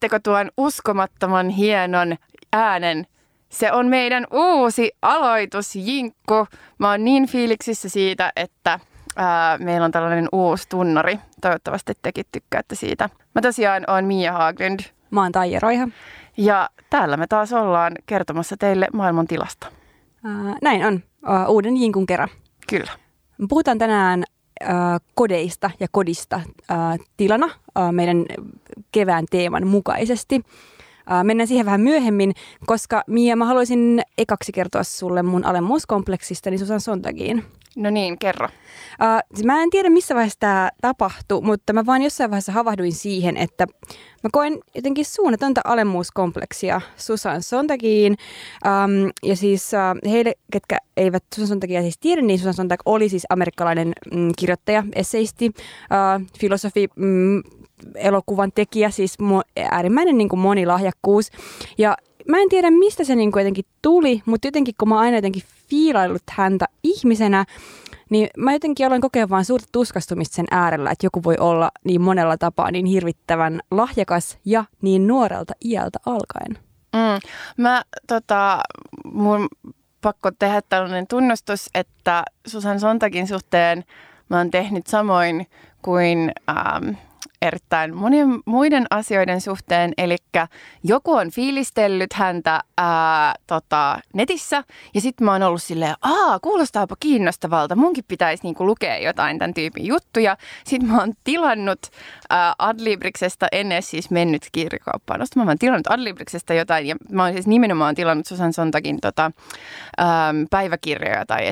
Kuulitteko 0.00 0.30
tuon 0.30 0.50
uskomattoman 0.56 1.48
hienon 1.48 2.16
äänen? 2.52 3.06
Se 3.48 3.72
on 3.72 3.86
meidän 3.86 4.26
uusi 4.32 4.92
aloitus, 5.02 5.76
Jinkku. 5.76 6.46
Mä 6.78 6.90
oon 6.90 7.04
niin 7.04 7.26
fiiliksissä 7.26 7.88
siitä, 7.88 8.32
että 8.36 8.80
ää, 9.16 9.58
meillä 9.58 9.84
on 9.84 9.90
tällainen 9.90 10.28
uusi 10.32 10.68
tunnari. 10.68 11.18
Toivottavasti 11.40 11.92
tekin 12.02 12.24
tykkäätte 12.32 12.74
siitä. 12.74 13.08
Mä 13.34 13.40
tosiaan 13.40 13.84
oon 13.88 14.04
Mia 14.04 14.32
Haglund. 14.32 14.80
Mä 15.10 15.22
oon 15.22 15.32
Taija 15.32 15.60
Roiha. 15.60 15.88
Ja 16.36 16.70
täällä 16.90 17.16
me 17.16 17.26
taas 17.26 17.52
ollaan 17.52 17.92
kertomassa 18.06 18.56
teille 18.56 18.88
maailman 18.92 19.26
tilasta. 19.26 19.66
Ää, 20.24 20.56
näin 20.62 20.86
on. 20.86 21.00
Uuden 21.48 21.76
Jinkun 21.76 22.06
kerran. 22.06 22.28
Kyllä. 22.68 22.92
Puhutaan 23.48 23.78
tänään 23.78 24.18
ää, 24.20 24.39
kodeista 25.14 25.70
ja 25.80 25.86
kodista 25.90 26.40
tilana 27.16 27.50
meidän 27.92 28.26
kevään 28.92 29.24
teeman 29.30 29.66
mukaisesti. 29.66 30.40
Ää, 31.06 31.24
mennään 31.24 31.48
siihen 31.48 31.66
vähän 31.66 31.80
myöhemmin, 31.80 32.32
koska 32.66 33.02
Mia, 33.06 33.36
mä 33.36 33.44
haluaisin 33.44 34.02
ekaksi 34.18 34.52
kertoa 34.52 34.84
sulle 34.84 35.22
mun 35.22 35.44
alemmuuskompleksista, 35.44 36.50
niin 36.50 36.58
Susan 36.58 36.80
Sontagiin. 36.80 37.44
No 37.76 37.90
niin, 37.90 38.18
kerro. 38.18 38.46
Uh, 38.46 39.44
mä 39.44 39.62
en 39.62 39.70
tiedä, 39.70 39.90
missä 39.90 40.14
vaiheessa 40.14 40.40
tämä 40.40 40.70
tapahtui, 40.80 41.42
mutta 41.42 41.72
mä 41.72 41.86
vaan 41.86 42.02
jossain 42.02 42.30
vaiheessa 42.30 42.52
havahduin 42.52 42.92
siihen, 42.92 43.36
että 43.36 43.66
mä 44.22 44.30
koen 44.32 44.58
jotenkin 44.74 45.04
suunnatonta 45.04 45.60
alemmuuskompleksia 45.64 46.80
Susan 46.96 47.42
Sontagiin. 47.42 48.16
Um, 48.66 49.10
ja 49.22 49.36
siis 49.36 49.70
uh, 49.72 50.10
heille, 50.10 50.34
ketkä 50.52 50.78
eivät 50.96 51.24
Susan 51.34 51.48
Sontagia 51.48 51.82
siis 51.82 51.98
tiedä, 51.98 52.22
niin 52.22 52.38
Susan 52.38 52.54
Sontag 52.54 52.80
oli 52.86 53.08
siis 53.08 53.26
amerikkalainen 53.30 53.92
mm, 54.14 54.32
kirjoittaja, 54.38 54.84
esseisti, 54.94 55.46
uh, 55.46 56.26
filosofi, 56.38 56.88
mm, 56.96 57.42
elokuvan 57.94 58.52
tekijä, 58.54 58.90
siis 58.90 59.18
äärimmäinen 59.70 60.18
niin 60.18 60.28
kuin 60.28 60.40
monilahjakkuus. 60.40 61.30
Ja 61.78 61.96
mä 62.28 62.38
en 62.38 62.48
tiedä, 62.48 62.70
mistä 62.70 63.04
se 63.04 63.14
niin 63.14 63.32
kuin 63.32 63.40
jotenkin 63.40 63.64
tuli, 63.82 64.22
mutta 64.26 64.46
jotenkin 64.46 64.74
kun 64.78 64.88
mä 64.88 64.94
oon 64.94 65.04
aina 65.04 65.16
jotenkin 65.16 65.42
fiilaillut 65.68 66.22
häntä 66.30 66.64
ihmisenä, 66.82 67.44
niin 68.10 68.28
mä 68.36 68.52
jotenkin 68.52 68.86
aloin 68.86 69.00
kokea 69.00 69.28
vain 69.28 69.44
suurta 69.44 69.68
tuskastumista 69.72 70.34
sen 70.34 70.46
äärellä, 70.50 70.90
että 70.90 71.06
joku 71.06 71.24
voi 71.24 71.36
olla 71.40 71.70
niin 71.84 72.00
monella 72.00 72.36
tapaa 72.38 72.70
niin 72.70 72.86
hirvittävän 72.86 73.60
lahjakas 73.70 74.38
ja 74.44 74.64
niin 74.82 75.06
nuorelta 75.06 75.52
iältä 75.64 75.98
alkaen. 76.06 76.58
Mm. 76.92 77.30
Mä 77.56 77.82
tota, 78.06 78.60
mun 79.12 79.48
pakko 80.00 80.30
tehdä 80.38 80.62
tällainen 80.68 81.06
tunnustus, 81.06 81.70
että 81.74 82.24
Susan 82.46 82.80
Sontakin 82.80 83.26
suhteen 83.26 83.84
mä 84.28 84.38
oon 84.38 84.50
tehnyt 84.50 84.86
samoin 84.86 85.46
kuin 85.82 86.32
ähm, 86.50 86.94
erittäin 87.42 87.96
monien 87.96 88.28
muiden 88.46 88.86
asioiden 88.90 89.40
suhteen. 89.40 89.92
Eli 89.98 90.16
joku 90.84 91.12
on 91.12 91.30
fiilistellyt 91.30 92.12
häntä 92.12 92.60
ää, 92.78 93.34
tota, 93.46 93.98
netissä 94.14 94.64
ja 94.94 95.00
sitten 95.00 95.24
mä 95.24 95.32
oon 95.32 95.42
ollut 95.42 95.62
silleen, 95.62 95.94
aa, 96.02 96.38
kuulostaapa 96.40 96.96
kiinnostavalta, 97.00 97.76
munkin 97.76 98.04
pitäisi 98.08 98.42
niinku 98.42 98.66
lukea 98.66 98.98
jotain 98.98 99.38
tämän 99.38 99.54
tyypin 99.54 99.86
juttuja. 99.86 100.36
Sitten 100.64 100.88
mä 100.88 100.98
oon 100.98 101.12
tilannut 101.24 101.78
ää, 102.30 102.54
Adlibriksestä, 102.58 103.48
en 103.52 103.72
edes 103.72 103.90
siis 103.90 104.10
mennyt 104.10 104.42
kirjakauppaan 104.52 105.20
mä 105.36 105.42
oon 105.42 105.58
tilannut 105.58 105.90
Adlibriksestä 105.90 106.54
jotain 106.54 106.86
ja 106.86 106.96
mä 107.10 107.24
oon 107.24 107.32
siis 107.32 107.46
nimenomaan 107.46 107.94
tilannut 107.94 108.26
Susan 108.26 108.52
Sontakin 108.52 109.00
tota, 109.00 109.30
ää, 109.98 110.34
päiväkirjoja 110.50 111.26
tai 111.26 111.44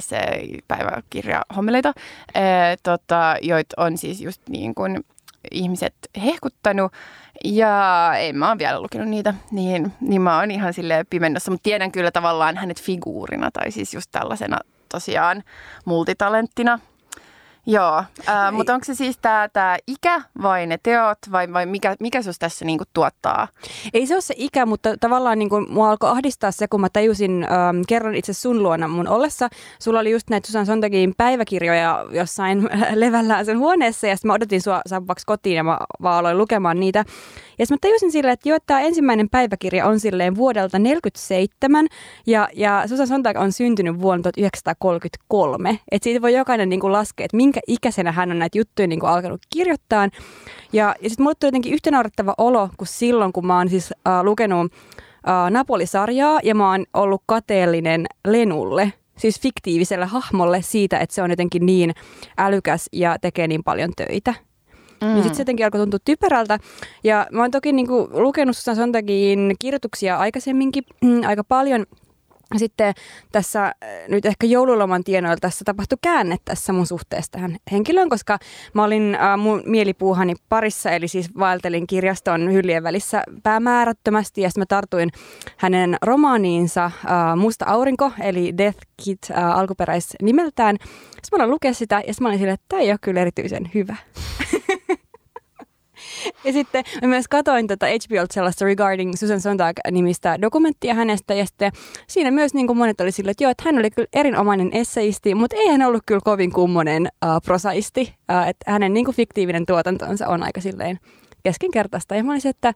päiväkirja 0.69 1.43
hommeleita, 1.57 1.93
ää, 2.35 2.77
tota, 2.83 3.37
joita 3.43 3.83
on 3.83 3.99
siis 3.99 4.21
just 4.21 4.43
niin 4.49 4.75
kuin 4.75 5.05
ihmiset 5.51 5.95
hehkuttanut. 6.25 6.93
Ja 7.45 8.13
en 8.19 8.37
mä 8.37 8.49
oon 8.49 8.59
vielä 8.59 8.81
lukenut 8.81 9.09
niitä, 9.09 9.35
niin, 9.51 9.93
niin 10.01 10.23
mä 10.23 10.39
oon 10.39 10.51
ihan 10.51 10.75
sille 10.75 11.05
pimennossa, 11.11 11.51
mutta 11.51 11.63
tiedän 11.63 11.93
kyllä 11.93 12.11
tavallaan 12.11 12.57
hänet 12.57 12.83
figuurina 12.83 13.51
tai 13.51 13.71
siis 13.71 13.95
just 13.95 14.09
tällaisena 14.13 14.59
tosiaan 14.89 15.43
multitalenttina. 15.85 16.79
Joo, 17.71 18.05
äh, 18.29 18.53
mutta 18.53 18.75
onko 18.75 18.85
se 18.85 18.95
siis 18.95 19.19
tämä 19.19 19.49
tää 19.53 19.77
ikä 19.87 20.23
vai 20.43 20.67
ne 20.67 20.79
teot 20.83 21.19
vai, 21.33 21.53
vai 21.53 21.67
mikä, 21.67 21.97
mikä 22.01 22.23
sus 22.23 22.39
tässä 22.39 22.65
niinku 22.65 22.85
tuottaa? 22.93 23.49
Ei 23.95 24.07
se 24.07 24.15
ole 24.15 24.21
se 24.21 24.35
ikä, 24.37 24.67
mutta 24.67 24.97
tavallaan 25.01 25.39
niinku, 25.39 25.61
mua 25.61 25.91
alkoi 25.91 26.11
ahdistaa 26.11 26.51
se, 26.51 26.69
kun 26.69 26.81
mä 26.81 26.89
tajusin 26.89 27.45
ähm, 27.45 27.81
kerran 27.89 28.15
itse 28.15 28.33
sun 28.33 28.63
luona 28.63 28.89
mun 28.89 29.09
ollessa. 29.09 29.49
Sulla 29.79 30.01
oli 30.01 30.11
just 30.11 30.31
näitä 30.31 30.47
Susan 30.47 30.67
Sontagin 30.67 31.15
päiväkirjoja 31.17 32.07
jossain 32.11 32.69
levällään 32.95 33.47
sen 33.47 33.59
huoneessa 33.59 34.07
ja 34.07 34.17
sitten 34.17 34.29
mä 34.29 34.35
odotin 34.35 34.63
sua 34.63 34.81
saapuvaksi 34.87 35.27
kotiin 35.27 35.57
ja 35.57 35.65
mä 35.65 35.79
vaan 36.03 36.19
aloin 36.19 36.39
lukemaan 36.39 36.81
niitä. 36.81 37.05
Ja 37.59 37.67
mä 37.71 37.77
tajusin 37.81 38.13
silleen, 38.13 38.33
että 38.33 38.49
joo, 38.49 38.59
tämä 38.67 38.81
ensimmäinen 38.81 39.29
päiväkirja 39.29 39.87
on 39.87 40.01
silleen 40.01 40.37
vuodelta 40.37 40.79
47 40.79 41.87
ja, 42.27 42.49
ja 42.55 42.83
Susan 42.87 43.07
Sontag 43.07 43.37
on 43.37 43.53
syntynyt 43.53 44.01
vuonna 44.01 44.23
1933. 44.23 45.79
Että 45.91 46.05
siitä 46.05 46.23
voi 46.23 46.35
jokainen 46.35 46.69
niinku 46.69 46.93
laskea, 46.93 47.25
että 47.25 47.37
minkä 47.37 47.61
ikäisenä 47.67 48.13
hän 48.13 48.31
on 48.31 48.39
näitä 48.39 48.59
juttuja 48.59 48.89
niinku 48.89 49.07
alkanut 49.07 49.41
kirjoittaa. 49.53 50.09
Ja, 50.73 50.95
ja 51.03 51.11
sitten 51.11 51.25
mulle 51.25 51.35
tuli 51.41 51.49
jotenkin 51.49 51.75
yhtä 51.75 51.91
naurettava 51.91 52.35
olo 52.39 52.69
kuin 52.77 52.89
silloin, 52.89 53.33
kun 53.33 53.47
mä 53.47 53.59
oon 53.59 53.69
siis 53.69 53.93
äh, 53.93 54.23
lukenut 54.23 54.73
äh, 55.29 55.51
Napoli-sarjaa 55.51 56.41
ja 56.43 56.55
mä 56.55 56.71
oon 56.71 56.85
ollut 56.95 57.23
kateellinen 57.27 58.07
Lenulle 58.27 58.93
siis 59.19 59.41
fiktiiviselle 59.41 60.07
hahmolle 60.07 60.63
siitä, 60.63 60.99
että 60.99 61.15
se 61.15 61.23
on 61.23 61.31
jotenkin 61.31 61.67
niin 61.67 61.95
älykäs 62.39 62.89
ja 62.93 63.17
tekee 63.21 63.47
niin 63.47 63.65
paljon 63.65 63.93
töitä. 63.97 64.35
Mm. 65.01 65.07
Niin 65.07 65.23
sitten 65.23 65.35
se 65.35 65.41
jotenkin 65.41 65.67
alkoi 65.67 65.81
tuntua 65.81 66.01
typerältä. 66.05 66.59
Ja 67.05 67.27
mä 67.33 67.43
oon 67.43 67.51
toki 67.51 67.73
niinku 67.73 68.09
lukenut 68.13 68.57
Susan 68.57 68.77
Sontagin 68.77 69.55
kirjoituksia 69.59 70.17
aikaisemminkin 70.17 70.85
mm, 71.03 71.21
aika 71.27 71.45
paljon– 71.45 71.87
sitten 72.57 72.95
tässä 73.33 73.65
äh, 73.65 73.75
nyt 74.09 74.27
ehkä 74.27 74.47
joululoman 74.47 75.05
tienoilla 75.05 75.37
tässä 75.41 75.65
tapahtui 75.65 75.99
käänne 76.03 76.37
tässä 76.45 76.73
mun 76.73 76.87
suhteessa 76.87 77.33
tähän 77.33 77.57
henkilöön, 77.73 78.09
koska 78.09 78.39
mä 78.75 78.85
olin 78.85 79.15
äh, 79.15 79.39
mun 79.39 79.63
mielipuuhani 79.67 80.35
parissa, 80.49 80.91
eli 80.91 81.09
siis 81.09 81.31
vaeltelin 81.39 81.87
kirjaston 81.87 82.53
hyllien 82.53 82.83
välissä 82.83 83.23
päämäärättömästi 83.43 84.41
ja 84.41 84.49
sitten 84.49 84.61
mä 84.61 84.67
tartuin 84.67 85.11
hänen 85.57 85.97
romaaniinsa 86.03 86.85
äh, 86.85 86.93
Musta 87.37 87.65
aurinko, 87.69 88.13
eli 88.21 88.59
Death 88.59 88.79
Kit 89.05 89.19
äh, 89.31 89.59
alkuperäisnimeltään. 89.59 90.77
Sitten 90.81 91.29
mä 91.33 91.37
aloin 91.37 91.51
lukea 91.51 91.75
sitä 91.75 91.95
ja 92.07 92.13
sitten 92.13 92.23
mä 92.25 92.29
olin 92.29 92.39
silleen, 92.39 92.55
että 92.55 92.67
tämä 92.69 92.83
ei 92.83 92.91
ole 92.91 92.99
kyllä 93.01 93.21
erityisen 93.21 93.71
hyvä. 93.75 93.97
Ja 96.45 96.53
sitten 96.53 96.85
mä 97.03 97.09
myös 97.09 97.29
katoin 97.29 97.67
tota 97.67 97.87
HBOlta 97.87 98.35
sellaista 98.35 98.65
Regarding 98.65 99.15
Susan 99.15 99.41
Sontag-nimistä 99.41 100.39
dokumenttia 100.43 100.95
hänestä. 100.95 101.35
Ja 101.35 101.47
sitten 101.47 101.73
siinä 102.07 102.31
myös 102.31 102.55
niin 102.55 102.67
kuin 102.67 102.77
monet 102.77 103.01
oli 103.01 103.13
sillä, 103.13 103.31
että 103.31 103.45
joo, 103.45 103.51
että 103.51 103.63
hän 103.67 103.79
oli 103.79 103.91
kyllä 103.91 104.09
erinomainen 104.13 104.71
esseisti, 104.73 105.35
mutta 105.35 105.57
ei 105.57 105.69
hän 105.69 105.83
ollut 105.83 106.03
kyllä 106.07 106.21
kovin 106.25 106.53
kummonen 106.53 107.09
uh, 107.25 107.43
prosaisti. 107.45 108.15
Uh, 108.33 108.49
että 108.49 108.73
hänen 108.73 108.95
niin 108.95 109.05
kuin 109.05 109.15
fiktiivinen 109.15 109.67
tuotantonsa 109.67 110.29
on 110.29 110.43
aika 110.43 110.61
silleen 110.61 110.99
keskinkertaista. 111.43 112.15
Ja 112.15 112.25
mä 112.25 112.33
olisin, 112.33 112.51
että 112.51 112.75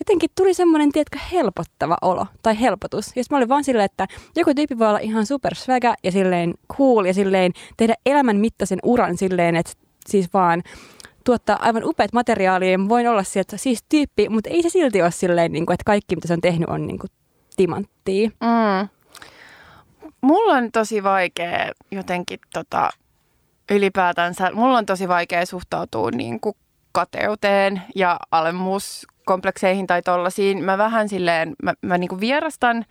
jotenkin 0.00 0.30
tuli 0.36 0.54
semmoinen, 0.54 0.92
tiedätkö, 0.92 1.18
helpottava 1.32 1.96
olo 2.02 2.26
tai 2.42 2.60
helpotus. 2.60 3.12
Ja 3.16 3.22
mä 3.30 3.36
olin 3.36 3.48
vaan 3.48 3.64
silleen, 3.64 3.84
että 3.84 4.06
joku 4.36 4.54
tyyppi 4.54 4.78
voi 4.78 4.88
olla 4.88 4.98
ihan 4.98 5.26
super 5.26 5.52
ja 6.04 6.12
silleen 6.12 6.54
cool 6.76 7.04
ja 7.04 7.14
silleen 7.14 7.52
tehdä 7.76 7.94
elämän 8.06 8.36
mittaisen 8.36 8.78
uran 8.82 9.16
silleen, 9.16 9.56
että 9.56 9.72
siis 10.06 10.28
vaan 10.34 10.62
tuottaa 11.28 11.58
aivan 11.60 11.84
upeat 11.84 12.12
materiaalia. 12.12 12.78
Voin 12.88 13.08
olla 13.08 13.22
sieltä 13.22 13.56
siis 13.56 13.84
tyyppi, 13.88 14.28
mutta 14.28 14.50
ei 14.50 14.62
se 14.62 14.68
silti 14.68 15.02
ole 15.02 15.10
silleen, 15.10 15.52
niin 15.52 15.66
kuin, 15.66 15.74
että 15.74 15.84
kaikki 15.84 16.16
mitä 16.16 16.28
se 16.28 16.34
on 16.34 16.40
tehnyt 16.40 16.68
on 16.68 16.86
niin 16.86 16.98
kuin, 16.98 17.10
timanttia. 17.56 18.28
Mm. 18.28 18.88
Mulla 20.20 20.52
on 20.52 20.72
tosi 20.72 21.02
vaikea 21.02 21.72
jotenkin 21.90 22.38
tota, 22.52 22.90
ylipäätänsä, 23.70 24.50
mulla 24.52 24.78
on 24.78 24.86
tosi 24.86 25.08
vaikea 25.08 25.46
suhtautua 25.46 26.10
niin 26.10 26.40
kuin 26.40 26.56
kateuteen 26.92 27.82
ja 27.94 28.16
alemmuuskomplekseihin 28.30 29.86
tai 29.86 30.02
tollasiin. 30.02 30.64
Mä 30.64 30.78
vähän 30.78 31.08
silleen, 31.08 31.56
mä, 31.62 31.74
mä 31.82 31.98
niin 31.98 32.08
kuin 32.08 32.20
vierastan 32.20 32.84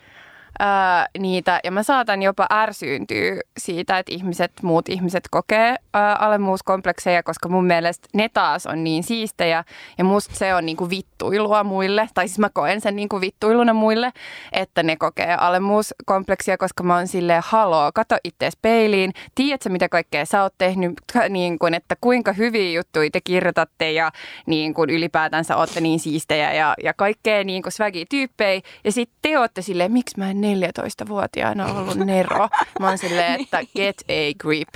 ää, 0.59 1.07
niitä. 1.19 1.59
Ja 1.63 1.71
mä 1.71 1.83
saatan 1.83 2.23
jopa 2.23 2.47
ärsyyntyä 2.53 3.41
siitä, 3.57 3.99
että 3.99 4.13
ihmiset, 4.13 4.51
muut 4.61 4.89
ihmiset 4.89 5.23
kokee 5.31 5.75
ää, 5.93 6.15
alemmuuskomplekseja, 6.15 7.23
koska 7.23 7.49
mun 7.49 7.65
mielestä 7.65 8.07
ne 8.13 8.29
taas 8.29 8.65
on 8.65 8.83
niin 8.83 9.03
siistejä. 9.03 9.63
Ja 9.97 10.03
musta 10.03 10.35
se 10.35 10.55
on 10.55 10.65
niinku 10.65 10.89
vittuilua 10.89 11.63
muille, 11.63 12.09
tai 12.13 12.27
siis 12.27 12.39
mä 12.39 12.49
koen 12.53 12.81
sen 12.81 12.95
niinku 12.95 13.21
vittuiluna 13.21 13.73
muille, 13.73 14.13
että 14.51 14.83
ne 14.83 14.95
kokee 14.95 15.35
alemmuuskompleksia, 15.35 16.57
koska 16.57 16.83
mä 16.83 16.95
oon 16.95 17.07
silleen, 17.07 17.43
haloo, 17.45 17.91
kato 17.93 18.17
itse 18.23 18.49
peiliin, 18.61 19.13
tiedätkö 19.35 19.69
mitä 19.69 19.89
kaikkea 19.89 20.25
sä 20.25 20.43
oot 20.43 20.53
tehnyt, 20.57 20.93
niin 21.29 21.59
kuin, 21.59 21.73
että 21.73 21.95
kuinka 22.01 22.33
hyviä 22.33 22.71
juttuja 22.71 23.09
te 23.11 23.21
kirjoitatte 23.21 23.91
ja 23.91 24.11
niin 24.45 24.73
kuin 24.73 24.89
ylipäätänsä 24.89 25.57
ootte 25.57 25.81
niin 25.81 25.99
siistejä 25.99 26.53
ja, 26.53 26.73
ja 26.83 26.93
kaikkea 26.93 27.43
niin 27.43 27.63
kuin 27.63 27.73
tyyppejä. 28.09 28.61
Ja 28.83 28.91
sitten 28.91 29.17
te 29.21 29.39
ootte 29.39 29.61
silleen, 29.61 29.91
miksi 29.91 30.17
mä 30.17 30.29
en 30.29 30.41
14-vuotiaana 30.55 31.65
ollut 31.73 31.97
Nero. 31.97 32.49
Mä 32.79 32.87
oon 32.87 32.97
silleen, 32.97 33.41
että 33.41 33.59
get 33.75 34.03
a 34.09 34.33
grip. 34.39 34.69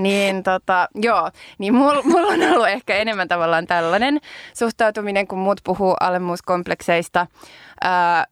Niin 0.00 0.42
tota, 0.42 0.88
joo, 0.94 1.30
niin 1.58 1.74
mulla 1.74 2.02
mul 2.02 2.24
on 2.24 2.42
ollut 2.42 2.68
ehkä 2.68 2.96
enemmän 2.96 3.28
tavallaan 3.28 3.66
tällainen 3.66 4.20
suhtautuminen, 4.54 5.26
kun 5.26 5.38
muut 5.38 5.60
puhuu 5.64 5.94
alemmuuskomplekseista. 6.00 7.26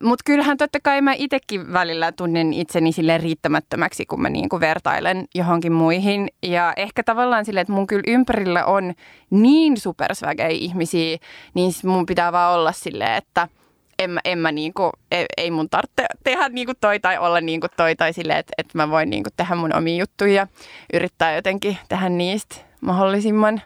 Mutta 0.03 0.23
kyllähän 0.25 0.57
totta 0.57 0.79
kai 0.83 1.01
mä 1.01 1.13
itsekin 1.17 1.73
välillä 1.73 2.13
tunnen 2.13 2.53
itseni 2.53 2.93
sille 2.93 3.19
riittämättömäksi, 3.19 4.07
kun 4.07 4.23
mä 4.23 4.29
niinku 4.29 4.61
vertailen 4.61 5.25
johonkin 5.35 5.73
muihin. 5.73 6.29
Ja 6.43 6.73
ehkä 6.77 7.03
tavallaan 7.03 7.45
silleen, 7.45 7.63
että 7.63 7.73
mun 7.73 7.87
kyllä 7.87 8.03
ympärillä 8.07 8.65
on 8.65 8.95
niin 9.31 9.81
supersvägejä 9.81 10.49
ihmisiä, 10.49 11.19
niin 11.55 11.73
mun 11.85 12.07
pitää 12.07 12.33
vaan 12.33 12.55
olla 12.55 12.73
silleen, 12.73 13.15
että– 13.15 13.49
en 14.05 14.11
mä, 14.11 14.21
en 14.25 14.39
mä 14.39 14.53
niinku, 14.53 14.91
ei, 15.11 15.27
ei 15.37 15.51
mun 15.51 15.69
tarvitse 15.69 16.07
tehdä 16.25 16.49
niinku 16.49 16.73
toi 16.81 17.01
tai 17.01 17.19
olla 17.19 17.41
niinku 17.41 17.67
toi 17.77 17.97
tai 17.97 18.13
silleen, 18.13 18.39
että, 18.39 18.53
että 18.59 18.79
mä 18.79 18.91
voin 18.91 19.11
niinku 19.11 19.31
tehdä 19.37 19.55
mun 19.55 19.77
omia 19.77 19.97
juttuja 19.97 20.33
ja 20.33 20.47
yrittää 20.93 21.35
jotenkin 21.35 21.79
tehdä 21.89 22.09
niistä 22.09 22.57
mahdollisimman 22.81 23.63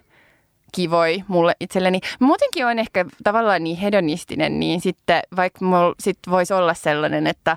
kivoi 0.72 1.24
mulle 1.28 1.54
itselleni. 1.60 2.00
Muutenkin 2.20 2.66
on 2.66 2.78
ehkä 2.78 3.04
tavallaan 3.24 3.64
niin 3.64 3.76
hedonistinen, 3.76 4.60
niin 4.60 4.80
sitten 4.80 5.22
vaikka 5.36 5.64
mulla 5.64 5.94
sit 6.00 6.18
voisi 6.30 6.54
olla 6.54 6.74
sellainen, 6.74 7.26
että 7.26 7.56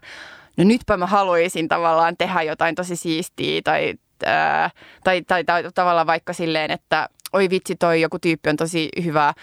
no 0.57 0.63
nytpä 0.63 0.97
mä 0.97 1.07
haluaisin 1.07 1.67
tavallaan 1.67 2.17
tehdä 2.17 2.41
jotain 2.41 2.75
tosi 2.75 2.95
siistiä 2.95 3.61
tai, 3.63 3.93
ää, 4.25 4.69
tai, 5.03 5.21
tai, 5.21 5.43
tai, 5.43 5.63
tai 5.63 5.71
tavallaan 5.75 6.07
vaikka 6.07 6.33
silleen, 6.33 6.71
että 6.71 7.09
oi 7.33 7.49
vitsi, 7.49 7.75
toi 7.75 8.01
joku 8.01 8.19
tyyppi 8.19 8.49
on 8.49 8.57
tosi 8.57 8.89
hyvä 9.03 9.33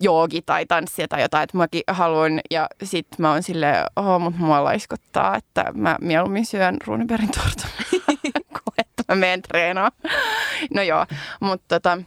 joogi 0.00 0.42
tai 0.42 0.66
tanssia 0.66 1.08
tai 1.08 1.22
jotain, 1.22 1.44
että 1.44 1.56
mäkin 1.56 1.82
haluan. 1.88 2.40
Ja 2.50 2.68
sit 2.82 3.06
mä 3.18 3.32
oon 3.32 3.42
silleen, 3.42 3.84
oho, 3.96 4.18
mut 4.18 4.38
mua 4.38 4.64
laiskottaa, 4.64 5.36
että 5.36 5.64
mä 5.74 5.96
mieluummin 6.00 6.46
syön 6.46 6.76
Runebergin 6.86 7.30
tortun, 7.30 7.70
kuin 8.56 8.74
että 8.78 9.02
mä 9.08 9.14
menen 9.14 9.42
treenaan. 9.42 9.92
No 10.74 10.82
joo, 10.82 11.06
mutta 11.40 11.74
tota, 11.74 11.98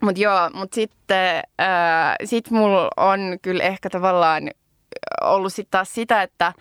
mut 0.00 0.18
joo, 0.18 0.50
mut 0.54 0.72
sitten 0.72 1.42
äh, 1.60 2.16
sit 2.24 2.50
mulla 2.50 2.90
on 2.96 3.20
kyllä 3.42 3.64
ehkä 3.64 3.90
tavallaan 3.90 4.50
ollut 5.22 5.54
sitten 5.54 5.70
taas 5.70 5.94
sitä, 5.94 6.22
että 6.22 6.52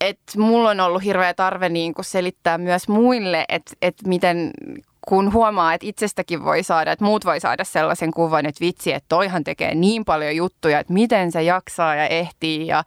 et 0.00 0.18
mulla 0.36 0.70
on 0.70 0.80
ollut 0.80 1.04
hirveä 1.04 1.34
tarve 1.34 1.68
niin 1.68 1.94
selittää 2.00 2.58
myös 2.58 2.88
muille, 2.88 3.44
että 3.48 3.72
et 3.82 3.94
miten 4.06 4.50
kun 5.08 5.32
huomaa, 5.32 5.74
että 5.74 5.86
itsestäkin 5.86 6.44
voi 6.44 6.62
saada, 6.62 6.92
että 6.92 7.04
muut 7.04 7.24
voi 7.24 7.40
saada 7.40 7.64
sellaisen 7.64 8.10
kuvan, 8.10 8.46
että 8.46 8.60
vitsi, 8.60 8.92
että 8.92 9.06
toihan 9.08 9.44
tekee 9.44 9.74
niin 9.74 10.04
paljon 10.04 10.36
juttuja, 10.36 10.78
että 10.80 10.92
miten 10.92 11.32
se 11.32 11.42
jaksaa 11.42 11.94
ja 11.94 12.06
ehtii 12.06 12.66
ja 12.66 12.84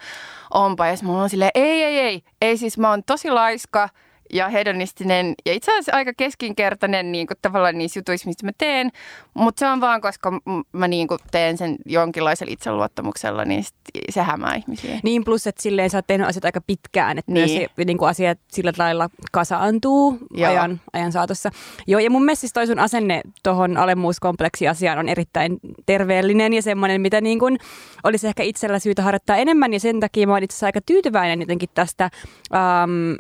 onpa. 0.54 0.88
Ja 0.88 0.96
mulla 1.04 1.24
on 1.24 1.30
silleen, 1.30 1.52
ei, 1.56 1.84
ei, 1.84 2.00
ei, 2.00 2.24
ei 2.42 2.58
siis 2.58 2.78
mä 2.78 2.90
oon 2.90 3.04
tosi 3.04 3.32
laiska– 3.32 3.90
ja 4.34 4.50
hedonistinen 4.50 5.34
ja 5.46 5.54
itse 5.54 5.72
asiassa 5.72 5.92
aika 5.96 6.12
keskinkertainen 6.18 7.12
niin 7.12 7.28
kuin 7.28 7.38
tavallaan 7.42 7.78
niissä 7.78 8.00
jutuissa, 8.00 8.28
mistä 8.28 8.46
mä 8.46 8.52
teen. 8.58 8.92
Mutta 9.34 9.60
se 9.60 9.68
on 9.68 9.82
vaan, 9.82 10.02
koska 10.02 10.42
mä 10.72 10.88
niin 10.88 11.08
kuin 11.08 11.20
teen 11.32 11.58
sen 11.58 11.76
jonkinlaisella 11.86 12.54
itseluottamuksella, 12.54 13.46
niin 13.46 13.64
se 14.10 14.22
hämää 14.22 14.56
ihmisiä. 14.56 15.00
Niin 15.04 15.24
plus, 15.24 15.48
että 15.48 15.62
silleen 15.62 15.90
sä 15.90 15.98
oot 15.98 16.08
tehnyt 16.08 16.28
asiat 16.28 16.46
aika 16.46 16.62
pitkään, 16.68 17.18
että 17.18 17.32
niin. 17.32 17.50
myös 17.50 17.70
se, 17.78 17.86
niin 17.86 17.98
kuin 17.98 18.10
asiat 18.10 18.40
sillä 18.52 18.74
lailla 18.78 19.10
kasaantuu 19.32 20.18
ajan, 20.48 20.82
ajan 20.94 21.12
saatossa. 21.12 21.50
Joo, 21.88 22.00
ja 22.00 22.10
mun 22.10 22.26
mielestä 22.26 22.42
siis 22.42 22.54
toi 22.54 22.68
sun 22.68 22.80
asenne 22.80 23.22
tuohon 23.44 23.78
alemmuuskompleksiasiaan 23.78 25.00
on 25.00 25.10
erittäin 25.10 25.60
terveellinen 25.86 26.54
ja 26.54 26.62
semmoinen, 26.62 27.02
mitä 27.02 27.22
niin 27.22 27.40
kuin 27.40 27.58
olisi 28.04 28.28
ehkä 28.28 28.44
itsellä 28.44 28.80
syytä 28.80 29.02
harjoittaa 29.02 29.38
enemmän 29.38 29.74
ja 29.74 29.80
sen 29.80 30.00
takia 30.00 30.28
mä 30.28 30.34
oon 30.34 30.44
itse 30.44 30.54
asiassa 30.54 30.66
aika 30.66 30.82
tyytyväinen 30.86 31.40
jotenkin 31.40 31.70
tästä 31.74 32.10
um, 32.52 33.18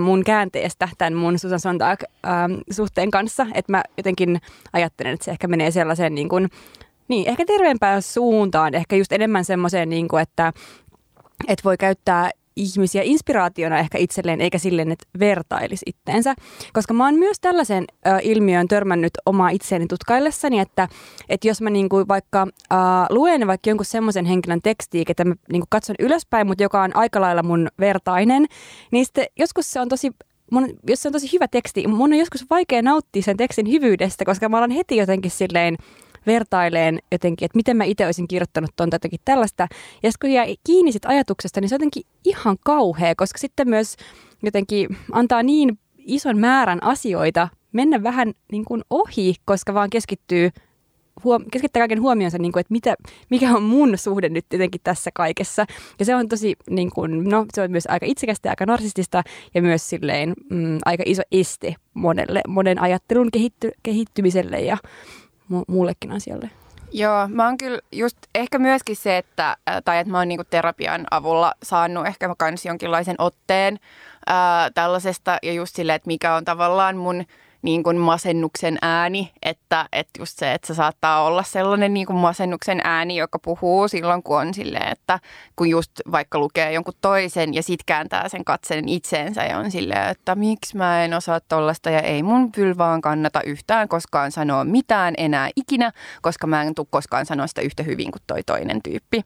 mun 0.00 0.24
käänteestä 0.24 0.88
tämän 0.98 1.14
mun 1.14 1.38
Susan 1.38 1.60
Sontag-suhteen 1.60 3.06
ähm, 3.06 3.10
kanssa, 3.10 3.46
että 3.54 3.72
mä 3.72 3.82
jotenkin 3.96 4.40
ajattelen, 4.72 5.14
että 5.14 5.24
se 5.24 5.30
ehkä 5.30 5.48
menee 5.48 5.70
sellaiseen 5.70 6.14
niin 6.14 6.28
kuin, 6.28 6.50
niin, 7.08 7.28
ehkä 7.28 7.44
terveempään 7.46 8.02
suuntaan, 8.02 8.74
ehkä 8.74 8.96
just 8.96 9.12
enemmän 9.12 9.44
semmoiseen, 9.44 9.88
niin 9.88 10.08
kuin, 10.08 10.22
että, 10.22 10.52
että 11.48 11.64
voi 11.64 11.76
käyttää 11.76 12.30
ihmisiä 12.56 13.02
inspiraationa 13.02 13.78
ehkä 13.78 13.98
itselleen, 13.98 14.40
eikä 14.40 14.58
silleen, 14.58 14.92
että 14.92 15.06
vertailisi 15.18 15.82
itteensä. 15.86 16.34
Koska 16.72 16.94
mä 16.94 17.04
oon 17.04 17.14
myös 17.14 17.40
tällaisen 17.40 17.84
ö, 18.06 18.10
ilmiön 18.22 18.68
törmännyt 18.68 19.12
omaa 19.26 19.48
itseäni 19.48 19.86
tutkaillessani, 19.86 20.60
että, 20.60 20.88
että 21.28 21.48
jos 21.48 21.60
mä 21.60 21.70
niinku 21.70 22.04
vaikka 22.08 22.46
ö, 22.72 22.76
luen 23.10 23.46
vaikka 23.46 23.70
jonkun 23.70 23.86
semmoisen 23.86 24.24
henkilön 24.24 24.62
tekstiä, 24.62 25.04
että 25.08 25.24
mä 25.24 25.34
niinku 25.52 25.66
katson 25.70 25.96
ylöspäin, 25.98 26.46
mutta 26.46 26.62
joka 26.62 26.82
on 26.82 26.96
aika 26.96 27.20
lailla 27.20 27.42
mun 27.42 27.68
vertainen, 27.80 28.46
niin 28.90 29.04
sitten 29.04 29.26
joskus 29.38 29.70
se 29.70 29.80
on 29.80 29.88
tosi 29.88 30.10
mun, 30.50 30.68
jos 30.88 31.02
se 31.02 31.08
on 31.08 31.12
tosi 31.12 31.32
hyvä 31.32 31.48
teksti, 31.48 31.86
mun 31.86 32.12
on 32.12 32.18
joskus 32.18 32.46
vaikea 32.50 32.82
nauttia 32.82 33.22
sen 33.22 33.36
tekstin 33.36 33.70
hyvyydestä, 33.70 34.24
koska 34.24 34.48
mä 34.48 34.58
alan 34.58 34.70
heti 34.70 34.96
jotenkin 34.96 35.30
silleen 35.30 35.76
vertaileen 36.26 36.98
jotenkin, 37.12 37.46
että 37.46 37.56
miten 37.56 37.76
mä 37.76 37.84
itse 37.84 38.06
olisin 38.06 38.28
kirjoittanut 38.28 38.70
tuon 38.76 38.88
jotenkin 38.92 39.20
tällaista. 39.24 39.62
Ja 40.02 40.12
sitten 40.12 40.28
kun 40.28 40.34
jää 40.34 40.46
kiinni 40.64 40.92
sit 40.92 41.06
ajatuksesta, 41.06 41.60
niin 41.60 41.68
se 41.68 41.74
on 41.74 41.76
jotenkin 41.76 42.02
ihan 42.24 42.56
kauhea, 42.64 43.14
koska 43.16 43.38
sitten 43.38 43.68
myös 43.68 43.96
jotenkin 44.42 44.96
antaa 45.12 45.42
niin 45.42 45.78
ison 45.98 46.38
määrän 46.38 46.82
asioita 46.82 47.48
mennä 47.72 48.02
vähän 48.02 48.32
niin 48.52 48.64
kuin 48.64 48.82
ohi, 48.90 49.34
koska 49.44 49.74
vaan 49.74 49.90
keskittyy 49.90 50.50
huom- 51.24 51.44
keskittää 51.50 51.80
kaiken 51.80 52.02
huomionsa, 52.02 52.38
niin 52.38 52.52
kuin, 52.52 52.60
että 52.60 52.72
mitä, 52.72 52.94
mikä 53.30 53.50
on 53.50 53.62
mun 53.62 53.98
suhde 53.98 54.28
nyt 54.28 54.46
jotenkin 54.52 54.80
tässä 54.84 55.10
kaikessa. 55.14 55.66
Ja 55.98 56.04
se 56.04 56.14
on 56.14 56.28
tosi, 56.28 56.56
niin 56.70 56.90
kuin, 56.90 57.24
no 57.24 57.46
se 57.54 57.62
on 57.62 57.70
myös 57.70 57.86
aika 57.88 58.06
itsekästä, 58.06 58.50
aika 58.50 58.66
narsistista 58.66 59.22
ja 59.54 59.62
myös 59.62 59.90
silleen 59.90 60.32
mm, 60.50 60.78
aika 60.84 61.02
iso 61.06 61.22
este 61.32 61.74
monelle, 61.94 62.40
monen 62.48 62.80
ajattelun 62.80 63.30
kehitty, 63.30 63.70
kehittymiselle 63.82 64.60
ja 64.60 64.76
mu- 65.52 65.64
muullekin 65.68 66.12
asialle. 66.12 66.50
Joo, 66.92 67.28
mä 67.28 67.46
oon 67.46 67.58
kyllä 67.58 67.78
just 67.92 68.16
ehkä 68.34 68.58
myöskin 68.58 68.96
se, 68.96 69.16
että, 69.16 69.56
tai 69.84 69.98
että 69.98 70.10
mä 70.10 70.18
oon 70.18 70.28
niinku 70.28 70.44
terapian 70.50 71.06
avulla 71.10 71.54
saanut 71.62 72.06
ehkä 72.06 72.34
kans 72.38 72.66
jonkinlaisen 72.66 73.16
otteen 73.18 73.78
ää, 74.26 74.70
tällaisesta 74.70 75.38
ja 75.42 75.52
just 75.52 75.76
silleen, 75.76 75.96
että 75.96 76.06
mikä 76.06 76.34
on 76.34 76.44
tavallaan 76.44 76.96
mun 76.96 77.24
niin 77.64 77.82
kuin 77.82 77.96
masennuksen 77.96 78.78
ääni, 78.82 79.32
että, 79.42 79.88
että 79.92 80.10
just 80.18 80.38
se, 80.38 80.52
että 80.52 80.66
se 80.66 80.74
saattaa 80.74 81.24
olla 81.24 81.42
sellainen 81.42 81.94
niin 81.94 82.06
kuin 82.06 82.16
masennuksen 82.16 82.80
ääni, 82.84 83.16
joka 83.16 83.38
puhuu 83.38 83.88
silloin, 83.88 84.22
kun 84.22 84.40
on 84.40 84.54
silleen, 84.54 84.92
että 84.92 85.20
kun 85.56 85.68
just 85.68 85.90
vaikka 86.12 86.38
lukee 86.38 86.72
jonkun 86.72 86.94
toisen 87.00 87.54
ja 87.54 87.62
sit 87.62 87.80
kääntää 87.86 88.28
sen 88.28 88.44
katseen 88.44 88.88
itseensä 88.88 89.44
ja 89.44 89.58
on 89.58 89.70
silleen, 89.70 90.08
että 90.08 90.34
miksi 90.34 90.76
mä 90.76 91.04
en 91.04 91.14
osaa 91.14 91.40
tollasta 91.40 91.90
ja 91.90 92.00
ei 92.00 92.22
mun 92.22 92.52
kyllä 92.52 92.78
vaan 92.78 93.00
kannata 93.00 93.40
yhtään 93.42 93.88
koskaan 93.88 94.32
sanoa 94.32 94.64
mitään 94.64 95.14
enää 95.18 95.50
ikinä, 95.56 95.92
koska 96.22 96.46
mä 96.46 96.62
en 96.62 96.74
tule 96.74 96.86
koskaan 96.90 97.26
sanoa 97.26 97.46
sitä 97.46 97.60
yhtä 97.60 97.82
hyvin 97.82 98.10
kuin 98.12 98.22
toi 98.26 98.42
toinen 98.42 98.82
tyyppi. 98.82 99.22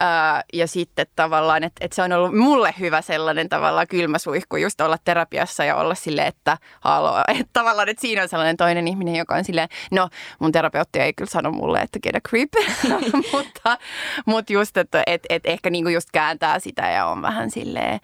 Ää, 0.00 0.42
ja 0.52 0.66
sitten 0.66 1.06
tavallaan, 1.16 1.64
että, 1.64 1.84
että 1.84 1.94
se 1.94 2.02
on 2.02 2.12
ollut 2.12 2.36
mulle 2.36 2.74
hyvä 2.80 3.02
sellainen 3.02 3.48
tavallaan 3.48 3.86
kylmäsuihku 3.86 4.56
just 4.56 4.80
olla 4.80 4.98
terapiassa 5.04 5.64
ja 5.64 5.76
olla 5.76 5.94
silleen, 5.94 6.28
että 6.28 6.58
haloo, 6.80 7.20
että 7.40 7.67
tavallaan, 7.68 7.88
että 7.88 8.00
siinä 8.00 8.22
on 8.22 8.28
sellainen 8.28 8.56
toinen 8.56 8.88
ihminen, 8.88 9.16
joka 9.16 9.34
on 9.34 9.44
silleen, 9.44 9.68
no 9.90 10.08
mun 10.38 10.52
terapeutti 10.52 10.98
ei 10.98 11.12
kyllä 11.12 11.30
sano 11.30 11.50
mulle, 11.50 11.80
että 11.80 11.98
get 12.02 12.16
a 12.16 12.20
creep, 12.28 12.52
mutta, 13.32 13.78
mutta 14.26 14.52
just, 14.52 14.76
että 14.76 15.02
et, 15.06 15.26
et 15.28 15.46
ehkä 15.46 15.70
niinku 15.70 15.88
just 15.88 16.08
kääntää 16.12 16.58
sitä 16.58 16.90
ja 16.90 17.06
on 17.06 17.22
vähän 17.22 17.50
silleen, 17.50 18.00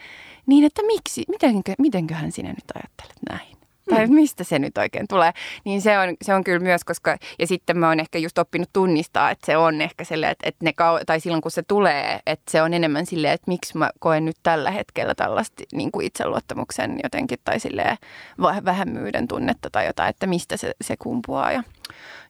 niin 0.46 0.64
että 0.64 0.82
miksi, 0.82 1.24
mitenkö, 1.28 1.72
mitenköhän 1.78 2.32
sinä 2.32 2.48
nyt 2.48 2.70
ajattelet 2.74 3.18
näin? 3.30 3.53
Tai 3.90 4.06
mm. 4.06 4.14
mistä 4.14 4.44
se 4.44 4.58
nyt 4.58 4.78
oikein 4.78 5.08
tulee, 5.08 5.32
niin 5.64 5.82
se 5.82 5.98
on, 5.98 6.16
se 6.22 6.34
on 6.34 6.44
kyllä 6.44 6.58
myös, 6.58 6.84
koska, 6.84 7.16
ja 7.38 7.46
sitten 7.46 7.78
mä 7.78 7.88
oon 7.88 8.00
ehkä 8.00 8.18
just 8.18 8.38
oppinut 8.38 8.68
tunnistaa, 8.72 9.30
että 9.30 9.46
se 9.46 9.56
on 9.56 9.80
ehkä 9.80 10.04
silleen, 10.04 10.32
että, 10.32 10.48
että 10.48 10.64
ne, 10.64 10.72
tai 11.06 11.20
silloin 11.20 11.42
kun 11.42 11.50
se 11.50 11.62
tulee, 11.62 12.20
että 12.26 12.52
se 12.52 12.62
on 12.62 12.74
enemmän 12.74 13.06
silleen, 13.06 13.34
että 13.34 13.50
miksi 13.50 13.78
mä 13.78 13.90
koen 13.98 14.24
nyt 14.24 14.36
tällä 14.42 14.70
hetkellä 14.70 15.14
tällaista 15.14 15.62
niin 15.72 15.92
kuin 15.92 16.06
itseluottamuksen 16.06 17.00
jotenkin, 17.02 17.38
tai 17.44 17.60
silleen 17.60 17.96
vähämmyyden 18.64 19.28
tunnetta 19.28 19.70
tai 19.70 19.86
jotain, 19.86 20.10
että 20.10 20.26
mistä 20.26 20.56
se, 20.56 20.72
se 20.80 20.96
kumpuaa 20.96 21.52
ja 21.52 21.62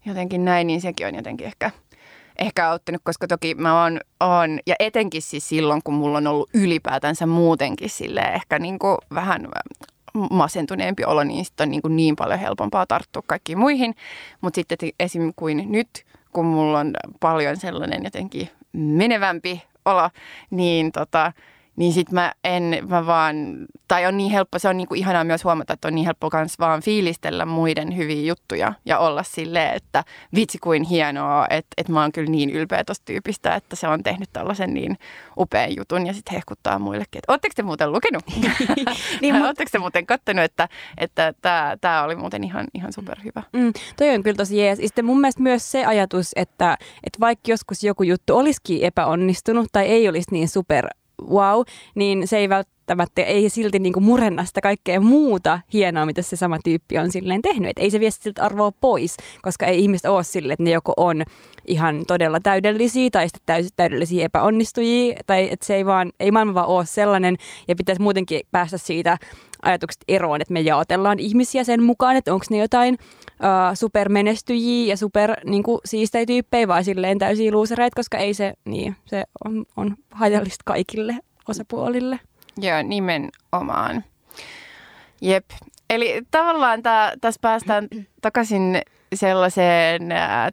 jotenkin 0.07 0.45
näin, 0.45 0.67
niin 0.67 0.81
sekin 0.81 1.07
on 1.07 1.15
jotenkin 1.15 1.47
ehkä 1.47 1.71
ehkä 2.39 2.69
auttanut, 2.69 3.01
koska 3.05 3.27
toki 3.27 3.55
mä 3.55 3.83
oon, 3.83 4.01
oon, 4.21 4.61
ja 4.67 4.75
etenkin 4.79 5.23
siis 5.23 5.49
silloin, 5.49 5.83
kun 5.85 5.95
mulla 5.95 6.19
on 6.19 6.27
ollut 6.27 6.51
ylipäätänsä 6.55 7.27
muutenkin 7.27 7.91
sille 7.91 8.21
ehkä 8.21 8.59
niin 8.59 8.79
kuin 8.79 8.99
vähän 9.15 9.49
masentuneempi 10.31 11.05
olo, 11.05 11.25
niin 11.25 11.45
sitten 11.45 11.65
on 11.67 11.71
niin, 11.71 11.83
kuin 11.83 11.97
niin 11.97 12.17
paljon 12.17 12.39
helpompaa 12.39 12.87
tarttua 12.87 13.23
kaikkiin 13.27 13.59
muihin. 13.59 13.95
Mutta 14.41 14.55
sitten 14.55 14.91
esim. 15.01 15.33
kuin 15.37 15.73
nyt, 15.73 16.05
kun 16.33 16.47
mulla 16.47 16.79
on 16.79 16.95
paljon 17.21 17.57
sellainen 17.57 18.05
jotenkin 18.05 18.49
menevämpi 18.73 19.63
olo, 19.85 20.11
niin 20.51 20.93
tota, 20.93 21.33
niin 21.77 21.93
sit 21.93 22.13
mä 22.13 22.33
en, 22.45 22.79
mä 22.89 23.07
vaan, 23.07 23.37
tai 23.89 24.07
on 24.07 24.17
niin 24.17 24.31
helppo, 24.31 24.59
se 24.59 24.69
on 24.69 24.77
niinku 24.77 24.95
ihanaa 24.95 25.25
myös 25.25 25.45
huomata, 25.45 25.73
että 25.73 25.89
on 25.89 25.95
niin 25.95 26.05
helppo 26.05 26.31
kans 26.31 26.59
vaan 26.59 26.83
fiilistellä 26.83 27.47
muiden 27.47 27.97
hyviä 27.97 28.23
juttuja 28.23 28.73
ja 28.85 28.99
olla 28.99 29.23
silleen, 29.23 29.75
että 29.75 30.05
vitsi 30.35 30.59
kuin 30.59 30.83
hienoa, 30.83 31.47
että, 31.51 31.75
että 31.77 31.93
mä 31.93 32.01
oon 32.01 32.13
kyllä 32.13 32.31
niin 32.31 32.51
ylpeä 32.51 32.85
tosta 32.85 33.05
tyypistä, 33.05 33.55
että 33.55 33.77
se 33.77 33.89
on 33.89 34.03
tehnyt 34.03 34.29
tällaisen 34.33 34.75
niin 34.75 34.99
upean 35.39 35.77
jutun 35.77 36.07
ja 36.07 36.13
sitten 36.13 36.35
hehkuttaa 36.35 36.79
muillekin, 36.79 37.19
että 37.19 37.33
ootteko 37.33 37.53
te 37.57 37.63
muuten 37.63 37.93
lukenut? 37.93 38.23
niin, 39.21 39.35
mut... 39.37 39.47
Ootteko 39.47 39.69
te 39.73 39.79
muuten 39.79 40.07
kattonut, 40.07 40.45
että, 40.45 40.69
että 40.99 41.35
tämä, 41.43 41.77
tämä 41.81 42.03
oli 42.03 42.17
muuten 42.17 42.45
ihan, 42.45 42.67
ihan 42.75 42.93
superhyvä? 42.93 43.43
Mm, 43.53 43.73
toi 43.97 44.11
on 44.11 44.23
kyllä 44.23 44.37
tosi 44.37 44.59
jees. 44.59 44.79
Sitten 44.79 45.05
mun 45.05 45.21
mielestä 45.21 45.43
myös 45.43 45.73
se 45.73 45.85
ajatus, 45.85 46.31
että, 46.37 46.77
että 47.05 47.21
vaikka 47.21 47.51
joskus 47.51 47.85
joku 47.85 48.03
juttu 48.03 48.37
olisikin 48.37 48.85
epäonnistunut 48.85 49.67
tai 49.73 49.87
ei 49.87 50.09
olisi 50.09 50.29
niin 50.31 50.49
super 50.49 50.89
wow, 51.23 51.63
niin 51.95 52.29
se 52.29 52.37
ei 52.37 52.49
välttämättä, 52.49 53.23
ei 53.23 53.49
silti 53.49 53.79
niinku 53.79 54.01
murenna 54.01 54.45
sitä 54.45 54.61
kaikkea 54.61 55.01
muuta 55.01 55.61
hienoa, 55.73 56.07
mitä 56.07 56.23
se 56.23 56.37
sama 56.37 56.59
tyyppi 56.65 56.99
on 56.99 57.13
silleen 57.13 57.43
tehnyt. 57.43 57.71
Et 57.71 57.79
ei 57.79 57.91
se 57.91 58.01
vie 58.01 58.11
siltä 58.11 58.43
arvoa 58.43 58.73
pois, 58.81 59.17
koska 59.43 59.67
ei 59.67 59.81
ihmiset 59.81 60.07
ole 60.07 60.25
silleen, 60.25 60.53
että 60.53 60.63
ne 60.63 60.71
joko 60.71 60.93
on 60.97 61.23
ihan 61.67 62.05
todella 62.07 62.41
täydellisiä 62.41 63.11
tai 63.11 63.29
sitten 63.29 63.43
täysin 63.47 63.71
täydellisiä 63.77 64.25
epäonnistujia, 64.25 65.17
tai 65.27 65.49
että 65.51 65.67
se 65.67 65.75
ei 65.75 65.87
vaan, 65.87 66.13
ei 66.21 66.31
maailma 66.31 66.55
vaan 66.55 66.69
ole 66.69 66.87
sellainen, 66.87 67.37
ja 67.69 67.77
pitäisi 67.77 68.03
muutenkin 68.03 68.41
päästä 68.51 68.79
siitä 68.79 69.19
ajatukset 69.63 70.05
eroon, 70.09 70.41
että 70.41 70.53
me 70.53 70.61
jaotellaan 70.61 71.19
ihmisiä 71.19 71.65
sen 71.65 71.83
mukaan, 71.83 72.17
että 72.17 72.33
onko 72.35 72.47
ne 72.51 72.59
jotain 72.59 72.99
supermenestyjiä 73.75 74.93
ja 74.93 74.97
super 74.97 75.35
niin 75.45 75.63
kuin, 75.63 75.81
siistejä 75.85 76.27
tyyppejä 76.27 76.69
vai 76.69 76.85
silleen 76.85 77.19
täysiä 77.19 77.53
luusereita, 77.53 77.97
koska 77.97 78.19
ei 78.19 78.35
se, 78.35 78.55
niin, 78.65 78.97
se 79.07 79.25
on, 79.45 79.65
on 79.77 79.97
haitallista 80.11 80.63
kaikille 80.65 81.17
osapuolille. 81.49 82.21
Joo, 82.57 82.83
nimenomaan. 82.83 84.05
Jep. 85.21 85.45
Eli 85.91 86.23
tavallaan 86.31 86.83
tää, 86.83 87.13
tässä 87.21 87.39
päästään 87.41 87.89
takaisin 88.23 88.83
sellaiseen 89.15 90.03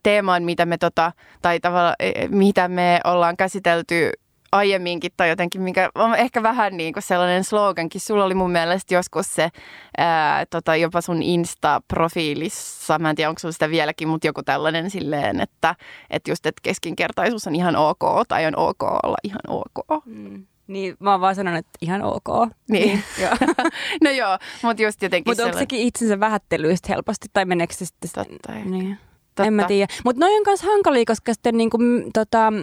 teemaan, 0.03 0.43
mitä 0.43 0.65
me, 0.65 0.77
tota, 0.77 1.11
tai 1.41 1.59
tavalla, 1.59 1.95
e, 1.99 2.09
e, 2.09 2.27
mitä 2.27 2.67
me 2.67 2.99
ollaan 3.03 3.37
käsitelty 3.37 4.11
aiemminkin 4.51 5.11
tai 5.17 5.29
jotenkin, 5.29 5.61
mikä 5.61 5.89
on 5.95 6.15
ehkä 6.15 6.43
vähän 6.43 6.77
niin 6.77 6.93
kuin 6.93 7.03
sellainen 7.03 7.43
slogankin. 7.43 8.01
Sulla 8.01 8.25
oli 8.25 8.33
mun 8.33 8.51
mielestä 8.51 8.93
joskus 8.93 9.35
se 9.35 9.49
ää, 9.97 10.45
tota, 10.45 10.75
jopa 10.75 11.01
sun 11.01 11.21
Insta-profiilissa, 11.21 12.99
mä 12.99 13.09
en 13.09 13.15
tiedä 13.15 13.29
onko 13.29 13.39
sulla 13.39 13.51
sitä 13.51 13.69
vieläkin, 13.69 14.07
mutta 14.07 14.27
joku 14.27 14.43
tällainen 14.43 14.89
silleen, 14.89 15.41
että, 15.41 15.75
että 16.09 16.31
just, 16.31 16.45
että 16.45 16.61
keskinkertaisuus 16.63 17.47
on 17.47 17.55
ihan 17.55 17.75
ok 17.75 18.27
tai 18.27 18.45
on 18.45 18.57
ok 18.57 18.83
olla 18.83 19.17
ihan 19.23 19.41
ok. 19.47 20.05
Mm. 20.05 20.45
Niin, 20.67 20.95
mä 20.99 21.11
oon 21.11 21.21
vaan 21.21 21.35
sanonut, 21.35 21.59
että 21.59 21.71
ihan 21.81 22.01
ok. 22.01 22.49
Niin. 22.69 22.87
niin 22.87 23.03
joo. 23.21 23.31
no 24.03 24.09
joo, 24.09 24.37
mutta 24.63 24.83
just 24.83 25.01
jotenkin 25.01 25.31
Mutta 25.31 25.43
onko 25.43 25.57
sekin 25.57 25.79
itsensä 25.79 26.19
vähättelyistä 26.19 26.87
helposti, 26.89 27.27
tai 27.33 27.45
meneekö 27.45 27.73
se 27.73 27.85
sitten... 27.85 28.09
Totta, 28.13 28.53
niin. 28.53 28.97
Totta. 29.35 29.47
En 29.47 29.53
mä 29.53 29.63
tiedä. 29.63 29.93
Mutta 30.05 30.19
noin 30.19 30.37
on 30.37 30.43
myös 30.45 30.61
hankalia, 30.61 31.03
koska 31.07 31.33
sitten 31.33 31.57
niinku, 31.57 31.77
tota, 32.13 32.53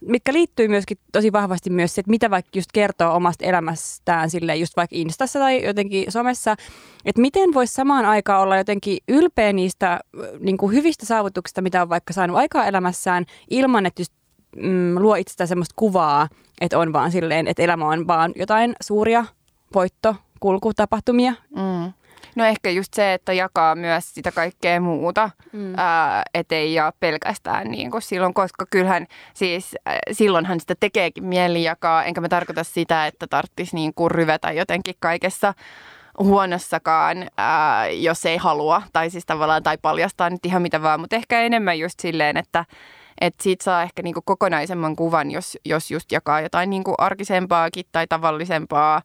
mitkä 0.00 0.32
liittyy 0.32 0.68
myöskin 0.68 0.98
tosi 1.12 1.32
vahvasti 1.32 1.70
myös 1.70 1.94
se, 1.94 2.00
että 2.00 2.10
mitä 2.10 2.30
vaikka 2.30 2.50
just 2.54 2.72
kertoo 2.72 3.14
omasta 3.14 3.44
elämästään 3.44 4.30
sille 4.30 4.56
just 4.56 4.76
vaikka 4.76 4.96
Instassa 4.96 5.38
tai 5.38 5.64
jotenkin 5.64 6.12
somessa, 6.12 6.56
että 7.04 7.20
miten 7.20 7.54
voisi 7.54 7.74
samaan 7.74 8.04
aikaan 8.04 8.42
olla 8.42 8.56
jotenkin 8.56 8.98
ylpeä 9.08 9.52
niistä 9.52 10.00
niin 10.40 10.56
kuin 10.56 10.72
hyvistä 10.72 11.06
saavutuksista, 11.06 11.62
mitä 11.62 11.82
on 11.82 11.88
vaikka 11.88 12.12
saanut 12.12 12.36
aikaa 12.36 12.66
elämässään, 12.66 13.24
ilman 13.50 13.86
että 13.86 14.00
just 14.02 14.12
mm, 14.56 14.98
luo 14.98 15.14
itsestään 15.14 15.48
semmoista 15.48 15.74
kuvaa, 15.76 16.28
että 16.60 16.78
on 16.78 16.92
vaan 16.92 17.12
silleen, 17.12 17.48
että 17.48 17.62
elämä 17.62 17.88
on 17.88 18.06
vaan 18.06 18.32
jotain 18.36 18.76
suuria 18.80 19.24
voitto, 19.74 20.16
kulkutapahtumia. 20.40 21.34
Mm. 21.56 21.92
No 22.34 22.44
ehkä 22.44 22.70
just 22.70 22.94
se, 22.94 23.14
että 23.14 23.32
jakaa 23.32 23.74
myös 23.74 24.14
sitä 24.14 24.32
kaikkea 24.32 24.80
muuta, 24.80 25.30
mm. 25.52 25.74
ää, 25.76 26.22
ettei 26.34 26.74
jaa 26.74 26.92
pelkästään 27.00 27.70
niin 27.70 27.90
kuin 27.90 28.02
silloin, 28.02 28.34
koska 28.34 28.66
kyllähän 28.70 29.06
siis 29.34 29.74
äh, 29.88 29.98
silloinhan 30.12 30.60
sitä 30.60 30.74
tekeekin 30.80 31.24
mieli 31.24 31.62
jakaa, 31.62 32.04
enkä 32.04 32.20
mä 32.20 32.28
tarkoita 32.28 32.64
sitä, 32.64 33.06
että 33.06 33.26
tarvitsisi 33.26 33.74
niin 33.74 33.94
kuin 33.94 34.10
ryvetä 34.10 34.52
jotenkin 34.52 34.94
kaikessa 35.00 35.54
huonossakaan, 36.18 37.28
ää, 37.36 37.88
jos 37.88 38.26
ei 38.26 38.36
halua, 38.36 38.82
tai 38.92 39.10
siis 39.10 39.26
tavallaan, 39.26 39.62
tai 39.62 39.78
paljastaa 39.82 40.30
nyt 40.30 40.46
ihan 40.46 40.62
mitä 40.62 40.82
vaan, 40.82 41.00
mutta 41.00 41.16
ehkä 41.16 41.40
enemmän 41.40 41.78
just 41.78 42.00
silleen, 42.00 42.36
että 42.36 42.64
että 43.20 43.42
siitä 43.42 43.64
saa 43.64 43.82
ehkä 43.82 44.02
niinku 44.02 44.22
kokonaisemman 44.24 44.96
kuvan, 44.96 45.30
jos, 45.30 45.58
jos 45.64 45.90
just 45.90 46.12
jakaa 46.12 46.40
jotain 46.40 46.70
niinku 46.70 46.94
arkisempaakin 46.98 47.84
tai 47.92 48.06
tavallisempaa. 48.06 49.02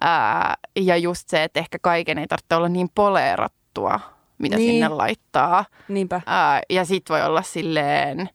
Ää, 0.00 0.54
ja 0.76 0.96
just 0.96 1.28
se, 1.28 1.44
että 1.44 1.60
ehkä 1.60 1.78
kaiken 1.82 2.18
ei 2.18 2.26
tarvitse 2.26 2.54
olla 2.54 2.68
niin 2.68 2.88
poleerattua, 2.94 4.00
mitä 4.38 4.56
niin. 4.56 4.72
sinne 4.72 4.88
laittaa. 4.88 5.64
Niinpä. 5.88 6.20
Ää, 6.26 6.60
ja 6.70 6.84
sit 6.84 7.10
voi 7.10 7.22
olla 7.22 7.42
silleen 7.42 8.28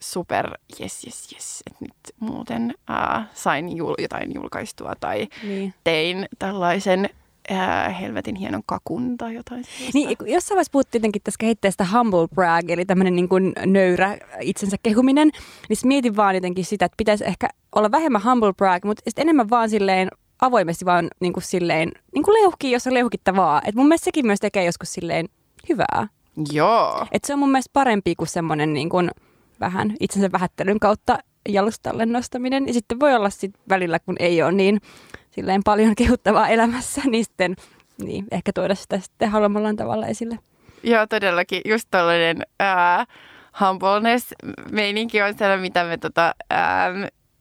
super, 0.00 0.50
yes, 0.80 1.04
yes, 1.04 1.32
yes, 1.32 1.62
että 1.66 1.84
nyt 1.84 2.14
muuten 2.20 2.74
ää, 2.88 3.26
sain 3.34 3.76
jul, 3.76 3.94
jotain 3.98 4.34
julkaistua 4.34 4.92
tai 5.00 5.28
niin. 5.42 5.74
tein 5.84 6.28
tällaisen 6.38 7.08
ää, 7.48 7.88
helvetin 7.88 8.36
hienon 8.36 8.62
kakun 8.66 9.16
tai 9.16 9.34
jotain 9.34 9.64
sellaista. 9.64 9.90
Niin, 9.94 10.08
jossain 10.08 10.56
vaiheessa 10.56 10.72
puhuttiin 10.72 11.00
jotenkin 11.00 11.22
tässä 11.22 11.38
kehitteestä 11.38 11.86
humble 11.92 12.28
brag, 12.34 12.70
eli 12.70 12.84
tämmöinen 12.84 13.16
niin 13.16 13.28
kuin 13.28 13.52
nöyrä 13.66 14.18
itsensä 14.40 14.76
kehuminen, 14.82 15.30
niin 15.68 15.78
mietin 15.84 16.16
vaan 16.16 16.34
jotenkin 16.34 16.64
sitä, 16.64 16.84
että 16.84 16.96
pitäisi 16.96 17.24
ehkä 17.24 17.48
olla 17.74 17.90
vähemmän 17.90 18.24
humble 18.24 18.52
brag, 18.52 18.84
mutta 18.84 19.02
sitten 19.04 19.22
enemmän 19.22 19.50
vaan 19.50 19.70
silleen 19.70 20.08
avoimesti 20.40 20.84
vaan 20.84 21.08
niin 21.20 21.32
kuin 21.32 21.44
silleen, 21.44 21.92
niin 22.14 22.24
kuin 22.24 22.42
leuhkii, 22.42 22.72
jos 22.72 22.86
on 22.86 22.94
leuhkittavaa. 22.94 23.62
Et 23.64 23.74
mun 23.74 23.88
mielestä 23.88 24.04
sekin 24.04 24.26
myös 24.26 24.40
tekee 24.40 24.64
joskus 24.64 24.92
silleen 24.92 25.28
hyvää. 25.68 26.08
Joo. 26.52 27.06
Et 27.12 27.24
se 27.24 27.32
on 27.32 27.38
mun 27.38 27.50
mielestä 27.50 27.70
parempi 27.72 28.14
kuin 28.14 28.28
semmoinen 28.28 28.74
niin 28.74 28.88
kuin 28.88 29.10
vähän 29.60 29.94
itsensä 30.00 30.32
vähättelyn 30.32 30.80
kautta 30.80 31.18
jalustalle 31.48 32.06
nostaminen. 32.06 32.66
Ja 32.66 32.72
sitten 32.72 33.00
voi 33.00 33.14
olla 33.14 33.30
sit 33.30 33.54
välillä, 33.68 33.98
kun 33.98 34.16
ei 34.18 34.42
ole 34.42 34.52
niin 34.52 34.80
silleen 35.30 35.60
paljon 35.64 35.94
kehuttavaa 36.00 36.48
elämässä, 36.48 37.02
niin 37.04 37.24
sitten 37.24 37.56
niin, 38.02 38.24
ehkä 38.30 38.52
tuoda 38.52 38.74
sitä 38.74 38.98
sitten 38.98 39.30
haluamallaan 39.30 39.76
tavalla 39.76 40.06
esille. 40.06 40.38
Joo, 40.82 41.06
todellakin. 41.06 41.60
Just 41.64 41.88
tällainen 41.90 42.42
humbleness-meininki 43.60 45.22
on 45.22 45.34
sellainen, 45.38 45.60
mitä 45.60 45.84
me 45.84 45.96
tota, 45.96 46.34
ää, 46.50 46.90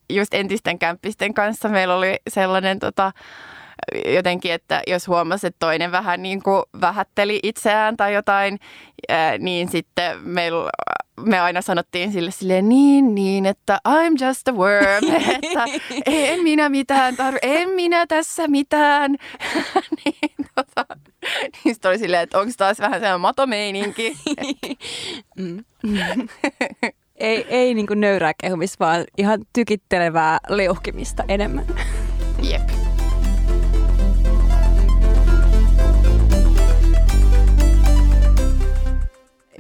just 0.10 0.34
entisten 0.34 0.79
kämppisten 0.79 1.34
kanssa 1.34 1.69
meillä 1.69 1.96
oli 1.96 2.15
sellainen 2.29 2.79
tota, 2.79 3.12
jotenkin, 4.05 4.51
että 4.51 4.81
jos 4.88 5.07
huomasi, 5.07 5.48
että 5.48 5.59
toinen 5.59 5.91
vähän 5.91 6.21
niin 6.21 6.43
kuin 6.43 6.63
vähätteli 6.81 7.39
itseään 7.43 7.98
tai 7.98 8.13
jotain, 8.13 8.59
niin 9.39 9.69
sitten 9.69 10.17
meillä 10.21 10.69
me 11.25 11.39
aina 11.39 11.62
sanottiin 11.62 12.12
sille 12.12 12.31
silleen 12.31 12.69
niin, 12.69 13.15
niin, 13.15 13.45
että 13.45 13.79
I'm 13.88 14.25
just 14.25 14.48
a 14.48 14.51
worm, 14.51 15.03
että 15.43 15.65
en 16.05 16.43
minä 16.43 16.69
mitään 16.69 17.15
tarvi, 17.15 17.39
en 17.41 17.69
minä 17.69 18.07
tässä 18.07 18.48
mitään. 18.48 19.12
niin, 20.05 20.48
tota, 20.55 20.86
niin 21.43 21.74
sitten 21.74 21.89
oli 21.89 21.98
silleen, 22.00 22.24
että 22.24 22.39
onko 22.39 22.51
taas 22.57 22.79
vähän 22.79 23.00
sellainen 23.00 23.21
matomeininki. 23.21 24.17
mm. 25.38 25.63
ei 27.15 27.45
ei 27.50 27.74
niin 27.74 27.88
kuin 27.88 28.01
nöyrää 28.01 28.33
kehumista, 28.41 28.86
vaan 28.86 29.03
ihan 29.17 29.39
tykittelevää 29.53 30.38
leuhkimista 30.50 31.24
enemmän. 31.27 31.65
Jep. 32.43 32.78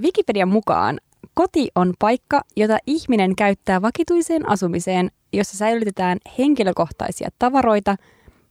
Wikipedian 0.01 0.49
mukaan 0.49 0.99
Koti 1.33 1.69
on 1.75 1.93
paikka, 1.99 2.41
jota 2.55 2.77
ihminen 2.87 3.35
käyttää 3.35 3.81
vakituiseen 3.81 4.49
asumiseen, 4.49 5.11
jossa 5.33 5.57
säilytetään 5.57 6.17
henkilökohtaisia 6.37 7.29
tavaroita, 7.39 7.95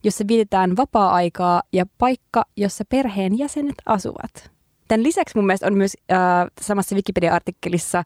jossa 0.05 0.25
vietetään 0.28 0.76
vapaa-aikaa 0.76 1.62
ja 1.73 1.87
paikka, 1.99 2.45
jossa 2.57 2.85
perheen 2.88 3.38
jäsenet 3.38 3.75
asuvat. 3.87 4.50
Tämän 4.88 5.02
lisäksi 5.02 5.37
mun 5.37 5.47
mielestä 5.47 5.67
on 5.67 5.75
myös 5.75 5.97
äh, 6.12 6.19
samassa 6.61 6.95
Wikipedia-artikkelissa 6.95 7.99
äh, 7.99 8.05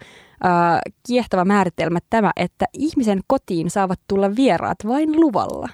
kiehtova 1.06 1.44
määritelmä 1.44 1.98
tämä, 2.10 2.32
että 2.36 2.64
ihmisen 2.72 3.20
kotiin 3.26 3.70
saavat 3.70 4.00
tulla 4.08 4.36
vieraat 4.36 4.78
vain 4.86 5.20
luvalla. 5.20 5.68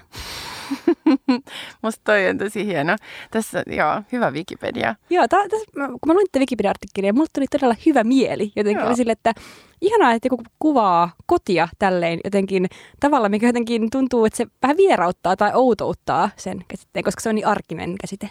Musta 1.83 2.01
toi 2.03 2.29
on 2.29 2.37
tosi 2.37 2.65
hieno. 2.65 2.95
Tässä, 3.31 3.63
joo, 3.67 4.01
hyvä 4.11 4.31
Wikipedia. 4.31 4.95
Joo, 5.09 5.27
ta, 5.27 5.37
täs, 5.37 5.61
kun 5.73 5.99
mä 6.07 6.13
luin 6.13 6.27
tätä 6.31 6.39
Wikipedia-artikkelia, 6.39 7.13
mulle 7.13 7.27
tuli 7.33 7.45
todella 7.51 7.75
hyvä 7.85 8.03
mieli. 8.03 8.51
Jotenkin 8.55 8.85
oli 8.85 8.95
sille, 8.95 9.11
että 9.11 9.33
ihanaa, 9.81 10.11
että 10.11 10.25
joku 10.25 10.43
kuvaa 10.59 11.11
kotia 11.25 11.67
tälleen 11.79 12.19
jotenkin 12.23 12.67
tavalla, 12.99 13.29
mikä 13.29 13.47
jotenkin 13.47 13.89
tuntuu, 13.89 14.25
että 14.25 14.37
se 14.37 14.47
vähän 14.61 14.77
vierauttaa 14.77 15.35
tai 15.35 15.51
outouttaa 15.53 16.29
sen 16.35 16.65
käsitteen, 16.67 17.03
koska 17.03 17.21
se 17.21 17.29
on 17.29 17.35
niin 17.35 17.47
arkinen 17.47 17.95
käsite. 18.01 18.29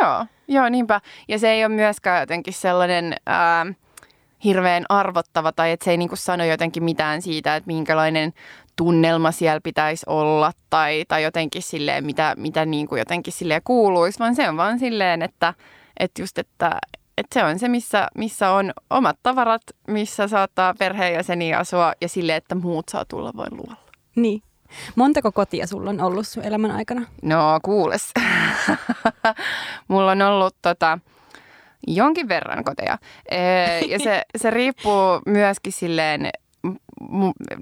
Joo, 0.00 0.26
joo, 0.48 0.68
niinpä. 0.68 1.00
Ja 1.28 1.38
se 1.38 1.50
ei 1.50 1.64
ole 1.64 1.74
myöskään 1.74 2.20
jotenkin 2.20 2.54
sellainen... 2.54 3.14
Ää, 3.26 3.66
hirveän 4.44 4.84
arvottava 4.88 5.52
tai 5.52 5.72
että 5.72 5.84
se 5.84 5.90
ei 5.90 5.96
niin 5.96 6.08
kuin 6.08 6.18
sano 6.18 6.44
jotenkin 6.44 6.84
mitään 6.84 7.22
siitä, 7.22 7.56
että 7.56 7.66
minkälainen 7.66 8.32
tunnelma 8.76 9.32
siellä 9.32 9.60
pitäisi 9.60 10.06
olla 10.08 10.52
tai, 10.70 11.04
tai 11.08 11.22
jotenkin 11.22 11.62
silleen, 11.62 12.06
mitä, 12.06 12.34
mitä 12.36 12.66
niin 12.66 12.88
kuin 12.88 12.98
jotenkin 12.98 13.32
silleen 13.32 13.62
kuuluisi, 13.64 14.18
vaan 14.18 14.34
se 14.34 14.48
on 14.48 14.56
vaan 14.56 14.78
silleen, 14.78 15.22
että, 15.22 15.54
että 16.00 16.22
just, 16.22 16.38
että, 16.38 16.78
että 17.18 17.40
se 17.40 17.44
on 17.44 17.58
se, 17.58 17.68
missä, 17.68 18.08
missä 18.14 18.50
on 18.50 18.72
omat 18.90 19.18
tavarat, 19.22 19.62
missä 19.86 20.28
saattaa 20.28 20.74
perheenjäseniä 20.78 21.58
asua 21.58 21.92
ja 22.00 22.08
sille, 22.08 22.36
että 22.36 22.54
muut 22.54 22.88
saa 22.88 23.04
tulla 23.04 23.32
vain 23.36 23.56
luolla. 23.56 23.76
Niin. 24.16 24.42
Montako 24.96 25.32
kotia 25.32 25.66
sulla 25.66 25.90
on 25.90 26.00
ollut 26.00 26.28
sun 26.28 26.44
elämän 26.44 26.70
aikana? 26.70 27.06
No 27.22 27.60
kuules. 27.62 28.12
Mulla 29.88 30.10
on 30.10 30.22
ollut 30.22 30.56
tota, 30.62 30.98
jonkin 31.86 32.28
verran 32.28 32.64
koteja. 32.64 32.98
Ja 33.88 33.98
se, 33.98 34.22
se 34.36 34.50
riippuu 34.50 35.20
myöskin 35.26 35.72
silleen 35.72 36.30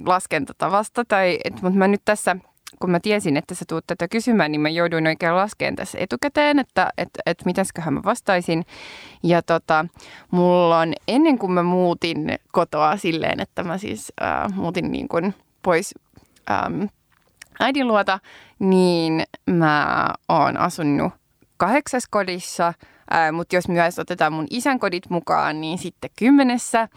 laskentatavasta. 0.06 1.04
Tai, 1.08 1.38
et, 1.44 1.62
mutta 1.62 1.78
mä 1.78 1.88
nyt 1.88 2.02
tässä, 2.04 2.36
kun 2.80 2.90
mä 2.90 3.00
tiesin, 3.00 3.36
että 3.36 3.54
sä 3.54 3.64
tuut 3.68 3.86
tätä 3.86 4.08
kysymään, 4.08 4.52
niin 4.52 4.60
mä 4.60 4.68
jouduin 4.68 5.06
oikein 5.06 5.36
laskeen 5.36 5.76
tässä 5.76 5.98
etukäteen, 6.00 6.58
että 6.58 6.90
et, 6.98 7.08
et 7.26 7.44
mitäsköhän 7.44 7.94
mä 7.94 8.00
vastaisin. 8.04 8.64
Ja 9.22 9.42
tota, 9.42 9.86
mulla 10.30 10.78
on, 10.78 10.92
ennen 11.08 11.38
kuin 11.38 11.52
mä 11.52 11.62
muutin 11.62 12.38
kotoa 12.52 12.96
silleen, 12.96 13.40
että 13.40 13.62
mä 13.62 13.78
siis 13.78 14.12
äh, 14.22 14.54
muutin 14.54 14.92
niin 14.92 15.08
kuin 15.08 15.34
pois 15.62 15.94
ähm, 16.50 16.82
äidin 17.60 17.88
luota, 17.88 18.18
niin 18.58 19.22
mä 19.50 20.08
oon 20.28 20.56
asunut 20.56 21.12
kahdeksas 21.56 22.04
kodissa, 22.10 22.72
äh, 23.14 23.32
mutta 23.32 23.56
jos 23.56 23.68
myös 23.68 23.98
otetaan 23.98 24.32
mun 24.32 24.46
isän 24.50 24.78
kodit 24.78 25.10
mukaan, 25.10 25.60
niin 25.60 25.78
sitten 25.78 26.10
kymmenessä. 26.18 26.88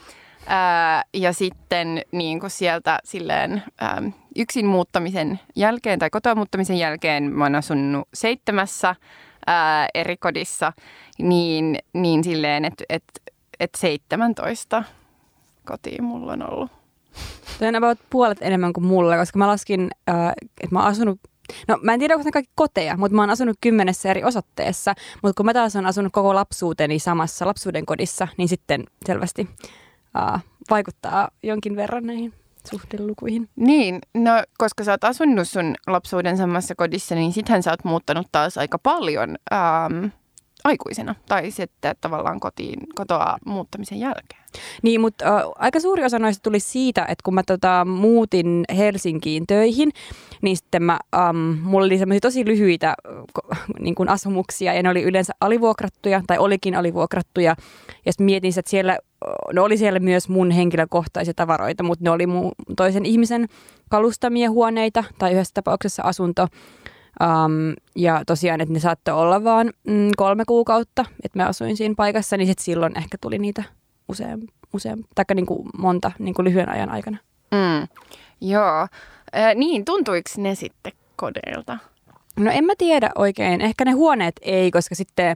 Ää, 0.47 1.03
ja 1.13 1.33
sitten 1.33 2.01
niin 2.11 2.39
kuin 2.39 2.49
sieltä 2.49 2.99
silleen 3.03 3.63
ää, 3.81 4.01
yksin 4.35 4.65
muuttamisen 4.65 5.39
jälkeen 5.55 5.99
tai 5.99 6.09
kotoa 6.09 6.35
muuttamisen 6.35 6.77
jälkeen 6.77 7.23
mä 7.23 7.43
oon 7.43 7.55
asunut 7.55 8.07
seitsemässä 8.13 8.95
ää, 9.47 9.87
eri 9.93 10.17
kodissa, 10.17 10.73
niin, 11.17 11.79
niin 11.93 12.23
silleen, 12.23 12.65
että 12.65 12.83
et, 12.89 13.03
et 13.59 13.71
17 13.77 14.83
kotiin 15.65 16.03
mulla 16.03 16.33
on 16.33 16.51
ollut. 16.51 16.71
Tuo 17.59 17.67
on 17.67 17.75
about 17.75 17.99
puolet 18.09 18.37
enemmän 18.41 18.73
kuin 18.73 18.85
mulla, 18.85 19.17
koska 19.17 19.39
mä 19.39 19.47
laskin, 19.47 19.89
että 20.61 20.71
mä 20.71 20.79
oon 20.79 20.87
asunut 20.87 21.19
No 21.67 21.79
mä 21.81 21.93
en 21.93 21.99
tiedä, 21.99 22.13
onko 22.13 22.25
ne 22.25 22.31
kaikki 22.31 22.51
koteja, 22.55 22.97
mutta 22.97 23.15
mä 23.15 23.21
oon 23.21 23.29
asunut 23.29 23.57
kymmenessä 23.61 24.09
eri 24.09 24.23
osoitteessa. 24.23 24.93
Mutta 25.23 25.37
kun 25.37 25.45
mä 25.45 25.53
taas 25.53 25.75
oon 25.75 25.85
asunut 25.85 26.13
koko 26.13 26.35
lapsuuteni 26.35 26.99
samassa 26.99 27.45
lapsuuden 27.45 27.85
kodissa, 27.85 28.27
niin 28.37 28.47
sitten 28.47 28.83
selvästi 29.05 29.41
uh, 29.41 30.39
vaikuttaa 30.69 31.29
jonkin 31.43 31.75
verran 31.75 32.05
näihin 32.05 32.33
suhdelukuihin. 32.71 33.49
Niin, 33.55 33.99
no 34.13 34.31
koska 34.57 34.83
sä 34.83 34.91
oot 34.91 35.03
asunut 35.03 35.47
sun 35.47 35.75
lapsuuden 35.87 36.37
samassa 36.37 36.75
kodissa, 36.75 37.15
niin 37.15 37.33
sittenhän 37.33 37.63
sä 37.63 37.71
oot 37.71 37.83
muuttanut 37.83 38.27
taas 38.31 38.57
aika 38.57 38.79
paljon 38.79 39.35
ähm, 39.53 40.05
aikuisena. 40.63 41.15
Tai 41.27 41.51
sitten 41.51 41.95
tavallaan 42.01 42.39
kotiin, 42.39 42.79
kotoa 42.95 43.37
muuttamisen 43.45 43.99
jälkeen. 43.99 44.38
Niin, 44.81 45.01
mutta 45.01 45.37
äh, 45.37 45.43
aika 45.55 45.79
suuri 45.79 46.05
osa 46.05 46.19
noista 46.19 46.43
tuli 46.43 46.59
siitä, 46.59 47.01
että 47.01 47.23
kun 47.23 47.33
mä 47.33 47.43
tota, 47.43 47.85
muutin 47.85 48.63
Helsinkiin 48.77 49.47
töihin, 49.47 49.91
niin 50.41 50.57
sitten 50.57 50.83
mä, 50.83 50.99
ähm, 51.15 51.37
mulla 51.37 51.85
oli 51.85 51.97
semmoisia 51.97 52.19
tosi 52.19 52.45
lyhyitä 52.45 52.95
äh, 53.51 53.67
niin 53.79 53.95
kuin 53.95 54.09
asumuksia 54.09 54.73
ja 54.73 54.83
ne 54.83 54.89
oli 54.89 55.03
yleensä 55.03 55.33
alivuokrattuja 55.41 56.21
tai 56.27 56.37
olikin 56.37 56.75
alivuokrattuja. 56.75 57.55
Ja 58.05 58.11
sitten 58.11 58.25
mietin, 58.25 58.53
että 58.59 58.71
siellä 58.71 58.97
no 59.53 59.63
oli 59.63 59.77
siellä 59.77 59.99
myös 59.99 60.29
mun 60.29 60.51
henkilökohtaisia 60.51 61.33
tavaroita, 61.33 61.83
mutta 61.83 62.03
ne 62.03 62.09
oli 62.09 62.27
mun 62.27 62.51
toisen 62.77 63.05
ihmisen 63.05 63.47
kalustamia 63.89 64.49
huoneita 64.49 65.03
tai 65.17 65.33
yhdessä 65.33 65.53
tapauksessa 65.53 66.03
asunto. 66.03 66.47
Um, 67.23 67.73
ja 67.95 68.23
tosiaan, 68.27 68.61
että 68.61 68.73
ne 68.73 68.79
saattoi 68.79 69.13
olla 69.13 69.43
vaan 69.43 69.73
mm, 69.87 70.09
kolme 70.17 70.43
kuukautta, 70.47 71.05
että 71.23 71.39
mä 71.39 71.47
asuin 71.47 71.77
siinä 71.77 71.95
paikassa, 71.97 72.37
niin 72.37 72.47
sitten 72.47 72.63
silloin 72.63 72.97
ehkä 72.97 73.17
tuli 73.21 73.37
niitä 73.37 73.63
usein, 74.09 74.47
usein 74.73 75.05
tai 75.15 75.25
niin 75.33 75.45
kuin 75.45 75.69
monta 75.77 76.11
niin 76.19 76.33
kuin 76.33 76.45
lyhyen 76.45 76.69
ajan 76.69 76.89
aikana. 76.89 77.17
Mm, 77.51 77.87
joo. 78.41 78.87
Äh, 79.35 79.55
niin, 79.55 79.85
tuntuiko 79.85 80.29
ne 80.37 80.55
sitten 80.55 80.91
kodeilta? 81.15 81.77
No 82.39 82.51
en 82.51 82.65
mä 82.65 82.73
tiedä 82.77 83.09
oikein. 83.15 83.61
Ehkä 83.61 83.85
ne 83.85 83.91
huoneet 83.91 84.35
ei, 84.41 84.71
koska 84.71 84.95
sitten 84.95 85.35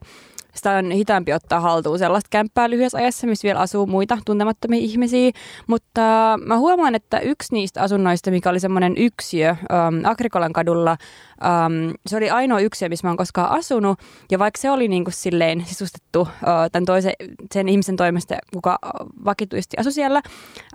sitä 0.54 0.72
on 0.72 0.92
hitaampi 0.92 1.34
ottaa 1.34 1.60
haltuun 1.60 2.00
sellaista 2.00 2.28
kämppää 2.32 2.70
lyhyessä 2.70 2.98
ajassa, 2.98 3.28
missä 3.28 3.46
vielä 3.46 3.60
asuu 3.60 3.86
muita 3.86 4.18
tuntemattomia 4.26 4.80
ihmisiä. 4.80 5.32
Mutta 5.68 6.02
mä 6.46 6.58
huomaan, 6.58 6.96
että 6.96 7.20
yksi 7.20 7.54
niistä 7.54 7.82
asunnoista, 7.82 8.32
mikä 8.32 8.50
oli 8.50 8.60
semmoinen 8.60 8.98
yksiö 8.98 9.50
ähm, 9.50 10.06
Agrikolan 10.06 10.54
kadulla, 10.54 10.98
ähm, 11.46 11.92
se 12.08 12.18
oli 12.18 12.30
ainoa 12.30 12.60
yksiö, 12.60 12.90
missä 12.90 13.08
mä 13.08 13.12
oon 13.12 13.18
koskaan 13.18 13.52
asunut. 13.52 14.00
Ja 14.32 14.40
vaikka 14.40 14.62
se 14.62 14.72
oli 14.72 14.88
niin 14.88 15.04
kuin 15.04 15.14
silleen 15.14 15.66
sisustettu 15.66 16.28
äh, 16.32 16.72
tämän 16.72 16.86
toisen, 16.86 17.14
sen 17.54 17.70
ihmisen 17.70 17.96
toimesta, 17.96 18.36
kuka 18.54 18.80
vakituisesti 19.26 19.78
asui 19.80 19.92
siellä, 19.92 20.22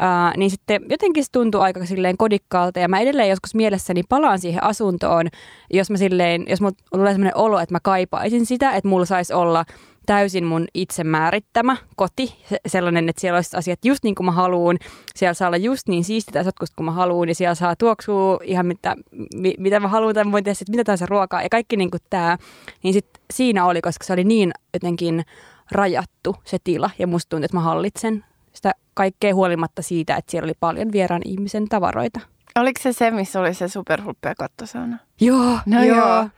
äh, 0.02 0.37
niin 0.37 0.50
sitten 0.50 0.83
jotenkin 0.90 1.24
se 1.24 1.31
tuntui 1.33 1.61
aika 1.61 1.87
silleen 1.87 2.16
kodikkaalta. 2.16 2.81
Ja 2.81 2.88
mä 2.88 3.00
edelleen 3.00 3.28
joskus 3.28 3.54
mielessäni 3.54 4.02
palaan 4.09 4.38
siihen 4.38 4.64
asuntoon, 4.64 5.26
jos 5.72 5.90
mä 5.90 5.96
silleen, 5.96 6.44
jos 6.48 6.61
mulla 6.61 6.74
tulee 6.90 7.12
sellainen 7.12 7.37
olo, 7.37 7.59
että 7.59 7.74
mä 7.74 7.81
kaipaisin 7.83 8.46
sitä, 8.46 8.70
että 8.70 8.88
mulla 8.88 9.04
saisi 9.04 9.33
olla 9.33 9.64
täysin 10.08 10.44
mun 10.44 10.66
itse 10.74 11.04
määrittämä 11.04 11.76
koti, 11.96 12.44
sellainen, 12.66 13.08
että 13.08 13.20
siellä 13.20 13.36
olisi 13.36 13.56
asiat 13.56 13.84
just 13.84 14.04
niin 14.04 14.14
kuin 14.14 14.24
mä 14.24 14.32
haluun, 14.32 14.76
siellä 15.16 15.34
saa 15.34 15.48
olla 15.48 15.56
just 15.56 15.88
niin 15.88 16.04
siistitä 16.04 16.44
sotkusta 16.44 16.76
kuin 16.76 16.84
mä 16.84 16.92
haluun, 16.92 17.28
ja 17.28 17.34
siellä 17.34 17.54
saa 17.54 17.76
tuoksua 17.76 18.38
ihan 18.44 18.66
mitä, 18.66 18.96
mi, 19.34 19.54
mitä 19.58 19.80
mä 19.80 19.88
haluan, 19.88 20.14
tai 20.14 20.24
mä 20.24 20.32
voin 20.32 20.44
tehdä 20.44 20.54
sit 20.54 20.68
mitä 20.68 20.84
tahansa 20.84 21.06
ruokaa, 21.06 21.42
ja 21.42 21.48
kaikki 21.48 21.76
niin 21.76 21.90
kuin 21.90 22.00
tämä, 22.10 22.38
niin 22.82 22.94
sit 22.94 23.06
siinä 23.32 23.66
oli, 23.66 23.80
koska 23.80 24.04
se 24.04 24.12
oli 24.12 24.24
niin 24.24 24.52
jotenkin 24.74 25.24
rajattu 25.70 26.36
se 26.44 26.58
tila, 26.64 26.90
ja 26.98 27.06
musta 27.06 27.28
tuntui, 27.28 27.44
että 27.44 27.56
mä 27.56 27.60
hallitsen 27.60 28.24
sitä 28.52 28.72
kaikkea 28.94 29.34
huolimatta 29.34 29.82
siitä, 29.82 30.16
että 30.16 30.30
siellä 30.30 30.46
oli 30.46 30.54
paljon 30.60 30.92
vieraan 30.92 31.22
ihmisen 31.24 31.68
tavaroita. 31.68 32.20
Oliko 32.58 32.80
se 32.82 32.92
se, 32.92 33.10
missä 33.10 33.40
oli 33.40 33.54
se 33.54 33.68
superhulppea 33.68 34.34
kattosauna? 34.34 34.98
Joo, 35.20 35.58
no 35.66 35.84
joo. 35.84 35.96
joo. 35.96 36.28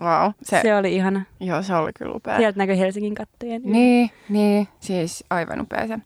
Wow, 0.00 0.30
se, 0.42 0.60
se 0.62 0.76
oli 0.76 0.94
ihana. 0.94 1.22
Joo, 1.40 1.62
se 1.62 1.74
oli 1.74 1.90
kyllä 1.98 2.14
upea. 2.14 2.36
Sieltä 2.36 2.58
näkyy 2.58 2.78
Helsingin 2.78 3.14
kattojen. 3.14 3.62
Niin, 3.64 4.10
niin, 4.28 4.68
siis 4.80 5.24
aivan 5.30 5.60
upea 5.60 5.86
se 5.86 5.98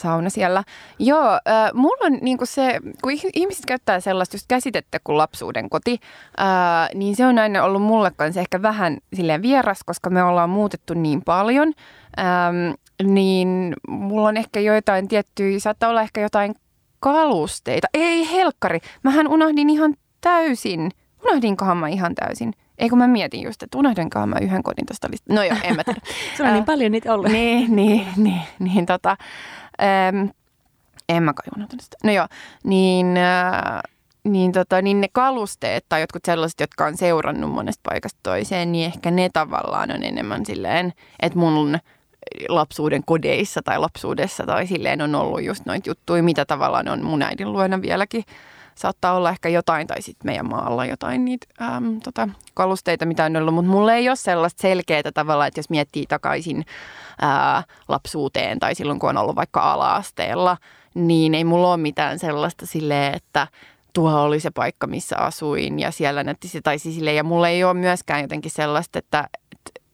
sauna 0.00 0.30
siellä. 0.30 0.64
Joo, 0.98 1.32
äh, 1.32 1.70
mulla 1.74 2.06
on 2.06 2.18
niinku 2.22 2.46
se, 2.46 2.80
kun 3.02 3.12
ihmiset 3.34 3.66
käyttää 3.66 4.00
sellaista 4.00 4.34
just 4.34 4.46
käsitettä 4.48 4.98
kuin 5.04 5.18
lapsuuden 5.18 5.70
koti, 5.70 5.98
äh, 6.40 6.88
niin 6.94 7.16
se 7.16 7.26
on 7.26 7.38
aina 7.38 7.64
ollut 7.64 7.82
mulle 7.82 8.10
kanssa 8.16 8.40
ehkä 8.40 8.62
vähän 8.62 8.98
silleen 9.14 9.42
vieras, 9.42 9.80
koska 9.86 10.10
me 10.10 10.22
ollaan 10.22 10.50
muutettu 10.50 10.94
niin 10.94 11.22
paljon. 11.22 11.72
Ähm, 12.18 12.74
niin 13.12 13.74
mulla 13.88 14.28
on 14.28 14.36
ehkä 14.36 14.60
joitain 14.60 15.08
tiettyjä, 15.08 15.58
saattaa 15.58 15.90
olla 15.90 16.02
ehkä 16.02 16.20
jotain 16.20 16.54
kalusteita. 17.00 17.88
Ei 17.94 18.32
helkkari, 18.32 18.78
mähän 19.02 19.28
unohdin 19.28 19.70
ihan 19.70 19.94
täysin. 20.20 20.90
Unohdinkohan 21.24 21.76
mä 21.76 21.88
ihan 21.88 22.14
täysin? 22.14 22.52
Ei 22.80 22.88
kun 22.88 22.98
mä 22.98 23.06
mietin 23.06 23.42
just, 23.42 23.62
että 23.62 23.78
unohdinkohan 23.78 24.28
mä 24.28 24.36
yhden 24.42 24.62
kodin 24.62 24.86
tuosta 24.86 25.08
listasta. 25.10 25.34
No 25.34 25.42
joo, 25.42 25.56
en 25.62 25.76
mä 25.76 25.84
tiedä. 25.84 26.00
Sulla 26.36 26.48
on 26.50 26.54
niin 26.54 26.64
paljon 26.64 26.92
niitä 26.92 27.14
ollut. 27.14 27.32
Niin, 27.32 27.76
niin, 27.76 28.06
niin, 28.16 28.42
niin 28.58 28.86
tota, 28.86 29.16
ähm, 29.82 30.26
en 31.08 31.22
mä 31.22 31.32
kai 31.32 31.44
unohtanut 31.56 31.82
sitä. 31.82 31.96
No 32.04 32.12
joo, 32.12 32.26
niin, 32.64 33.16
äh, 33.16 33.80
niin, 34.24 34.52
tota, 34.52 34.82
niin 34.82 35.00
ne 35.00 35.08
kalusteet 35.12 35.84
tai 35.88 36.00
jotkut 36.00 36.24
sellaiset, 36.24 36.60
jotka 36.60 36.86
on 36.86 36.96
seurannut 36.96 37.52
monesta 37.52 37.80
paikasta 37.90 38.20
toiseen, 38.22 38.72
niin 38.72 38.86
ehkä 38.86 39.10
ne 39.10 39.30
tavallaan 39.32 39.90
on 39.90 40.02
enemmän 40.02 40.46
silleen, 40.46 40.92
että 41.20 41.38
mun 41.38 41.78
lapsuuden 42.48 43.02
kodeissa 43.06 43.60
tai 43.62 43.78
lapsuudessa 43.78 44.46
tai 44.46 44.66
silleen 44.66 45.02
on 45.02 45.14
ollut 45.14 45.42
just 45.42 45.66
noita 45.66 45.90
juttuja, 45.90 46.22
mitä 46.22 46.44
tavallaan 46.44 46.88
on 46.88 47.04
mun 47.04 47.22
äidin 47.22 47.52
luona 47.52 47.82
vieläkin 47.82 48.24
saattaa 48.74 49.14
olla 49.14 49.30
ehkä 49.30 49.48
jotain, 49.48 49.86
tai 49.86 50.02
sitten 50.02 50.26
meidän 50.26 50.48
maalla 50.48 50.86
jotain 50.86 51.24
niitä 51.24 51.46
äm, 51.62 52.00
tota, 52.00 52.28
kalusteita, 52.54 53.06
mitä 53.06 53.24
on 53.24 53.36
ollut, 53.36 53.54
mutta 53.54 53.70
mulla 53.70 53.94
ei 53.94 54.08
ole 54.08 54.16
sellaista 54.16 54.62
selkeää 54.62 55.02
tavalla, 55.14 55.46
että 55.46 55.58
jos 55.58 55.70
miettii 55.70 56.06
takaisin 56.06 56.64
ää, 57.20 57.62
lapsuuteen 57.88 58.58
tai 58.58 58.74
silloin, 58.74 58.98
kun 58.98 59.08
on 59.08 59.16
ollut 59.16 59.36
vaikka 59.36 59.72
ala-asteella, 59.72 60.56
niin 60.94 61.34
ei 61.34 61.44
mulla 61.44 61.68
ole 61.68 61.76
mitään 61.76 62.18
sellaista 62.18 62.66
silleen, 62.66 63.14
että 63.14 63.46
tuo 63.92 64.20
oli 64.22 64.40
se 64.40 64.50
paikka, 64.50 64.86
missä 64.86 65.18
asuin 65.18 65.78
ja 65.78 65.90
siellä 65.90 66.24
näytti 66.24 66.48
se 66.48 66.60
tai 66.60 66.78
sille. 66.78 67.12
Ja 67.12 67.24
mulla 67.24 67.48
ei 67.48 67.64
ole 67.64 67.74
myöskään 67.74 68.22
jotenkin 68.22 68.50
sellaista, 68.50 68.98
että, 68.98 69.28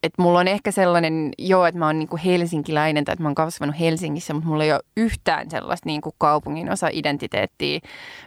että 0.06 0.22
mulla 0.22 0.38
on 0.38 0.48
ehkä 0.48 0.70
sellainen, 0.70 1.32
joo, 1.38 1.66
että 1.66 1.78
mä 1.78 1.86
oon 1.86 1.98
niin 1.98 2.08
kuin 2.08 2.22
helsinkiläinen 2.22 3.04
tai 3.04 3.12
että 3.12 3.22
mä 3.22 3.28
oon 3.28 3.34
kasvanut 3.34 3.78
Helsingissä, 3.80 4.34
mutta 4.34 4.48
mulla 4.48 4.64
ei 4.64 4.72
ole 4.72 4.80
yhtään 4.96 5.50
sellaista 5.50 5.88
niin 5.88 6.00
kuin 6.00 6.14
kaupungin 6.18 6.72
osa-identiteettiä 6.72 7.80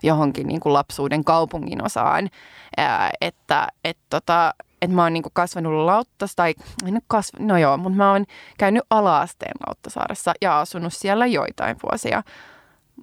johonkin 0.03 0.47
niin 0.47 0.59
kuin 0.59 0.73
lapsuuden 0.73 1.23
kaupungin 1.23 1.85
osaan. 1.85 2.29
Ää, 2.77 3.11
että 3.21 3.67
et 3.83 3.97
tota, 4.09 4.53
että 4.81 4.95
mä 4.95 5.03
oon 5.03 5.13
niinku 5.13 5.29
kasvanut 5.33 5.85
Lauttas, 5.85 6.35
tai 6.35 6.53
en 6.87 7.01
kasv... 7.07 7.35
no 7.39 7.57
joo, 7.57 7.77
mutta 7.77 7.97
mä 7.97 8.11
oon 8.11 8.25
käynyt 8.57 8.83
alaasteen 8.89 9.55
Lauttasaaressa 9.67 10.33
ja 10.41 10.59
asunut 10.59 10.93
siellä 10.93 11.25
joitain 11.25 11.75
vuosia. 11.83 12.23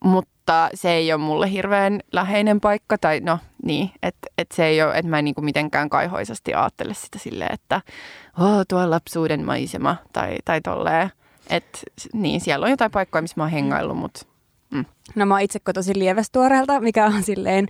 Mutta 0.04 0.70
se 0.74 0.92
ei 0.92 1.12
ole 1.12 1.20
mulle 1.20 1.50
hirveän 1.50 2.00
läheinen 2.12 2.60
paikka, 2.60 2.98
tai 2.98 3.20
no 3.20 3.38
niin, 3.62 3.90
että 4.02 4.28
et 4.38 4.52
se 4.54 4.64
ei 4.64 4.82
ole, 4.82 4.94
että 4.94 5.10
mä 5.10 5.18
en 5.18 5.24
niinku 5.24 5.40
mitenkään 5.40 5.90
kaihoisasti 5.90 6.54
ajattele 6.54 6.94
sitä 6.94 7.18
silleen, 7.18 7.54
että 7.54 7.80
oh, 8.40 8.64
tuo 8.68 8.90
lapsuuden 8.90 9.44
maisema, 9.44 9.96
tai, 10.12 10.36
tai 10.44 10.60
tolleen. 10.60 11.10
Että 11.50 11.78
niin, 12.12 12.40
siellä 12.40 12.64
on 12.64 12.70
jotain 12.70 12.90
paikkoja, 12.90 13.22
missä 13.22 13.34
mä 13.36 13.42
oon 13.42 13.50
hengaillut, 13.50 13.98
mutta 13.98 14.26
Mm. 14.70 14.84
No 15.14 15.26
mä 15.26 15.34
oon 15.34 15.40
itse 15.40 15.58
kotoisin 15.60 15.98
Lievestuoreelta, 15.98 16.80
mikä 16.80 17.06
on 17.06 17.22
silleen, 17.22 17.68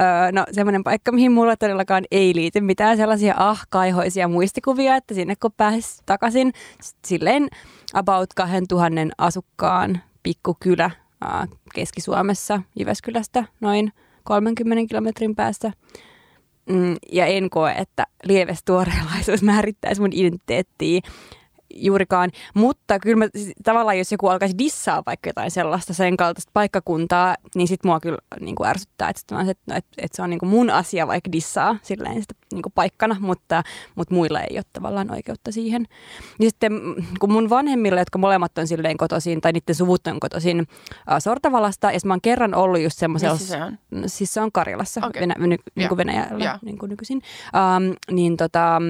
öö, 0.00 0.32
no 0.32 0.44
semmoinen 0.52 0.84
paikka, 0.84 1.12
mihin 1.12 1.32
mulla 1.32 1.56
todellakaan 1.56 2.04
ei 2.10 2.34
liity 2.34 2.60
mitään 2.60 2.96
sellaisia 2.96 3.34
ahkaihoisia 3.36 4.28
muistikuvia, 4.28 4.96
että 4.96 5.14
sinne 5.14 5.34
kun 5.36 5.52
pääsis 5.56 6.02
takaisin, 6.06 6.52
silleen 7.06 7.48
about 7.94 8.34
2000 8.34 8.90
asukkaan 9.18 10.00
pikkukylä 10.22 10.90
Keski-Suomessa, 11.74 12.62
Jyväskylästä 12.78 13.44
noin 13.60 13.92
30 14.24 14.88
kilometrin 14.88 15.36
päässä. 15.36 15.72
Mm, 16.68 16.96
ja 17.12 17.26
en 17.26 17.50
koe, 17.50 17.72
että 17.72 18.06
lievestuoreelaisuus 18.24 19.42
määrittäisi 19.42 20.00
mun 20.00 20.12
identiteettiä 20.12 21.00
juurikaan, 21.74 22.30
mutta 22.54 22.98
kyllä 22.98 23.16
mä, 23.16 23.28
tavallaan 23.64 23.98
jos 23.98 24.12
joku 24.12 24.28
alkaisi 24.28 24.58
dissaa 24.58 25.02
vaikka 25.06 25.28
jotain 25.28 25.50
sellaista 25.50 25.94
sen 25.94 26.16
kaltaista 26.16 26.50
paikkakuntaa, 26.54 27.36
niin 27.54 27.68
sit 27.68 27.84
mua 27.84 28.00
kyllä 28.00 28.18
niin 28.40 28.54
kuin 28.54 28.68
ärsyttää, 28.68 29.08
että, 29.08 29.40
että, 29.40 29.74
että, 29.76 29.90
että 29.98 30.16
se 30.16 30.22
on 30.22 30.30
niin 30.30 30.40
kuin 30.40 30.50
mun 30.50 30.70
asia 30.70 31.06
vaikka 31.06 31.32
dissaa 31.32 31.76
silleen 31.82 32.20
sitä 32.22 32.34
niin 32.52 32.62
kuin 32.62 32.72
paikkana, 32.72 33.16
mutta, 33.20 33.62
mutta 33.94 34.14
muilla 34.14 34.40
ei 34.40 34.56
ole 34.56 34.64
tavallaan 34.72 35.10
oikeutta 35.10 35.52
siihen. 35.52 35.86
Ja 36.40 36.50
sitten 36.50 36.72
kun 37.20 37.32
mun 37.32 37.50
vanhemmilla, 37.50 37.98
jotka 37.98 38.18
molemmat 38.18 38.58
on 38.58 38.66
silleen 38.66 38.96
kotoisin, 38.96 39.40
tai 39.40 39.52
niiden 39.52 39.74
suvut 39.74 40.06
on 40.06 40.20
kotoisin 40.20 40.66
äh, 41.10 41.18
Sortavalasta, 41.18 41.92
ja 41.92 41.98
mä 42.04 42.12
oon 42.12 42.20
kerran 42.20 42.54
ollut 42.54 42.80
just 42.80 42.98
semmoisella... 42.98 43.34
Missä 43.34 43.56
se 43.56 43.62
on? 43.62 43.78
Siis 44.06 44.34
se 44.34 44.40
on 44.40 44.52
Karjalassa, 44.52 45.06
okay. 45.06 45.20
Venä, 45.20 45.34
ny, 45.38 45.56
niin 45.74 45.88
kuin 45.88 45.96
Venäjällä 45.96 46.44
yeah. 46.44 46.58
niin 46.62 46.78
kuin 46.78 46.90
nykyisin. 46.90 47.22
Um, 47.76 47.94
niin 48.10 48.36
tota, 48.36 48.82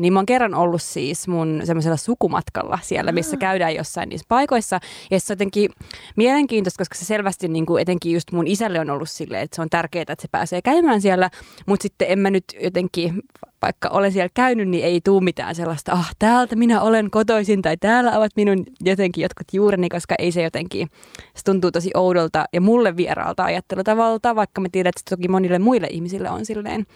niin 0.00 0.12
mä 0.12 0.18
oon 0.18 0.26
kerran 0.26 0.54
ollut 0.54 0.82
siis 0.82 1.28
mun 1.28 1.60
semmoisella 1.64 1.96
sukumatkalla 1.96 2.78
siellä, 2.82 3.12
missä 3.12 3.36
käydään 3.36 3.74
jossain 3.74 4.08
niissä 4.08 4.26
paikoissa. 4.28 4.80
Ja 5.10 5.20
se 5.20 5.32
on 5.32 5.34
jotenkin 5.34 5.70
mielenkiintoista, 6.16 6.78
koska 6.78 6.94
se 6.94 7.04
selvästi 7.04 7.48
niin 7.48 7.66
kuin 7.66 7.82
etenkin 7.82 8.12
just 8.12 8.32
mun 8.32 8.46
isälle 8.46 8.80
on 8.80 8.90
ollut 8.90 9.10
silleen, 9.10 9.42
että 9.42 9.56
se 9.56 9.62
on 9.62 9.70
tärkeää, 9.70 10.02
että 10.02 10.22
se 10.22 10.28
pääsee 10.32 10.62
käymään 10.62 11.00
siellä. 11.00 11.30
Mutta 11.66 11.82
sitten 11.82 12.08
en 12.10 12.18
mä 12.18 12.30
nyt 12.30 12.44
jotenkin, 12.62 13.22
vaikka 13.62 13.88
olen 13.88 14.12
siellä 14.12 14.30
käynyt, 14.34 14.68
niin 14.68 14.84
ei 14.84 15.00
tuu 15.04 15.20
mitään 15.20 15.54
sellaista, 15.54 15.92
ah 15.92 16.14
täältä 16.18 16.56
minä 16.56 16.80
olen 16.80 17.10
kotoisin 17.10 17.62
tai 17.62 17.76
täällä 17.76 18.18
ovat 18.18 18.32
minun 18.36 18.64
jotenkin 18.80 19.22
jotkut 19.22 19.46
juureni, 19.52 19.88
koska 19.88 20.14
ei 20.18 20.32
se 20.32 20.42
jotenkin, 20.42 20.88
se 21.34 21.44
tuntuu 21.44 21.70
tosi 21.70 21.90
oudolta 21.94 22.44
ja 22.52 22.60
mulle 22.60 22.96
vieraalta 22.96 23.44
ajattelutavalta, 23.44 24.36
vaikka 24.36 24.60
mä 24.60 24.68
tiedän, 24.72 24.88
että 24.88 25.00
se 25.00 25.16
toki 25.16 25.28
monille 25.28 25.58
muille 25.58 25.86
ihmisille 25.90 26.30
on 26.30 26.46
silleen 26.46 26.86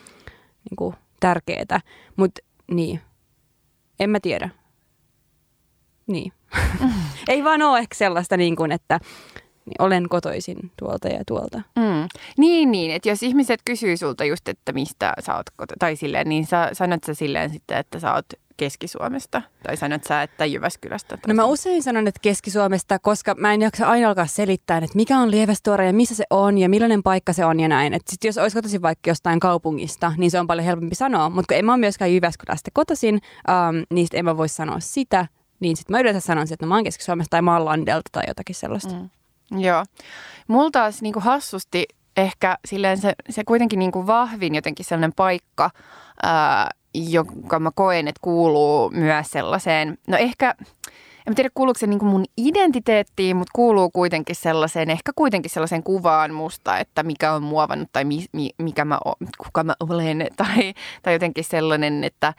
niin 0.71 0.77
kuin 0.77 0.95
tärkeää. 1.21 1.81
Mutta 2.17 2.41
niin. 2.71 3.01
En 4.01 4.11
mä 4.11 4.21
tiedä. 4.21 4.51
Niin. 6.07 6.33
Ei 7.29 7.45
vaan 7.45 7.63
ole 7.63 7.79
ehkä 7.79 7.95
sellaista 7.95 8.37
niin 8.37 8.57
kuin, 8.57 8.73
että 8.73 9.01
olen 9.79 10.09
kotoisin 10.09 10.73
tuolta 10.79 11.09
ja 11.09 11.23
tuolta. 11.27 11.63
Mm. 11.77 12.09
Niin, 12.39 12.71
niin. 12.73 12.91
Että 12.91 13.09
jos 13.09 13.23
ihmiset 13.23 13.61
kysyy 13.65 13.97
sulta 13.97 14.25
just, 14.25 14.49
että 14.49 14.73
mistä 14.73 15.13
sä 15.21 15.37
oot 15.37 15.51
koto- 15.57 15.75
tai 15.79 15.97
silleen, 15.97 16.29
niin 16.29 16.47
sä 16.47 16.71
sanot 16.73 17.05
sä 17.05 17.15
silleen 17.15 17.51
sitten, 17.51 17.77
että 17.79 17.99
sä 17.99 18.15
oot 18.15 18.27
Keski-Suomesta? 18.61 19.43
Tai 19.63 19.77
sanot 19.77 20.05
sä, 20.05 20.23
että 20.23 20.47
Jyväskylästä? 20.47 21.19
No 21.27 21.35
mä 21.35 21.45
usein 21.45 21.83
sanon, 21.83 22.09
että 22.09 22.21
Keski-Suomesta, 22.23 22.99
koska 22.99 23.35
mä 23.35 23.55
en 23.55 23.63
jaksa 23.63 23.87
aina 23.87 24.09
alkaa 24.09 24.27
selittää, 24.27 24.79
että 24.79 24.97
mikä 24.97 25.19
on 25.19 25.31
Lievestuore 25.31 25.87
ja 25.87 25.93
missä 25.93 26.15
se 26.15 26.25
on 26.31 26.59
ja 26.59 26.69
millainen 26.69 27.03
paikka 27.03 27.33
se 27.33 27.45
on 27.45 27.61
ja 27.61 27.69
näin. 27.69 27.95
Että 27.95 28.11
sit 28.11 28.25
jos 28.25 28.39
olisi 28.39 28.57
kotoisin 28.57 28.83
vaikka 28.83 29.11
jostain 29.11 29.41
kaupungista, 29.41 30.13
niin 30.17 30.31
se 30.31 30.41
on 30.41 30.47
paljon 30.47 30.65
helpompi 30.65 30.95
sanoa. 30.95 31.31
Mutta 31.31 31.55
kun 31.55 31.59
en 31.59 31.65
mä 31.65 31.73
ole 31.73 31.81
myöskään 31.81 32.15
Jyväskylästä 32.15 32.71
kotoisin, 32.75 33.21
ähm, 33.51 33.77
niin 33.91 34.07
sit 34.07 34.15
en 34.15 34.25
mä 34.25 34.37
voi 34.37 34.49
sanoa 34.49 34.81
sitä. 34.81 35.27
Niin 35.61 35.77
sitten 35.77 35.97
mä 35.97 36.01
yleensä 36.01 36.21
sanon, 36.21 36.43
että 36.43 36.67
no, 36.67 36.69
mä 36.69 36.75
oon 36.75 36.85
Keski-Suomesta 36.85 37.31
tai 37.31 37.43
mä 37.43 37.57
oon 37.57 37.65
Landelta 37.65 38.11
tai 38.13 38.25
jotakin 38.29 38.55
sellaista. 38.55 38.95
Mm. 38.95 39.11
Joo. 39.59 39.85
Mulla 40.49 40.71
taas 40.71 41.03
niin 41.03 41.13
kuin 41.13 41.23
hassusti 41.23 41.87
ehkä 42.17 42.59
silleen 42.65 42.99
se, 42.99 43.13
se 43.31 43.45
kuitenkin 43.45 43.79
niin 43.79 43.93
kuin 43.93 44.07
vahvin 44.07 44.55
jotenkin 44.55 44.87
sellainen 44.87 45.13
paikka, 45.17 45.71
ää, 46.23 46.71
jonka 46.95 47.61
mä 47.61 47.71
koen, 47.75 48.09
että 48.09 48.21
kuuluu 48.21 48.91
myös 48.91 49.31
sellaiseen, 49.31 49.99
no 50.07 50.17
ehkä, 50.17 50.55
en 51.31 51.37
tiedä 51.37 51.51
kuuluuko 51.55 51.79
se 51.79 51.87
niin 51.87 52.05
mun 52.05 52.25
identiteettiin, 52.37 53.37
mutta 53.37 53.51
kuuluu 53.55 53.91
kuitenkin 53.91 54.37
sellaiseen, 54.37 54.91
ehkä 54.91 55.13
kuitenkin 55.17 55.51
sellaiseen 55.51 55.83
kuvaan 55.83 56.35
musta, 56.35 56.79
että 56.79 57.03
mikä 57.03 57.33
on 57.33 57.43
muovannut 57.43 57.89
tai 57.93 58.05
mi, 58.05 58.25
mi, 58.33 58.51
mikä 58.59 58.85
mä, 58.85 58.99
kuka 59.45 59.65
mä 59.65 59.75
olen 59.81 60.27
tai, 60.37 60.75
tai 61.03 61.13
jotenkin 61.13 61.45
sellainen, 61.45 62.05
että 62.05 62.35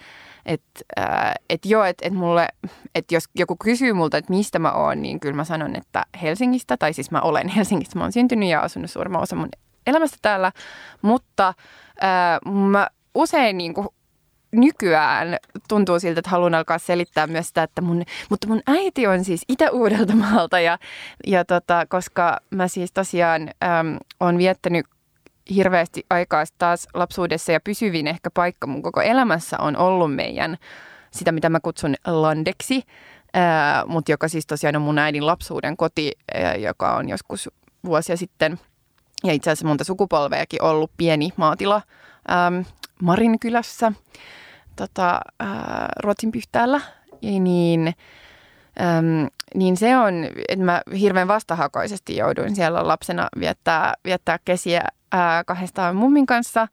että 0.46 0.82
äh, 1.00 1.34
et 1.50 1.66
joo, 1.66 1.84
että 1.84 2.08
et 2.08 2.14
mulle, 2.14 2.48
että 2.96 3.16
jos 3.16 3.24
joku 3.36 3.56
kysyy 3.64 3.94
multa, 3.94 4.18
että 4.18 4.34
mistä 4.34 4.60
mä 4.60 4.72
oon, 4.72 5.02
niin 5.02 5.20
kyllä 5.20 5.36
mä 5.36 5.44
sanon, 5.44 5.76
että 5.76 6.06
Helsingistä, 6.22 6.78
tai 6.78 6.94
siis 6.94 7.12
mä 7.12 7.22
olen 7.22 7.48
Helsingistä, 7.56 7.98
mä 7.98 8.04
oon 8.04 8.12
syntynyt 8.12 8.50
ja 8.50 8.60
asunut 8.62 8.92
suurimman 8.92 9.22
osa 9.22 9.36
mun 9.36 9.50
elämästä 9.88 10.18
täällä, 10.22 10.52
mutta 11.02 11.48
äh, 12.04 12.54
mä 12.54 12.88
usein 13.16 13.58
niin 13.58 13.74
kuin 13.74 13.88
nykyään 14.52 15.38
tuntuu 15.68 16.00
siltä, 16.00 16.20
että 16.20 16.30
haluan 16.30 16.56
alkaa 16.56 16.78
selittää 16.78 17.28
myös 17.28 17.48
sitä, 17.48 17.64
että 17.64 17.82
mun, 17.82 18.04
mutta 18.30 18.48
mun 18.48 18.62
äiti 18.68 19.08
on 19.08 19.24
siis 19.24 19.42
Itä-Uudeltamaalta 19.48 20.60
ja, 20.60 20.78
ja 21.28 21.46
tota, 21.46 21.86
koska 21.90 22.38
mä 22.50 22.68
siis 22.68 22.92
tosiaan 22.92 23.42
äm, 23.42 23.98
on 24.20 24.38
viettänyt 24.38 24.86
hirveästi 25.56 26.06
aikaa 26.10 26.44
taas 26.58 26.88
lapsuudessa 26.94 27.52
ja 27.52 27.60
pysyvin 27.60 28.08
ehkä 28.08 28.30
paikka 28.34 28.68
mun 28.68 28.82
koko 28.82 29.02
elämässä 29.02 29.58
on 29.60 29.78
ollut 29.78 30.16
meidän 30.16 30.58
sitä, 31.12 31.32
mitä 31.32 31.50
mä 31.50 31.60
kutsun 31.60 31.96
landeksi, 32.08 32.84
ää, 33.34 33.84
mutta 33.86 34.12
joka 34.12 34.28
siis 34.28 34.48
tosiaan 34.48 34.76
on 34.76 34.82
mun 34.82 35.00
äidin 35.00 35.26
lapsuuden 35.26 35.78
koti, 35.78 36.12
ää, 36.34 36.56
joka 36.56 36.96
on 36.96 37.10
joskus 37.10 37.50
vuosia 37.86 38.18
sitten. 38.18 38.60
Ja 39.24 39.34
itse 39.34 39.50
asiassa 39.50 39.68
monta 39.68 39.84
sukupolveakin 39.84 40.62
ollut 40.62 40.92
pieni 40.98 41.30
maatila 41.38 41.82
ää, 42.28 42.52
Marinkylässä 43.02 43.92
tota, 44.88 45.22
ää, 45.40 45.90
Ruotsin 46.04 46.32
pyhtäällä. 46.32 46.82
Niin, 47.22 47.94
äm, 48.82 49.28
niin 49.56 49.78
se 49.78 49.98
on, 49.98 50.14
että 50.50 50.66
mä 50.66 50.82
hirveän 51.00 51.28
vastahakoisesti 51.28 52.16
jouduin 52.16 52.56
siellä 52.56 52.88
lapsena 52.88 53.28
viettää, 53.40 53.94
viettää 54.06 54.40
kesiä 54.46 54.82
ää, 55.12 55.44
kahdestaan 55.44 55.96
mummin 55.96 56.26
kanssa. 56.26 56.68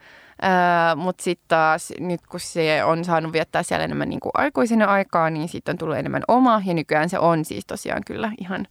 Mutta 0.96 1.22
sitten 1.22 1.48
taas 1.48 1.92
nyt 2.00 2.26
kun 2.26 2.40
se 2.40 2.84
on 2.84 3.04
saanut 3.04 3.32
viettää 3.32 3.62
siellä 3.62 3.84
enemmän 3.84 4.08
niin 4.08 4.20
kuin 4.20 4.32
aikuisena 4.34 4.84
aikaa, 4.84 5.30
niin 5.30 5.48
sitten 5.48 5.72
on 5.72 5.78
tullut 5.78 5.96
enemmän 5.96 6.22
oma. 6.28 6.62
Ja 6.64 6.74
nykyään 6.74 7.08
se 7.08 7.18
on 7.18 7.44
siis 7.44 7.66
tosiaan 7.66 8.02
kyllä 8.06 8.32
ihan 8.40 8.66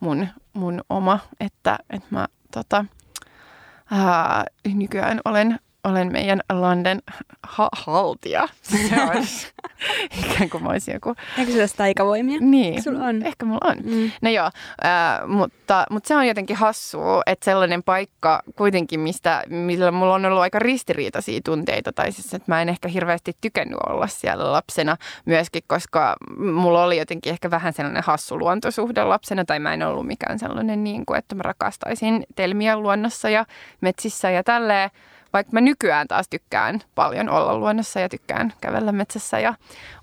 mun, 0.00 0.28
mun 0.52 0.80
oma, 0.90 1.18
että, 1.40 1.78
että 1.90 2.08
mä 2.10 2.26
tota, 2.52 2.84
ää, 3.90 4.44
nykyään 4.74 5.20
olen 5.24 5.58
olen 5.84 6.12
meidän 6.12 6.40
landen 6.52 7.02
ha- 7.42 7.68
haltija. 7.72 8.48
Se 8.62 9.02
olisi 9.10 9.52
ikään 10.24 10.50
kuin 10.50 10.62
mä 10.62 10.68
olisin 10.68 10.94
joku... 10.94 11.14
Eikö 11.38 11.52
sulla 11.52 11.66
taikavoimia? 11.76 12.38
Niin. 12.40 12.82
Sulla 12.82 13.04
on. 13.04 13.22
Ehkä 13.26 13.46
mulla 13.46 13.70
on. 13.70 13.76
Mm. 13.84 14.10
No 14.22 14.30
joo, 14.30 14.46
äh, 14.84 15.28
mutta, 15.28 15.86
mutta 15.90 16.08
se 16.08 16.16
on 16.16 16.26
jotenkin 16.26 16.56
hassua, 16.56 17.22
että 17.26 17.44
sellainen 17.44 17.82
paikka 17.82 18.42
kuitenkin, 18.56 19.00
mistä, 19.00 19.42
millä 19.48 19.90
mulla 19.90 20.14
on 20.14 20.24
ollut 20.24 20.40
aika 20.40 20.58
ristiriitaisia 20.58 21.40
tunteita. 21.44 21.92
Tai 21.92 22.12
siis, 22.12 22.34
että 22.34 22.52
mä 22.52 22.62
en 22.62 22.68
ehkä 22.68 22.88
hirveästi 22.88 23.32
tykännyt 23.40 23.78
olla 23.88 24.06
siellä 24.06 24.52
lapsena 24.52 24.96
myöskin, 25.24 25.62
koska 25.66 26.16
mulla 26.38 26.84
oli 26.84 26.98
jotenkin 26.98 27.32
ehkä 27.32 27.50
vähän 27.50 27.72
sellainen 27.72 28.02
hassu 28.02 28.38
luontosuhde 28.38 29.04
lapsena. 29.04 29.44
Tai 29.44 29.58
mä 29.58 29.74
en 29.74 29.82
ollut 29.82 30.06
mikään 30.06 30.38
sellainen, 30.38 30.84
niin 30.84 31.06
kuin, 31.06 31.18
että 31.18 31.34
mä 31.34 31.42
rakastaisin 31.42 32.24
telmiä 32.34 32.78
luonnossa 32.78 33.30
ja 33.30 33.44
metsissä 33.80 34.30
ja 34.30 34.44
tälleen. 34.44 34.90
Vaikka 35.34 35.52
mä 35.52 35.60
nykyään 35.60 36.08
taas 36.08 36.28
tykkään 36.28 36.80
paljon 36.94 37.28
olla 37.28 37.58
luonnossa 37.58 38.00
ja 38.00 38.08
tykkään 38.08 38.52
kävellä 38.60 38.92
metsässä 38.92 39.40
ja 39.40 39.54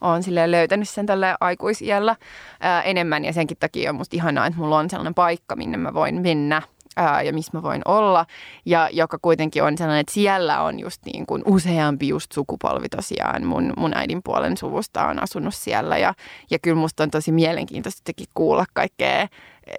oon 0.01 0.23
silleen 0.23 0.51
löytänyt 0.51 0.89
sen 0.89 1.05
tälle 1.05 1.35
aikuisiellä 1.39 2.15
ää, 2.59 2.81
enemmän 2.81 3.25
ja 3.25 3.33
senkin 3.33 3.57
takia 3.57 3.89
on 3.89 3.95
musta 3.95 4.15
ihanaa, 4.15 4.45
että 4.45 4.59
mulla 4.59 4.77
on 4.77 4.89
sellainen 4.89 5.13
paikka, 5.13 5.55
minne 5.55 5.77
mä 5.77 5.93
voin 5.93 6.21
mennä 6.21 6.61
ää, 6.97 7.21
ja 7.21 7.33
missä 7.33 7.51
mä 7.53 7.63
voin 7.63 7.81
olla. 7.85 8.25
Ja 8.65 8.89
joka 8.91 9.17
kuitenkin 9.21 9.63
on 9.63 9.77
sellainen, 9.77 10.01
että 10.01 10.13
siellä 10.13 10.61
on 10.61 10.79
just 10.79 11.05
niin 11.05 11.25
kuin 11.25 11.43
useampi 11.45 12.07
just 12.07 12.31
sukupolvi 12.31 12.89
tosiaan. 12.89 13.45
Mun, 13.45 13.73
mun 13.77 13.97
äidin 13.97 14.23
puolen 14.23 14.57
suvusta 14.57 15.07
on 15.07 15.23
asunut 15.23 15.55
siellä 15.55 15.97
ja, 15.97 16.13
ja 16.49 16.59
kyllä 16.59 16.77
musta 16.77 17.03
on 17.03 17.11
tosi 17.11 17.31
mielenkiintoista 17.31 18.11
kuulla 18.33 18.65
kaikkea 18.73 19.27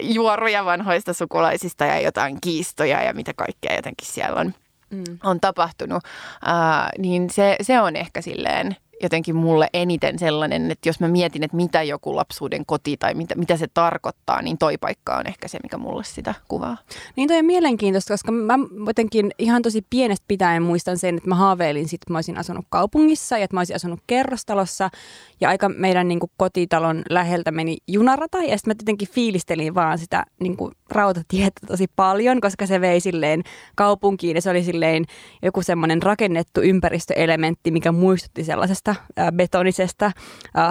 juoruja 0.01 0.65
vanhoista 0.65 1.13
sukulaisista 1.13 1.85
ja 1.85 2.01
jotain 2.01 2.39
kiistoja 2.41 3.03
ja 3.03 3.15
mitä 3.15 3.33
kaikkea 3.37 3.77
jotenkin 3.77 4.09
siellä 4.09 4.41
on 4.41 4.55
mm. 4.93 5.19
on 5.23 5.41
tapahtunut, 5.41 6.03
ää, 6.45 6.91
niin 6.99 7.31
se, 7.31 7.57
se 7.63 7.81
on 7.81 7.97
ehkä 7.97 8.23
silleen 8.23 8.77
jotenkin 9.03 9.37
mulle 9.37 9.69
eniten 9.75 10.19
sellainen, 10.19 10.71
että 10.71 10.89
jos 10.89 11.01
mä 11.01 11.09
mietin, 11.09 11.43
että 11.43 11.57
mitä 11.57 11.83
joku 11.83 12.17
lapsuuden 12.17 12.67
koti 12.67 12.97
tai 12.97 13.15
mitä, 13.15 13.35
mitä 13.35 13.57
se 13.57 13.67
tarkoittaa, 13.75 14.43
niin 14.43 14.59
toi 14.59 14.79
paikka 14.79 15.17
on 15.17 15.27
ehkä 15.27 15.49
se, 15.49 15.59
mikä 15.63 15.79
mulle 15.79 16.05
sitä 16.05 16.35
kuvaa. 16.49 16.77
Niin 17.17 17.29
toi 17.29 17.39
on 17.39 17.45
mielenkiintoista, 17.45 18.15
koska 18.15 18.33
mä 18.33 18.59
jotenkin 18.87 19.31
ihan 19.39 19.63
tosi 19.63 19.87
pienestä 19.91 20.25
pitäen 20.29 20.63
muistan 20.63 20.99
sen, 20.99 21.17
että 21.17 21.29
mä 21.29 21.35
haaveilin 21.35 21.89
sit, 21.89 22.03
että 22.03 22.13
mä 22.13 22.19
olisin 22.19 22.39
asunut 22.39 22.67
kaupungissa 22.69 23.39
ja 23.39 23.45
että 23.45 23.57
mä 23.57 23.61
olisin 23.61 23.77
asunut 23.77 24.01
kerrostalossa 24.07 24.91
ja 25.41 25.49
aika 25.49 25.69
meidän 25.69 26.09
niin 26.09 26.21
kuin, 26.21 26.31
kotitalon 26.37 27.03
läheltä 27.11 27.51
meni 27.51 27.77
junarata 27.89 28.39
ja 28.39 28.57
sitten 28.59 28.71
mä 28.71 28.75
tietenkin 28.75 29.09
fiilistelin 29.09 29.75
vaan 29.75 29.99
sitä 29.99 30.25
niin 30.41 30.57
kuin, 30.57 30.73
rautatietä 30.91 31.67
tosi 31.67 31.87
paljon, 31.97 32.41
koska 32.41 32.67
se 32.67 32.81
vei 32.81 33.01
silleen 33.01 33.43
kaupunkiin 33.75 34.37
ja 34.37 34.43
se 34.43 34.51
oli 34.51 34.63
silleen 34.63 35.05
joku 35.43 35.63
semmoinen 35.63 36.03
rakennettu 36.03 36.61
ympäristöelementti, 36.61 37.71
mikä 37.71 37.93
muistutti 37.93 38.45
sellaisesta 38.45 38.92
ää, 39.17 39.33
betonisesta, 39.33 40.13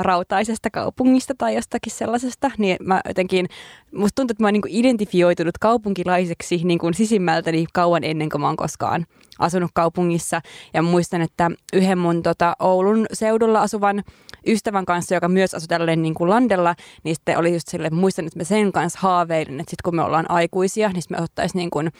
rautaisesta 0.01 0.69
kaupungista 0.69 1.33
tai 1.37 1.55
jostakin 1.55 1.93
sellaisesta. 1.93 2.51
Niin 2.57 2.77
mä 2.79 3.01
jotenkin, 3.07 3.47
musta 3.95 4.15
tuntuu, 4.15 4.33
että 4.33 4.43
mä 4.43 4.47
oon 4.47 4.53
niin 4.53 4.63
identifioitunut 4.67 5.57
kaupunkilaiseksi 5.57 6.61
niin 6.63 6.79
kuin 6.79 6.93
sisimmältäni 6.93 7.65
kauan 7.73 8.03
ennen 8.03 8.29
kuin 8.29 8.41
mä 8.41 8.47
oon 8.47 8.57
koskaan 8.57 9.05
asunut 9.39 9.71
kaupungissa. 9.73 10.41
Ja 10.73 10.81
muistan, 10.81 11.21
että 11.21 11.51
yhden 11.73 11.97
mun 11.97 12.23
tota, 12.23 12.55
Oulun 12.59 13.05
seudulla 13.13 13.61
asuvan 13.61 14.03
ystävän 14.47 14.85
kanssa, 14.85 15.15
joka 15.15 15.27
myös 15.27 15.53
asui 15.53 15.67
tälleen 15.67 16.01
niin 16.01 16.13
kuin 16.13 16.29
landella, 16.29 16.75
niin 17.03 17.15
sitten 17.15 17.37
oli 17.37 17.53
just 17.53 17.67
silleen, 17.67 17.95
muistan, 17.95 18.27
että 18.27 18.39
mä 18.39 18.43
sen 18.43 18.71
kanssa 18.71 18.99
haaveilin, 19.01 19.59
että 19.59 19.69
sitten 19.69 19.83
kun 19.83 19.95
me 19.95 20.01
ollaan 20.01 20.31
aikuisia, 20.31 20.89
niin 20.89 21.03
me 21.09 21.21
ottaisiin 21.21 21.59
niin 21.59 21.69
kuin 21.69 21.91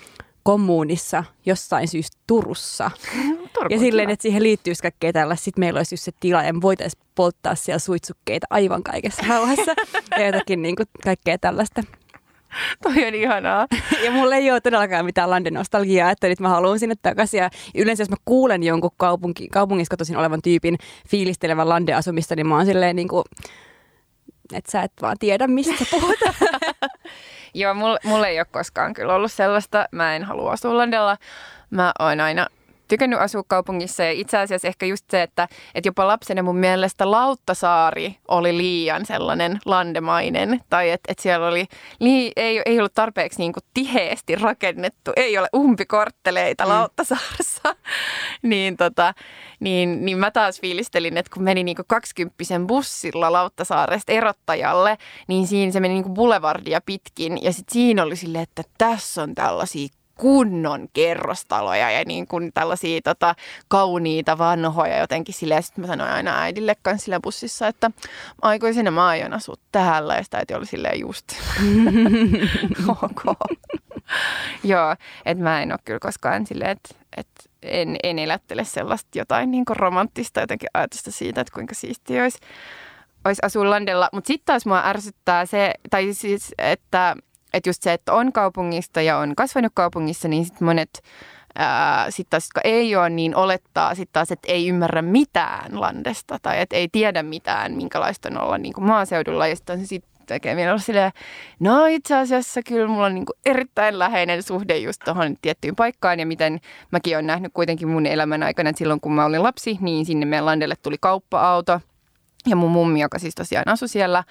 kommunissa 0.44 1.24
jossain 1.46 1.88
syystä 1.88 2.18
Turussa. 2.28 2.92
ja 3.70 3.80
silleen, 3.80 4.10
että 4.10 4.24
siihen 4.24 4.44
liittyy 4.44 4.74
kaikkea 4.82 5.14
tällä. 5.14 5.36
Sitten 5.36 5.62
meillä 5.62 5.78
olisi 5.78 5.94
just 5.94 6.04
se 6.04 6.12
tila 6.20 6.44
ja 6.44 6.54
me 6.54 6.62
voitaisiin 6.62 7.04
polttaa 7.16 7.56
siellä 7.56 7.80
suitsukkeita 7.80 8.48
aivan 8.50 8.84
kaikessa 8.84 9.24
rauhassa 9.28 9.74
ja 10.20 10.26
jotakin 10.26 10.62
niin 10.62 10.76
kuin 10.76 10.88
kaikkea 11.04 11.38
tällaista. 11.38 11.84
Toi 12.84 13.08
on 13.08 13.16
ihanaa. 13.16 13.68
ja 14.04 14.12
mulla 14.12 14.36
ei 14.36 14.52
ole 14.52 14.62
todellakaan 14.62 15.06
mitään 15.06 15.30
London 15.30 15.54
nostalgiaa, 15.54 16.12
että 16.12 16.28
nyt 16.28 16.40
mä 16.40 16.50
haluan 16.50 16.80
sinne 16.80 16.96
takaisin. 17.02 17.38
Ja 17.38 17.50
yleensä 17.76 18.02
jos 18.02 18.10
mä 18.10 18.16
kuulen 18.26 18.64
jonkun 18.64 18.92
kaupunki, 18.98 19.48
kaupungissa 19.48 19.92
kotoisin 19.92 20.18
olevan 20.18 20.42
tyypin 20.42 20.78
fiilistelevän 21.08 21.70
London 21.70 21.96
asumista, 21.96 22.36
niin 22.36 22.48
mä 22.48 22.56
oon 22.56 22.66
silleen 22.66 22.96
niin 22.96 23.08
kuin, 23.08 23.24
että 24.54 24.72
sä 24.72 24.82
et 24.82 24.92
vaan 25.02 25.18
tiedä, 25.20 25.48
mistä 25.48 25.86
puhut. 25.92 26.20
Joo, 27.54 27.74
mulla, 27.74 27.98
mulla 28.04 28.28
ei 28.28 28.40
ole 28.40 28.46
koskaan 28.52 28.94
kyllä 28.94 29.14
ollut 29.14 29.32
sellaista. 29.32 29.86
Mä 29.92 30.16
en 30.16 30.24
halua 30.24 30.52
asua 30.52 30.78
Londella. 30.78 31.18
Mä 31.70 31.94
oon 32.00 32.20
aina 32.20 32.48
tykännyt 32.92 33.20
asua 33.20 33.44
kaupungissa. 33.48 34.04
Ja 34.04 34.12
itse 34.12 34.38
asiassa 34.38 34.68
ehkä 34.68 34.86
just 34.86 35.06
se, 35.10 35.22
että, 35.22 35.48
että 35.76 35.88
jopa 35.88 36.08
lapsena 36.08 36.44
mun 36.44 36.58
mielestä 36.58 37.12
Lauttasaari 37.12 38.16
oli 38.28 38.58
liian 38.58 39.06
sellainen 39.06 39.60
landemainen. 39.66 40.62
Tai 40.70 40.90
että, 40.90 41.12
että 41.12 41.24
siellä 41.24 41.48
oli, 41.48 41.66
lii, 42.00 42.32
ei, 42.36 42.62
ei 42.66 42.80
ollut 42.80 42.94
tarpeeksi 42.94 43.40
niin 43.40 43.54
kuin 43.54 43.64
tiheesti 43.74 44.36
rakennettu, 44.36 45.12
ei 45.16 45.38
ole 45.38 45.48
umpikortteleita 45.56 46.64
mm. 46.64 46.70
Lauttasaaressa, 46.70 47.76
niin, 48.42 48.78
tota, 48.78 49.14
niin, 49.60 50.06
niin 50.06 50.18
mä 50.18 50.32
taas 50.32 50.62
fiilistelin, 50.62 51.18
että 51.18 51.32
kun 51.34 51.44
meni 51.44 51.64
niin 51.64 51.76
kuin 51.76 51.86
20 51.88 52.36
bussilla 52.68 53.32
Lauttasaaresta 53.32 54.12
erottajalle, 54.12 54.98
niin 55.28 55.48
siinä 55.48 55.72
se 55.72 55.80
meni 55.80 55.94
niin 55.94 56.04
kuin 56.04 56.14
boulevardia 56.14 56.82
pitkin. 56.86 57.44
Ja 57.44 57.54
sitten 57.54 57.74
siinä 57.74 58.04
oli 58.04 58.16
silleen, 58.16 58.44
että 58.44 58.64
tässä 58.78 59.24
on 59.24 59.36
tällaisia 59.36 59.88
kunnon 60.22 60.88
kerrostaloja 60.94 61.92
ja 61.92 62.04
niin 62.06 62.28
kuin 62.28 62.52
tällaisia 62.54 63.02
tota, 63.04 63.36
kauniita 63.68 64.38
vanhoja 64.38 65.00
jotenkin 65.00 65.36
silleen. 65.36 65.64
Sitten 65.64 65.82
mä 65.82 65.88
sanoin 65.88 66.12
aina 66.12 66.42
äidille 66.42 66.76
kanssa 66.82 67.06
sillä 67.06 67.20
bussissa, 67.20 67.68
että 67.68 67.92
aikuisena 68.42 68.92
mä 68.92 69.08
aion 69.08 69.34
asua 69.34 69.56
täällä 69.72 70.16
ja 70.16 70.24
sitä 70.24 70.38
äiti 70.38 70.54
oli 70.54 70.66
silleen 70.66 71.00
just 71.00 71.26
ok. 73.04 73.24
Joo, 74.64 74.96
että 75.26 75.44
mä 75.44 75.62
en 75.62 75.72
ole 75.72 75.80
kyllä 75.86 76.00
koskaan 76.00 76.48
silleen, 76.48 76.72
että, 76.72 76.96
että 77.18 77.44
en, 77.64 77.96
en 78.04 78.20
elättele 78.20 78.64
sellaista 78.64 79.18
jotain 79.20 79.52
niin 79.52 79.66
kuin 79.66 79.78
romanttista 79.78 80.42
jotenkin 80.42 80.70
ajatusta 80.74 81.12
siitä, 81.12 81.42
että 81.42 81.54
kuinka 81.54 81.76
siistiä 81.76 82.24
olisi, 82.24 82.40
olisi 83.26 83.42
asua 83.46 83.70
landella. 83.70 84.10
Mutta 84.14 84.28
sitten 84.28 84.46
taas 84.46 84.66
mua 84.66 84.84
ärsyttää 84.86 85.46
se, 85.46 85.74
tai 85.90 86.14
siis, 86.14 86.54
että 86.58 87.16
että 87.54 87.70
just 87.70 87.84
se, 87.84 87.94
että 87.94 88.14
on 88.14 88.32
kaupungista 88.32 89.02
ja 89.02 89.18
on 89.18 89.36
kasvanut 89.36 89.72
kaupungissa, 89.76 90.28
niin 90.28 90.46
sitten 90.46 90.66
monet 90.66 91.04
sitten 92.10 92.30
taas, 92.30 92.44
jotka 92.44 92.62
ei 92.64 92.96
ole, 92.96 93.10
niin 93.10 93.36
olettaa 93.36 93.96
sitten 93.96 94.14
taas, 94.14 94.32
että 94.32 94.52
ei 94.52 94.68
ymmärrä 94.68 95.02
mitään 95.02 95.82
landesta 95.82 96.38
tai 96.42 96.62
että 96.62 96.76
ei 96.76 96.88
tiedä 96.92 97.24
mitään, 97.24 97.74
minkälaista 97.74 98.30
on 98.30 98.42
olla 98.42 98.58
niin 98.58 98.74
kuin 98.74 98.86
maaseudulla. 98.86 99.48
Ja 99.48 99.56
sitten 99.56 99.88
sit 99.88 100.06
tekee 100.26 100.56
mielellä 100.56 100.80
silleen, 100.80 101.12
no 101.60 101.86
itse 101.86 102.16
asiassa 102.16 102.62
kyllä 102.64 102.88
mulla 102.88 103.06
on 103.06 103.16
niin 103.16 103.26
kuin 103.26 103.38
erittäin 103.46 104.00
läheinen 104.00 104.44
suhde 104.44 104.78
just 104.78 105.02
tuohon 105.06 105.36
tiettyyn 105.42 105.76
paikkaan 105.76 106.20
ja 106.20 106.26
miten 106.26 106.60
mäkin 106.92 107.16
olen 107.16 107.28
nähnyt 107.28 107.54
kuitenkin 107.54 107.88
mun 107.88 108.06
elämän 108.06 108.44
aikana, 108.44 108.70
että 108.70 108.78
silloin 108.78 109.02
kun 109.02 109.14
mä 109.14 109.26
olin 109.26 109.44
lapsi, 109.44 109.78
niin 109.82 110.06
sinne 110.06 110.26
meidän 110.26 110.46
landelle 110.46 110.76
tuli 110.76 110.98
kauppa-auto 111.00 111.82
ja 112.48 112.56
mun 112.56 112.72
mummi, 112.72 113.02
joka 113.02 113.20
siis 113.20 113.36
tosiaan 113.36 113.68
asui 113.68 113.88
siellä, 113.88 114.24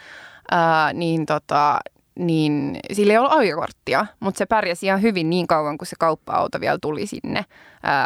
ää, 0.50 0.92
niin 0.92 1.26
tota, 1.26 1.80
niin 2.18 2.76
sillä 2.92 3.12
ei 3.12 3.18
ollut 3.18 3.32
ajokorttia, 3.32 4.06
mutta 4.20 4.38
se 4.38 4.46
pärjäsi 4.46 4.86
ihan 4.86 5.02
hyvin 5.02 5.30
niin 5.30 5.46
kauan, 5.46 5.78
kun 5.78 5.86
se 5.86 5.96
kauppa-auto 5.98 6.60
vielä 6.60 6.78
tuli 6.82 7.06
sinne. 7.06 7.44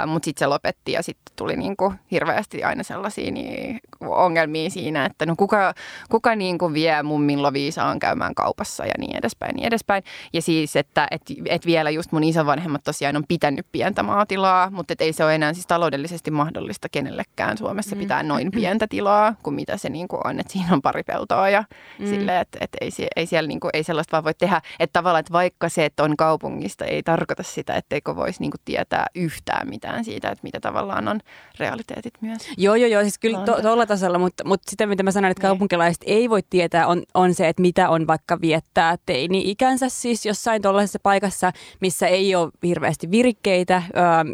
Mutta 0.07 0.25
sitten 0.25 0.41
se 0.41 0.47
lopetti 0.47 0.93
ja 0.93 1.03
sitten 1.03 1.33
tuli 1.37 1.57
niinku 1.57 1.95
hirveästi 2.11 2.65
aina 2.65 2.83
sellaisia 2.83 3.31
niin 3.31 3.81
ongelmia 4.01 4.71
siinä, 4.71 5.05
että 5.05 5.27
no 5.27 5.35
kuka, 5.37 5.75
kuka 6.11 6.37
niinku 6.37 6.73
vie 6.73 7.03
mummin 7.03 7.43
Loviisaan 7.43 7.99
käymään 7.99 8.35
kaupassa 8.35 8.87
ja 8.87 8.95
niin 8.99 9.17
edespäin, 9.17 9.57
niin 9.57 9.67
edespäin. 9.67 10.05
Ja 10.33 10.43
siis, 10.43 10.77
että 10.77 11.09
et, 11.11 11.23
et 11.47 11.67
vielä 11.67 11.91
just 11.91 12.13
mun 12.13 12.25
isovanhemmat 12.25 12.85
tosiaan 12.85 13.17
on 13.17 13.25
pitänyt 13.29 13.67
pientä 13.73 14.03
maatilaa, 14.03 14.71
mutta 14.71 14.95
ei 14.99 15.13
se 15.13 15.25
ole 15.25 15.35
enää 15.35 15.53
siis 15.53 15.67
taloudellisesti 15.67 16.31
mahdollista 16.31 16.89
kenellekään 16.89 17.59
Suomessa 17.59 17.97
mm. 17.97 18.01
pitää 18.01 18.23
noin 18.23 18.51
pientä 18.51 18.87
tilaa 18.89 19.35
kuin 19.43 19.55
mitä 19.55 19.77
se 19.77 19.89
niinku 19.89 20.21
on, 20.25 20.41
että 20.41 20.53
siinä 20.53 20.69
on 20.73 20.83
pari 20.83 21.03
peltoa 21.03 21.49
ja 21.49 21.65
mm. 21.99 22.07
silleen, 22.07 22.41
että 22.41 22.59
et 22.61 22.71
ei, 22.81 22.91
ei 23.17 23.27
siellä 23.27 23.49
niinku, 23.49 23.69
ei 23.73 23.85
sellaista 23.85 24.13
vaan 24.13 24.25
voi 24.25 24.35
tehdä. 24.35 24.61
Että 24.81 24.93
tavallaan, 24.93 25.21
että 25.21 25.33
vaikka 25.33 25.69
se, 25.69 25.85
että 25.85 26.03
on 26.03 26.17
kaupungista, 26.17 26.85
ei 26.85 27.03
tarkoita 27.03 27.43
sitä, 27.43 27.75
etteikö 27.75 28.17
voisi 28.17 28.41
niinku 28.41 28.57
tietää 28.65 29.07
yhtään 29.15 29.64
mitään 29.65 30.05
siitä, 30.05 30.29
että 30.29 30.43
mitä 30.43 30.61
tavallaan 30.61 31.09
on 31.09 31.21
realiteetit 31.59 32.15
myös. 32.21 32.49
Joo, 32.57 32.75
joo, 32.75 32.89
joo, 32.89 33.03
siis 33.03 33.19
kyllä 33.19 33.39
tuolla 33.63 33.87
to, 33.87 33.95
tasolla, 33.95 34.19
mutta, 34.19 34.45
mutta 34.45 34.71
sitä 34.71 34.87
mitä 34.87 35.03
mä 35.03 35.11
sanoin, 35.11 35.31
että 35.31 35.43
niin. 35.43 35.49
kaupunkilaiset 35.49 36.03
ei 36.07 36.31
voi 36.31 36.41
tietää, 36.51 36.87
on, 36.87 37.03
on 37.15 37.35
se, 37.35 37.49
että 37.49 37.63
mitä 37.63 37.89
on 37.89 38.07
vaikka 38.07 38.41
viettää 38.41 38.97
teini-ikänsä 39.07 39.89
siis 39.89 40.27
jossain 40.27 40.63
tuollaisessa 40.63 40.99
paikassa, 41.03 41.53
missä 41.81 42.07
ei 42.07 42.35
ole 42.35 42.51
hirveästi 42.63 43.11
virikkeitä 43.11 43.83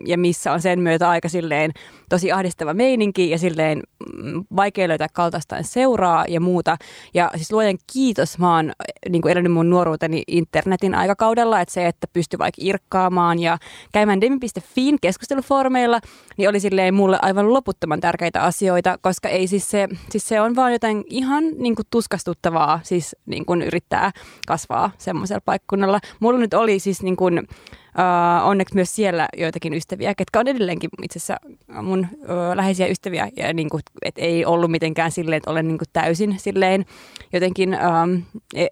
ja 0.06 0.18
missä 0.18 0.52
on 0.52 0.60
sen 0.60 0.80
myötä 0.80 1.10
aika 1.10 1.28
silleen 1.28 1.72
tosi 2.08 2.32
ahdistava 2.32 2.74
meininki 2.74 3.30
ja 3.30 3.38
silleen 3.38 3.82
mm, 4.22 4.44
vaikea 4.56 4.88
löytää 4.88 5.08
kaltaistaan 5.12 5.64
seuraa 5.64 6.24
ja 6.28 6.40
muuta. 6.40 6.76
Ja 7.14 7.30
siis 7.36 7.52
luojan 7.52 7.78
kiitos, 7.92 8.38
mä 8.38 8.56
oon 8.56 8.72
niin 9.08 9.22
kuin 9.22 9.32
elänyt 9.32 9.52
mun 9.52 9.70
nuoruuteni 9.70 10.22
internetin 10.26 10.94
aikakaudella, 10.94 11.60
että 11.60 11.74
se, 11.74 11.86
että 11.86 12.06
pystyy 12.12 12.38
vaikka 12.38 12.62
irkkaamaan 12.64 13.38
ja 13.38 13.58
käymään 13.92 14.20
demi.fin 14.20 14.98
keskustelufoorumeilla, 15.20 16.00
niin 16.36 16.48
oli 16.48 16.60
silleen 16.60 16.94
mulle 16.94 17.18
aivan 17.22 17.54
loputtoman 17.54 18.00
tärkeitä 18.00 18.42
asioita, 18.42 18.98
koska 19.00 19.28
ei 19.28 19.46
siis 19.46 19.70
se, 19.70 19.88
siis 20.10 20.28
se 20.28 20.40
on 20.40 20.56
vaan 20.56 20.72
jotain 20.72 21.04
ihan 21.06 21.44
niin 21.58 21.76
kuin 21.76 21.86
tuskastuttavaa 21.90 22.80
siis 22.82 23.16
niin 23.26 23.46
kuin 23.46 23.62
yrittää 23.62 24.10
kasvaa 24.46 24.90
semmoisella 24.98 25.40
paikkunnalla. 25.44 26.00
Mulla 26.20 26.38
nyt 26.38 26.54
oli 26.54 26.78
siis 26.78 27.02
niin 27.02 27.16
kuin, 27.16 27.42
Uh, 27.90 28.48
onneksi 28.48 28.74
myös 28.74 28.96
siellä 28.96 29.28
joitakin 29.36 29.74
ystäviä, 29.74 30.14
ketkä 30.14 30.40
on 30.40 30.48
edelleenkin 30.48 30.90
itse 31.02 31.18
asiassa 31.18 31.36
mun 31.82 32.06
uh, 32.12 32.26
läheisiä 32.54 32.86
ystäviä. 32.86 33.28
Ja 33.36 33.52
niin 33.52 33.68
kuin, 33.70 33.82
et 34.04 34.14
ei 34.18 34.44
ollut 34.44 34.70
mitenkään 34.70 35.10
silleen, 35.10 35.36
että 35.36 35.50
olen 35.50 35.68
niin 35.68 35.78
kuin 35.78 35.88
täysin 35.92 36.38
silleen 36.38 36.84
jotenkin 37.32 37.76
um, 38.02 38.22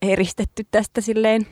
eristetty 0.03 0.67
tästä 0.71 1.01
silleen 1.01 1.47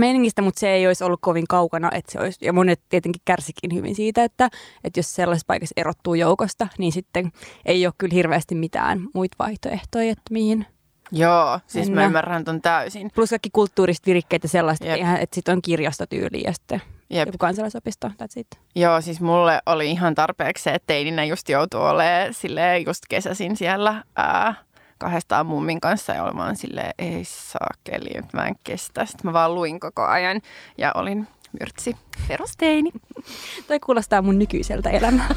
meiningistä, 0.00 0.42
mutta 0.42 0.60
se 0.60 0.68
ei 0.68 0.86
olisi 0.86 1.04
ollut 1.04 1.20
kovin 1.22 1.46
kaukana. 1.48 1.90
Että 1.94 2.12
se 2.12 2.20
olisi, 2.20 2.44
ja 2.44 2.52
monet 2.52 2.80
tietenkin 2.88 3.22
kärsikin 3.24 3.74
hyvin 3.74 3.94
siitä, 3.94 4.24
että, 4.24 4.48
että 4.84 4.98
jos 4.98 5.14
sellaisessa 5.14 5.46
paikassa 5.46 5.72
erottuu 5.76 6.14
joukosta, 6.14 6.68
niin 6.78 6.92
sitten 6.92 7.32
ei 7.66 7.86
ole 7.86 7.94
kyllä 7.98 8.14
hirveästi 8.14 8.54
mitään 8.54 9.00
muita 9.14 9.36
vaihtoehtoja, 9.38 10.12
että 10.12 10.30
mihin 10.30 10.66
Joo, 11.12 11.60
siis 11.66 11.86
Mennä. 11.86 12.00
mä 12.00 12.06
ymmärrän 12.06 12.44
ton 12.44 12.62
täysin. 12.62 13.10
Plus 13.14 13.30
kaikki 13.30 13.50
kulttuurista 13.52 14.06
virikkeitä 14.06 14.48
sellaista, 14.48 14.86
Jep. 14.86 15.00
että 15.20 15.34
sitten 15.34 15.52
on 15.52 15.62
kirjastotyyli 15.62 16.42
ja 16.44 16.52
sitten 16.52 16.82
Jep. 17.10 17.26
joku 17.28 17.38
kansalaisopisto, 17.38 18.08
that's 18.08 18.40
it. 18.40 18.46
Joo, 18.74 19.00
siis 19.00 19.20
mulle 19.20 19.60
oli 19.66 19.90
ihan 19.90 20.14
tarpeeksi 20.14 20.64
se, 20.64 20.70
että 20.70 20.86
teininä 20.86 21.24
just 21.24 21.48
joutuu 21.48 21.80
olemaan 21.80 22.34
silleen 22.34 22.84
just 22.86 23.02
kesäsin 23.08 23.56
siellä 23.56 24.04
ää, 24.16 24.54
kahdestaan 24.98 25.46
mummin 25.46 25.80
kanssa 25.80 26.12
ja 26.12 26.24
olemaan 26.24 26.56
silleen, 26.56 26.94
ei 26.98 27.24
saa 27.24 27.70
keli, 27.84 28.10
mä 28.32 28.46
en 28.46 28.54
kestä. 28.64 29.04
Sitten 29.04 29.26
mä 29.28 29.32
vaan 29.32 29.54
luin 29.54 29.80
koko 29.80 30.04
ajan 30.04 30.40
ja 30.78 30.92
olin 30.94 31.28
myrtsi. 31.60 31.96
Perusteini. 32.28 32.92
Toi 33.68 33.80
kuulostaa 33.80 34.22
mun 34.22 34.38
nykyiseltä 34.38 34.90
elämää. 34.90 35.28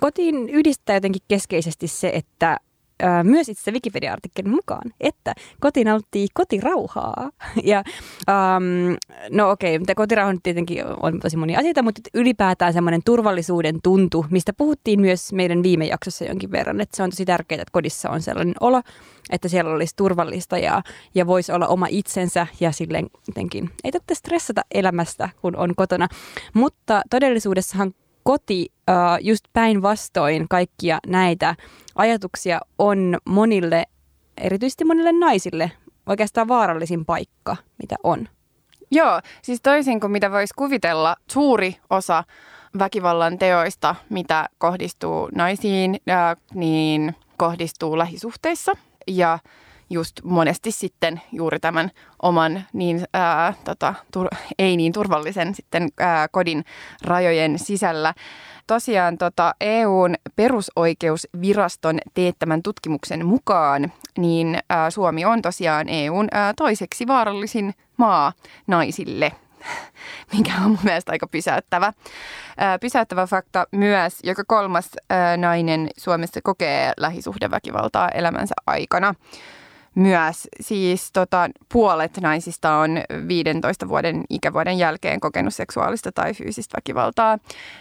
Kotiin 0.00 0.48
yhdistää 0.48 0.96
jotenkin 0.96 1.22
keskeisesti 1.28 1.88
se, 1.88 2.12
että 2.14 2.56
myös 3.24 3.48
itse 3.48 3.70
Wikipedia-artikkelin 3.70 4.50
mukaan, 4.50 4.92
että 5.00 5.34
koti 5.60 5.84
nauttii 5.84 6.26
kotirauhaa. 6.34 7.30
Ja 7.64 7.84
um, 8.28 8.96
no 9.30 9.50
okei, 9.50 9.76
okay, 9.76 9.94
kotirauha 9.94 10.34
tietenkin 10.42 10.84
on 11.02 11.20
tosi 11.20 11.36
monia 11.36 11.58
asioita, 11.58 11.82
mutta 11.82 12.00
ylipäätään 12.14 12.72
semmoinen 12.72 13.00
turvallisuuden 13.04 13.78
tuntu, 13.82 14.26
mistä 14.30 14.52
puhuttiin 14.52 15.00
myös 15.00 15.32
meidän 15.32 15.62
viime 15.62 15.86
jaksossa 15.86 16.24
jonkin 16.24 16.52
verran, 16.52 16.80
että 16.80 16.96
se 16.96 17.02
on 17.02 17.10
tosi 17.10 17.24
tärkeää, 17.24 17.62
että 17.62 17.72
kodissa 17.72 18.10
on 18.10 18.22
sellainen 18.22 18.54
olo, 18.60 18.82
että 19.30 19.48
siellä 19.48 19.70
olisi 19.70 19.96
turvallista 19.96 20.58
ja, 20.58 20.82
ja 21.14 21.26
voisi 21.26 21.52
olla 21.52 21.66
oma 21.66 21.86
itsensä 21.90 22.46
ja 22.60 22.72
silleen 22.72 23.06
jotenkin 23.28 23.70
ei 23.84 23.92
tarvitse 23.92 24.14
stressata 24.14 24.62
elämästä, 24.70 25.28
kun 25.40 25.56
on 25.56 25.74
kotona. 25.74 26.08
Mutta 26.54 27.02
todellisuudessahan 27.10 27.92
koti 28.22 28.72
just 29.20 29.44
päinvastoin 29.52 30.48
kaikkia 30.48 30.98
näitä 31.06 31.54
ajatuksia 31.94 32.60
on 32.78 33.18
monille, 33.24 33.84
erityisesti 34.38 34.84
monille 34.84 35.12
naisille, 35.12 35.72
oikeastaan 36.06 36.48
vaarallisin 36.48 37.04
paikka, 37.04 37.56
mitä 37.78 37.96
on. 38.02 38.28
Joo, 38.90 39.20
siis 39.42 39.60
toisin 39.62 40.00
kuin 40.00 40.10
mitä 40.10 40.30
voisi 40.30 40.54
kuvitella, 40.56 41.16
suuri 41.30 41.76
osa 41.90 42.24
väkivallan 42.78 43.38
teoista, 43.38 43.94
mitä 44.08 44.48
kohdistuu 44.58 45.28
naisiin, 45.34 45.96
niin 46.54 47.14
kohdistuu 47.36 47.98
lähisuhteissa. 47.98 48.72
Ja 49.06 49.38
just 49.90 50.20
monesti 50.24 50.70
sitten 50.70 51.20
juuri 51.32 51.60
tämän 51.60 51.90
oman 52.22 52.64
niin, 52.72 53.04
ää, 53.14 53.54
tota, 53.64 53.94
tur, 54.12 54.28
ei 54.58 54.76
niin 54.76 54.92
turvallisen 54.92 55.54
sitten 55.54 55.88
ää, 56.00 56.28
kodin 56.28 56.64
rajojen 57.04 57.58
sisällä. 57.58 58.14
Tosiaan 58.66 59.18
tota, 59.18 59.54
EUn 59.60 60.14
perusoikeusviraston 60.36 61.98
teettämän 62.14 62.62
tutkimuksen 62.62 63.26
mukaan 63.26 63.92
niin 64.18 64.58
ää, 64.70 64.90
Suomi 64.90 65.24
on 65.24 65.42
tosiaan 65.42 65.88
EUn 65.88 66.28
ää, 66.32 66.54
toiseksi 66.56 67.06
vaarallisin 67.06 67.74
maa 67.96 68.32
naisille 68.66 69.32
mikä 70.36 70.52
on 70.64 70.70
mun 70.70 70.78
mielestä 70.82 71.12
aika 71.12 71.26
pysäyttävä. 71.26 71.92
Pysäyttävä 72.80 73.26
fakta 73.26 73.66
myös, 73.72 74.18
joka 74.24 74.42
kolmas 74.46 74.90
nainen 75.36 75.88
Suomessa 75.96 76.40
kokee 76.42 76.92
lähisuhdeväkivaltaa 76.96 78.08
elämänsä 78.08 78.54
aikana 78.66 79.14
myös. 80.00 80.48
Siis 80.60 81.12
tota, 81.12 81.50
puolet 81.72 82.18
naisista 82.20 82.74
on 82.74 82.90
15 83.28 83.88
vuoden 83.88 84.24
ikävuoden 84.30 84.78
jälkeen 84.78 85.20
kokenut 85.20 85.54
seksuaalista 85.54 86.12
tai 86.12 86.34
fyysistä 86.34 86.76
väkivaltaa. 86.76 87.38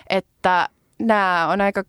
Että 0.09 0.69
nämä 0.99 1.47
on 1.51 1.61
aika, 1.61 1.83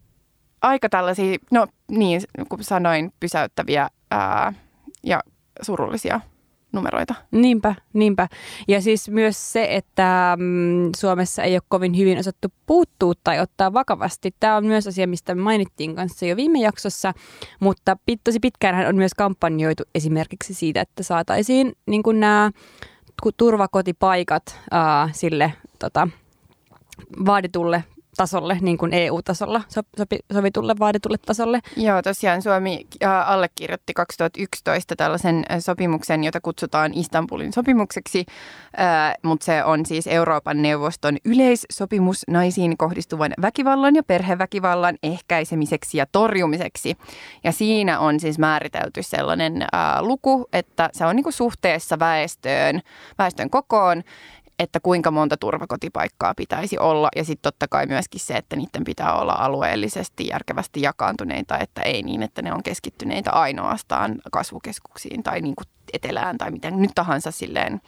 aika 0.62 0.88
tällaisia, 0.88 1.38
no 1.50 1.66
niin 1.90 2.20
kuin 2.48 2.64
sanoin, 2.64 3.12
pysäyttäviä 3.20 3.88
ää, 4.10 4.52
ja 5.04 5.20
surullisia 5.62 6.20
numeroita. 6.72 7.14
Niinpä, 7.30 7.74
niinpä. 7.92 8.28
Ja 8.68 8.80
siis 8.82 9.08
myös 9.08 9.52
se, 9.52 9.66
että 9.70 10.36
mm, 10.40 10.90
Suomessa 10.96 11.42
ei 11.42 11.54
ole 11.54 11.62
kovin 11.68 11.96
hyvin 11.96 12.18
osattu 12.18 12.48
puuttua 12.66 13.12
tai 13.24 13.40
ottaa 13.40 13.72
vakavasti. 13.72 14.34
Tämä 14.40 14.56
on 14.56 14.66
myös 14.66 14.86
asia, 14.86 15.06
mistä 15.06 15.34
me 15.34 15.42
mainittiin 15.42 15.96
kanssa 15.96 16.26
jo 16.26 16.36
viime 16.36 16.60
jaksossa, 16.60 17.12
mutta 17.60 17.96
tosi 18.24 18.40
pitkään 18.40 18.86
on 18.86 18.96
myös 18.96 19.14
kampanjoitu 19.14 19.82
esimerkiksi 19.94 20.54
siitä, 20.54 20.80
että 20.80 21.02
saataisiin 21.02 21.72
niin 21.86 22.02
nämä 22.12 22.50
turvakotipaikat 23.36 24.58
äh, 24.72 25.10
sille 25.12 25.52
tota, 25.78 26.08
vaaditulle 27.26 27.84
tasolle, 28.16 28.58
niin 28.60 28.78
kuin 28.78 28.94
EU-tasolla 28.94 29.62
sopi, 29.96 30.18
sovitulle 30.32 30.74
vaaditulle 30.78 31.18
tasolle. 31.18 31.60
Joo, 31.76 32.02
tosiaan 32.02 32.42
Suomi 32.42 32.86
äh, 33.04 33.30
allekirjoitti 33.30 33.94
2011 33.94 34.96
tällaisen 34.96 35.44
äh, 35.50 35.58
sopimuksen, 35.60 36.24
jota 36.24 36.40
kutsutaan 36.40 36.94
Istanbulin 36.94 37.52
sopimukseksi, 37.52 38.26
äh, 38.80 39.14
mutta 39.22 39.44
se 39.44 39.64
on 39.64 39.86
siis 39.86 40.06
Euroopan 40.06 40.62
neuvoston 40.62 41.16
yleissopimus 41.24 42.24
naisiin 42.28 42.76
kohdistuvan 42.76 43.32
väkivallan 43.42 43.96
ja 43.96 44.02
perheväkivallan 44.02 44.96
ehkäisemiseksi 45.02 45.98
ja 45.98 46.06
torjumiseksi. 46.12 46.96
Ja 47.44 47.52
siinä 47.52 47.98
on 47.98 48.20
siis 48.20 48.38
määritelty 48.38 49.02
sellainen 49.02 49.66
luku, 50.00 50.48
että 50.52 50.90
se 50.92 51.06
on 51.06 51.16
niinku 51.16 51.32
suhteessa 51.32 51.98
väestöön, 51.98 52.80
väestön 53.18 53.50
kokoon 53.50 54.02
että 54.60 54.80
kuinka 54.80 55.10
monta 55.10 55.36
turvakotipaikkaa 55.36 56.34
pitäisi 56.34 56.78
olla. 56.78 57.08
Ja 57.16 57.24
sitten 57.24 57.42
totta 57.42 57.68
kai 57.68 57.86
myöskin 57.86 58.20
se, 58.20 58.36
että 58.36 58.56
niiden 58.56 58.84
pitää 58.84 59.14
olla 59.14 59.32
alueellisesti 59.32 60.26
järkevästi 60.26 60.82
jakaantuneita, 60.82 61.58
että 61.58 61.82
ei 61.82 62.02
niin, 62.02 62.22
että 62.22 62.42
ne 62.42 62.52
on 62.52 62.62
keskittyneitä 62.62 63.30
ainoastaan 63.30 64.18
kasvukeskuksiin 64.32 65.22
tai 65.22 65.40
niin 65.40 65.54
kuin 65.56 65.66
etelään 65.92 66.38
tai 66.38 66.50
miten 66.50 66.82
nyt 66.82 66.90
tahansa 66.94 67.30
silleen 67.30 67.80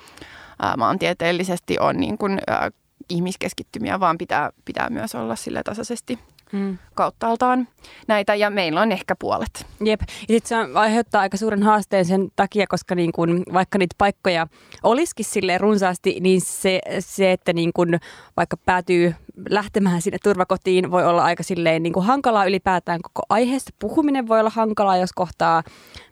ää, 0.63 0.77
maantieteellisesti 0.77 1.79
on 1.79 1.97
niin 1.97 2.19
kuin, 2.19 2.39
ää, 2.47 2.71
ihmiskeskittymiä, 3.09 4.01
vaan 4.01 4.19
pitää, 4.19 4.51
pitää 4.65 4.91
myös 4.91 5.15
olla 5.15 5.37
sille 5.37 5.63
tasaisesti 5.63 6.19
mm. 6.53 6.79
kauttaaltaan 6.95 7.69
näitä 8.09 8.35
ja 8.35 8.51
meillä 8.51 8.81
on 8.81 8.93
ehkä 8.93 9.17
puolet. 9.17 9.67
Jep, 9.85 10.01
ja 10.01 10.35
sitten 10.35 10.49
se 10.49 10.79
aiheuttaa 10.79 11.21
aika 11.21 11.37
suuren 11.37 11.63
haasteen 11.63 12.05
sen 12.05 12.29
takia, 12.37 12.67
koska 12.67 12.95
niin 12.95 13.13
kun, 13.13 13.43
vaikka 13.53 13.79
niitä 13.79 13.95
paikkoja 13.99 14.47
olisikin 14.83 15.25
sille 15.25 15.59
runsaasti, 15.59 16.21
niin 16.21 16.41
se, 16.41 16.81
se 16.99 17.33
että 17.33 17.53
niin 17.53 17.71
kun, 17.75 17.99
vaikka 18.37 18.57
päätyy 18.57 19.15
lähtemään 19.51 20.03
sinne 20.03 20.19
turvakotiin 20.23 20.91
voi 20.91 21.05
olla 21.05 21.25
aika 21.25 21.43
silleen 21.43 21.83
niin 21.83 21.93
kuin 21.93 22.07
hankalaa 22.07 22.45
ylipäätään. 22.45 23.01
Koko 23.03 23.23
aiheesta 23.29 23.71
puhuminen 23.79 24.29
voi 24.29 24.41
olla 24.41 24.51
hankalaa, 24.51 24.97
jos 24.97 25.13
kohtaa 25.13 25.63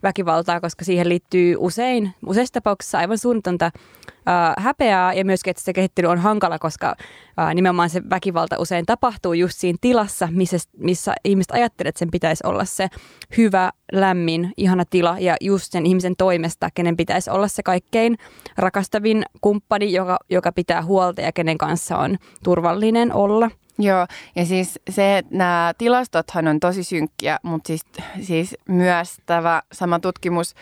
väkivaltaa, 0.03 0.61
koska 0.61 0.85
siihen 0.85 1.09
liittyy 1.09 1.57
usein, 1.59 2.15
useissa 2.27 2.53
tapauksissa 2.53 2.99
aivan 2.99 3.19
suunnatonta 3.19 3.67
äh, 3.67 4.65
häpeää 4.65 5.13
ja 5.13 5.25
myöskin, 5.25 5.51
että 5.51 5.63
se 5.63 5.73
kehittely 5.73 6.09
on 6.09 6.19
hankala, 6.19 6.59
koska 6.59 6.97
äh, 7.39 7.55
nimenomaan 7.55 7.91
se 7.91 8.03
väkivalta 8.11 8.59
usein 8.59 8.87
tapahtuu 8.87 9.33
just 9.33 9.59
siinä 9.59 9.79
tilassa, 9.81 10.29
missä, 10.31 10.59
missä 10.77 11.15
ihmiset 11.25 11.51
ajattelee, 11.51 11.89
että 11.89 11.99
sen 11.99 12.11
pitäisi 12.11 12.47
olla 12.47 12.65
se 12.65 12.89
hyvä, 13.37 13.71
lämmin, 13.92 14.53
ihana 14.57 14.85
tila 14.85 15.16
ja 15.18 15.37
just 15.40 15.72
sen 15.72 15.87
ihmisen 15.87 16.16
toimesta, 16.18 16.68
kenen 16.74 16.96
pitäisi 16.96 17.31
olla 17.31 17.48
se 17.48 17.62
kaikkein 17.62 18.18
rakastavin 18.57 19.24
kumppani, 19.40 19.92
joka, 19.92 20.18
joka 20.31 20.53
pitää 20.53 20.83
huolta 20.83 21.20
ja 21.20 21.33
kenen 21.33 21.59
kanssa 21.59 21.98
on 21.98 22.18
turvallinen 22.44 23.12
olla. 23.14 23.50
Joo, 23.81 24.07
ja 24.37 24.44
siis 24.44 24.79
se, 24.90 25.18
että 25.18 25.37
nämä 25.37 25.72
tilastothan 25.79 26.48
on 26.48 26.61
tosi 26.61 26.85
synkkiä, 26.85 27.38
mutta 27.42 27.66
siis, 27.66 27.83
siis 28.20 28.57
myös 28.68 29.16
tämä 29.26 29.62
sama 29.72 29.98
tutkimus 29.98 30.55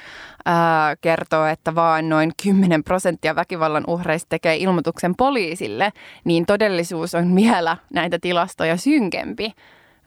ää, 0.44 0.96
kertoo, 0.96 1.46
että 1.46 1.74
vaan 1.74 2.08
noin 2.08 2.32
10 2.42 2.84
prosenttia 2.84 3.36
väkivallan 3.36 3.84
uhreista 3.86 4.26
tekee 4.28 4.56
ilmoituksen 4.56 5.14
poliisille, 5.16 5.92
niin 6.24 6.46
todellisuus 6.46 7.14
on 7.14 7.36
vielä 7.36 7.76
näitä 7.92 8.18
tilastoja 8.18 8.76
synkempi. 8.76 9.52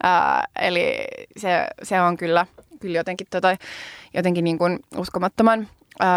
Ää, 0.02 0.44
eli 0.60 1.04
se, 1.36 1.66
se 1.82 2.00
on 2.00 2.16
kyllä, 2.16 2.46
kyllä 2.82 2.98
jotenkin, 2.98 3.26
tota, 3.30 3.56
jotenkin 4.14 4.44
niin 4.44 4.58
kuin 4.58 4.78
uskomattoman 4.96 5.68
äm, 6.02 6.08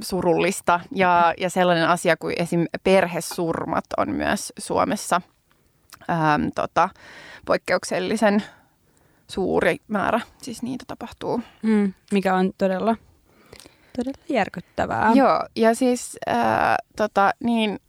surullista 0.00 0.80
ja, 0.94 1.34
ja 1.38 1.50
sellainen 1.50 1.88
asia 1.88 2.16
kuin 2.16 2.34
esim. 2.38 2.66
perhesurmat 2.84 3.84
on 3.96 4.10
myös 4.10 4.52
Suomessa– 4.58 5.20
äm, 6.10 6.50
tota, 6.54 6.88
poikkeuksellisen 7.46 8.42
suuri 9.30 9.76
määrä, 9.88 10.20
siis 10.42 10.62
niitä 10.62 10.84
tapahtuu. 10.88 11.40
Mm, 11.62 11.92
mikä 12.12 12.34
on 12.34 12.52
todella, 12.58 12.96
todella 13.96 14.24
järkyttävää. 14.28 15.12
Joo, 15.14 15.46
ja 15.56 15.74
siis 15.74 16.18
äh, 16.28 16.36
tota, 16.96 17.30
niin, 17.44 17.80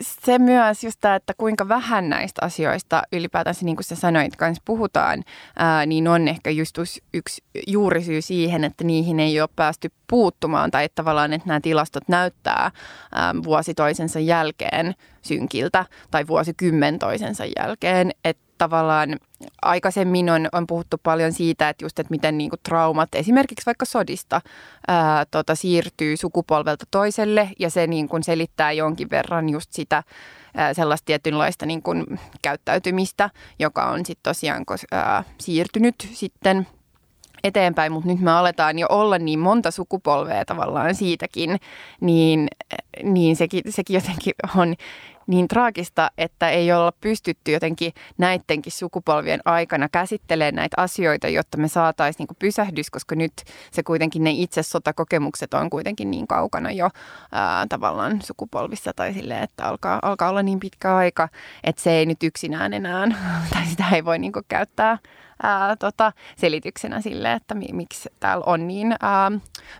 se 0.00 0.38
myös 0.38 0.84
just 0.84 0.98
tämä, 1.00 1.14
että 1.14 1.34
kuinka 1.36 1.68
vähän 1.68 2.08
näistä 2.08 2.44
asioista 2.44 3.02
ylipäätään, 3.12 3.56
niin 3.62 3.76
kuin 3.76 3.84
sä 3.84 3.96
sanoit, 3.96 4.36
kanssa 4.36 4.62
puhutaan, 4.64 5.22
ää, 5.56 5.86
niin 5.86 6.08
on 6.08 6.28
ehkä 6.28 6.50
just 6.50 6.78
yksi 7.14 7.44
juurisyy 7.66 8.22
siihen, 8.22 8.64
että 8.64 8.84
niihin 8.84 9.20
ei 9.20 9.40
ole 9.40 9.48
päästy 9.56 9.92
puuttumaan 10.10 10.70
tai 10.70 10.84
että 10.84 10.94
tavallaan, 10.94 11.32
että 11.32 11.48
nämä 11.48 11.60
tilastot 11.60 12.08
näyttää 12.08 12.70
ää, 13.14 13.34
vuosi 13.44 13.74
toisensa 13.74 14.20
jälkeen 14.20 14.94
synkiltä 15.22 15.86
tai 16.10 16.26
vuosikymmen 16.26 16.98
toisensa 16.98 17.44
jälkeen, 17.58 18.10
että 18.24 18.42
tavallaan 18.62 19.16
aikaisemmin 19.62 20.30
on, 20.30 20.48
on 20.52 20.66
puhuttu 20.66 20.96
paljon 21.02 21.32
siitä, 21.32 21.68
että 21.68 21.84
just, 21.84 21.98
että 21.98 22.10
miten 22.10 22.38
niin 22.38 22.50
kuin 22.50 22.60
traumat 22.62 23.14
esimerkiksi 23.14 23.66
vaikka 23.66 23.84
sodista 23.84 24.40
ää, 24.88 25.24
tota, 25.30 25.54
siirtyy 25.54 26.16
sukupolvelta 26.16 26.84
toiselle 26.90 27.50
ja 27.58 27.70
se 27.70 27.86
niin 27.86 28.08
kuin 28.08 28.22
selittää 28.22 28.72
jonkin 28.72 29.10
verran 29.10 29.48
just 29.48 29.72
sitä 29.72 30.02
ää, 30.56 30.74
sellaista 30.74 31.06
tietynlaista 31.06 31.66
niin 31.66 31.82
kuin 31.82 32.20
käyttäytymistä, 32.42 33.30
joka 33.58 33.84
on 33.84 34.06
sitten 34.06 34.22
tosiaan 34.22 34.64
ää, 34.92 35.24
siirtynyt 35.38 36.08
sitten 36.12 36.66
eteenpäin, 37.44 37.92
mutta 37.92 38.08
nyt 38.08 38.20
me 38.20 38.30
aletaan 38.30 38.78
jo 38.78 38.86
olla 38.90 39.18
niin 39.18 39.38
monta 39.38 39.70
sukupolvea 39.70 40.44
tavallaan 40.44 40.94
siitäkin, 40.94 41.60
niin, 42.00 42.48
niin 43.02 43.36
sekin, 43.36 43.62
sekin 43.68 43.94
jotenkin 43.94 44.34
on 44.56 44.74
niin 45.26 45.48
traagista, 45.48 46.10
että 46.18 46.50
ei 46.50 46.72
olla 46.72 46.92
pystytty 47.00 47.52
jotenkin 47.52 47.92
näidenkin 48.18 48.72
sukupolvien 48.72 49.40
aikana 49.44 49.88
käsittelemään 49.88 50.54
näitä 50.54 50.74
asioita, 50.80 51.28
jotta 51.28 51.58
me 51.58 51.68
saataisiin 51.68 52.26
niin 52.28 52.36
pysähdys, 52.38 52.90
koska 52.90 53.14
nyt 53.14 53.32
se 53.70 53.82
kuitenkin 53.82 54.24
ne 54.24 54.30
itse 54.30 54.62
sotakokemukset 54.62 55.54
on 55.54 55.70
kuitenkin 55.70 56.10
niin 56.10 56.26
kaukana 56.26 56.70
jo 56.70 56.90
ää, 57.32 57.66
tavallaan 57.68 58.22
sukupolvissa 58.22 58.92
tai 58.96 59.14
silleen, 59.14 59.42
että 59.42 59.64
alkaa, 59.64 59.98
alkaa 60.02 60.28
olla 60.30 60.42
niin 60.42 60.60
pitkä 60.60 60.96
aika, 60.96 61.28
että 61.64 61.82
se 61.82 61.90
ei 61.90 62.06
nyt 62.06 62.22
yksinään 62.22 62.72
enää, 62.72 63.08
tai 63.52 63.66
sitä 63.66 63.84
ei 63.92 64.04
voi 64.04 64.18
niin 64.18 64.32
käyttää 64.48 64.98
ää, 65.42 65.76
tota, 65.76 66.12
selityksenä 66.36 67.00
sille, 67.00 67.32
että 67.32 67.54
mi- 67.54 67.72
miksi 67.72 68.08
täällä 68.20 68.44
on 68.46 68.68
niin 68.68 68.94
ää, 69.00 69.32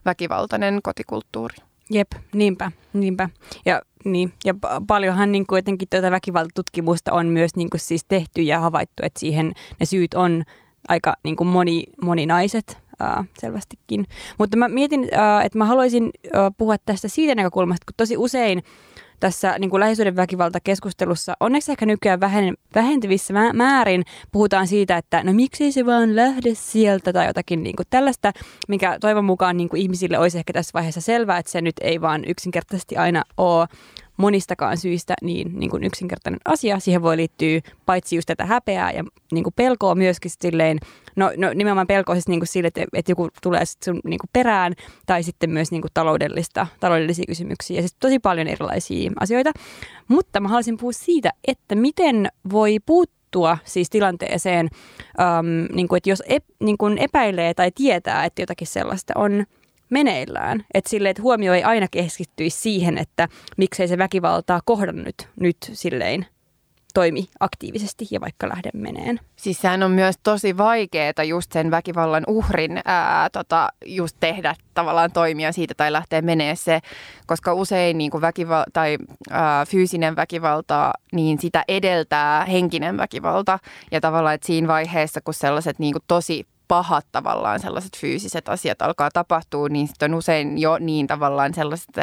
väkivaltainen 0.05 0.81
kotikulttuuri. 0.83 1.57
Jep, 1.91 2.13
niinpä, 2.33 2.73
niinpä. 2.93 3.29
Ja, 3.65 3.83
niin, 4.05 4.33
ja 4.45 4.55
paljonhan 4.87 5.33
niin 5.33 5.47
kuin 5.47 5.59
jotenkin 5.59 5.89
tuota 5.91 6.11
väkivaltatutkimusta 6.11 7.13
on 7.13 7.27
myös 7.27 7.57
niin 7.57 7.71
kuin 7.71 7.81
siis 7.81 8.05
tehty 8.05 8.43
ja 8.43 8.61
havaittu, 8.61 9.03
että 9.03 9.21
siihen 9.21 9.53
ne 9.81 9.87
syyt 9.87 10.15
on 10.15 10.43
aika 10.89 11.15
niin 11.25 11.37
kuin 11.37 11.49
moni, 11.49 11.85
moninaiset 12.03 12.79
ää, 13.01 13.25
selvästikin. 13.39 14.07
Mutta 14.39 14.57
mä 14.57 14.69
mietin, 14.69 15.09
ää, 15.13 15.43
että 15.43 15.59
mä 15.59 15.65
haluaisin 15.65 16.11
ää, 16.33 16.51
puhua 16.51 16.77
tästä 16.79 17.09
siitä 17.09 17.35
näkökulmasta, 17.35 17.85
kun 17.87 17.95
tosi 17.97 18.17
usein 18.17 18.63
tässä 19.23 19.59
niin 19.59 19.71
kuin 19.71 19.81
lähisuhdeväkivaltakeskustelussa 19.81 21.35
onneksi 21.41 21.73
ehkä 21.73 21.87
nykyään 21.87 22.21
vähen, 22.21 22.55
vähentyvissä 22.75 23.35
määrin 23.53 24.03
puhutaan 24.33 24.67
siitä, 24.67 24.97
että 24.97 25.25
no 25.25 25.33
miksei 25.33 25.73
se 25.73 25.87
vaan 25.87 26.17
lähde 26.17 26.55
sieltä 26.55 27.13
tai 27.13 27.27
jotakin 27.27 27.63
niin 27.63 27.77
kuin 27.77 27.87
tällaista, 27.91 28.33
mikä 28.69 28.99
toivon 29.01 29.25
mukaan 29.25 29.57
niin 29.57 29.69
kuin 29.69 29.83
ihmisille 29.83 30.19
olisi 30.19 30.39
ehkä 30.39 30.53
tässä 30.53 30.71
vaiheessa 30.75 31.01
selvää, 31.01 31.39
että 31.39 31.53
se 31.53 31.61
nyt 31.61 31.75
ei 31.81 32.01
vaan 32.01 32.23
yksinkertaisesti 32.27 32.97
aina 32.97 33.25
ole 33.37 33.69
monistakaan 34.17 34.77
syistä 34.77 35.15
niin, 35.23 35.59
niin 35.59 35.71
kuin 35.71 35.85
yksinkertainen 35.85 36.41
asia. 36.45 36.79
Siihen 36.79 37.03
voi 37.03 37.17
liittyä 37.17 37.61
paitsi 37.87 38.17
just 38.17 38.27
tätä 38.27 38.47
häpeää 38.47 38.93
ja 38.93 39.05
niin 39.33 39.45
kuin 39.45 39.55
pelkoa 39.57 39.95
myöskin 39.95 40.31
silleen, 40.41 40.79
no, 41.17 41.33
no 41.37 41.53
nimenomaan 41.55 41.87
pelkoa 41.87 42.15
siis 42.15 42.29
niin 42.29 42.41
kuin 42.41 42.49
sille, 42.49 42.69
että, 42.69 42.85
että 42.93 43.13
joku 43.13 43.29
tulee 43.43 43.63
sun 43.85 44.01
niin 44.05 44.19
kuin 44.19 44.31
perään, 44.33 44.73
tai 45.07 45.23
sitten 45.23 45.51
myös 45.51 45.71
niin 45.71 45.83
kuin 45.83 45.91
taloudellista, 45.95 46.67
taloudellisia 46.81 47.25
kysymyksiä, 47.29 47.77
ja 47.77 47.83
siis 47.83 47.97
tosi 48.01 48.19
paljon 48.19 48.49
erilaisia 48.49 49.11
asioita. 49.21 49.53
Mutta 50.09 50.41
mä 50.41 50.49
haluaisin 50.49 50.77
puhua 50.77 50.93
siitä, 50.93 51.31
että 51.49 51.75
miten 51.75 52.29
voi 52.53 52.79
puuttua 52.87 53.59
siis 53.65 53.91
tilanteeseen, 53.91 54.69
äm, 55.21 55.77
niin 55.77 55.89
kuin, 55.89 55.97
että 55.97 56.11
jos 56.11 56.23
ep, 56.27 56.45
niin 56.61 56.79
kuin 56.79 56.99
epäilee 56.99 57.55
tai 57.55 57.71
tietää, 57.75 58.25
että 58.25 58.43
jotakin 58.43 58.67
sellaista 58.67 59.13
on 59.17 59.47
meneillään. 59.93 60.65
Että 60.75 60.91
sille, 60.91 61.11
että 61.11 61.23
huomio 61.23 61.55
ei 61.55 61.63
aina 61.63 61.87
keskittyisi 61.91 62.59
siihen, 62.59 62.99
että 62.99 63.29
miksei 63.57 63.89
se 63.89 63.99
väkivaltaa 63.99 64.61
kohdannut 64.65 65.29
nyt 65.41 65.57
silleen 65.73 66.27
toimi 66.95 67.29
aktiivisesti 67.41 68.07
ja 68.11 68.21
vaikka 68.21 68.49
lähde 68.49 68.71
meneen. 68.75 69.21
Siis 69.37 69.61
sehän 69.61 69.83
on 69.83 69.91
myös 69.91 70.17
tosi 70.23 70.57
vaikeaa 70.57 71.25
just 71.29 71.53
sen 71.53 71.71
väkivallan 71.71 72.25
uhrin 72.29 72.81
ää, 72.85 73.31
tota, 73.31 73.69
just 73.87 74.17
tehdä 74.21 74.55
tavallaan 74.75 75.13
toimia 75.13 75.53
siitä 75.53 75.75
tai 75.77 75.93
lähteä 75.93 76.23
menee 76.23 76.57
se, 76.57 76.81
koska 77.27 77.55
usein 77.55 77.99
niin 77.99 78.11
kuin 78.11 78.23
väkival- 78.23 78.71
tai 78.73 78.99
ää, 79.31 79.67
fyysinen 79.67 80.17
väkivalta, 80.17 80.93
niin 81.13 81.39
sitä 81.41 81.65
edeltää 81.69 82.45
henkinen 82.45 82.97
väkivalta 82.97 83.59
ja 83.91 84.01
tavallaan, 84.01 84.35
että 84.35 84.47
siinä 84.47 84.69
vaiheessa, 84.69 85.21
kun 85.21 85.35
sellaiset 85.35 85.79
niin 85.79 85.93
kuin 85.93 86.05
tosi 86.07 86.47
pahat 86.69 87.07
tavallaan 87.13 87.61
sellaiset 87.61 87.97
fyysiset 87.97 88.49
asiat 88.49 88.83
alkaa 88.83 89.11
tapahtua, 89.11 89.69
niin 89.69 89.89
sitten 89.89 90.13
on 90.13 90.19
usein 90.19 90.59
jo 90.59 90.79
niin 90.79 91.07
tavallaan 91.07 91.55
sellaiset, 91.55 91.97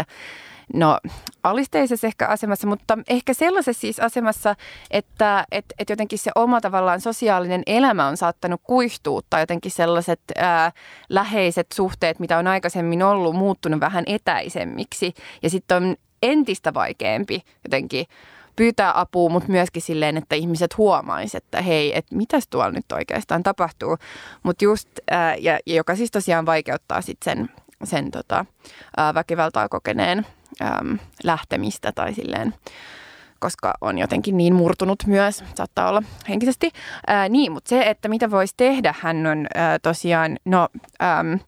no 0.74 1.00
alisteisessa 1.44 2.08
ehkä 2.08 2.28
asemassa, 2.28 2.68
mutta 2.68 2.98
ehkä 3.10 3.34
sellaisessa 3.34 3.82
siis 3.82 4.00
asemassa, 4.00 4.56
että 4.92 5.46
et, 5.52 5.66
et 5.80 5.90
jotenkin 5.90 6.20
se 6.20 6.32
oma 6.36 6.62
tavallaan 6.62 7.02
sosiaalinen 7.02 7.64
elämä 7.66 8.08
on 8.08 8.18
saattanut 8.18 8.62
kuihtua 8.64 9.22
tai 9.30 9.42
jotenkin 9.42 9.72
sellaiset 9.72 10.22
ää, 10.38 10.72
läheiset 11.10 11.68
suhteet, 11.74 12.20
mitä 12.20 12.38
on 12.38 12.48
aikaisemmin 12.48 13.04
ollut, 13.04 13.36
muuttunut 13.36 13.80
vähän 13.80 14.04
etäisemmiksi. 14.08 15.14
Ja 15.44 15.50
sitten 15.50 15.78
on 15.78 15.96
entistä 16.24 16.74
vaikeampi 16.74 17.42
jotenkin 17.64 18.06
pyytää 18.60 19.00
apua, 19.00 19.30
mutta 19.30 19.52
myöskin 19.52 19.82
silleen, 19.82 20.18
että 20.18 20.36
ihmiset 20.36 20.78
huomaisivat, 20.78 21.44
että 21.44 21.62
hei, 21.62 21.98
että 21.98 22.16
mitäs 22.16 22.48
tuolla 22.50 22.72
nyt 22.72 22.92
oikeastaan 22.92 23.44
tapahtuu. 23.44 23.98
Mutta 24.44 24.64
just, 24.64 24.88
ää, 25.12 25.36
ja, 25.36 25.60
ja 25.66 25.76
joka 25.76 25.96
siis 25.96 26.12
tosiaan 26.12 26.46
vaikeuttaa 26.46 27.02
sitten 27.02 27.38
sen, 27.38 27.50
sen 27.84 28.12
tota, 28.12 28.46
ää, 28.98 29.14
väkivaltaa 29.14 29.70
kokeneen 29.70 30.26
äm, 30.62 31.00
lähtemistä 31.24 31.92
tai 31.92 32.14
silleen 32.14 32.54
koska 33.40 33.74
on 33.82 33.98
jotenkin 33.98 34.38
niin 34.38 34.54
murtunut 34.54 35.04
myös, 35.08 35.44
saattaa 35.56 35.90
olla 35.90 36.04
henkisesti. 36.30 36.72
Ää, 37.08 37.30
niin, 37.30 37.52
mutta 37.52 37.70
se, 37.70 37.82
että 37.82 38.10
mitä 38.10 38.32
voisi 38.32 38.54
tehdä, 38.58 38.96
hän 39.00 39.26
on 39.28 39.48
ää, 39.56 39.80
tosiaan, 39.80 40.38
no 40.46 40.70
äm, 41.20 41.40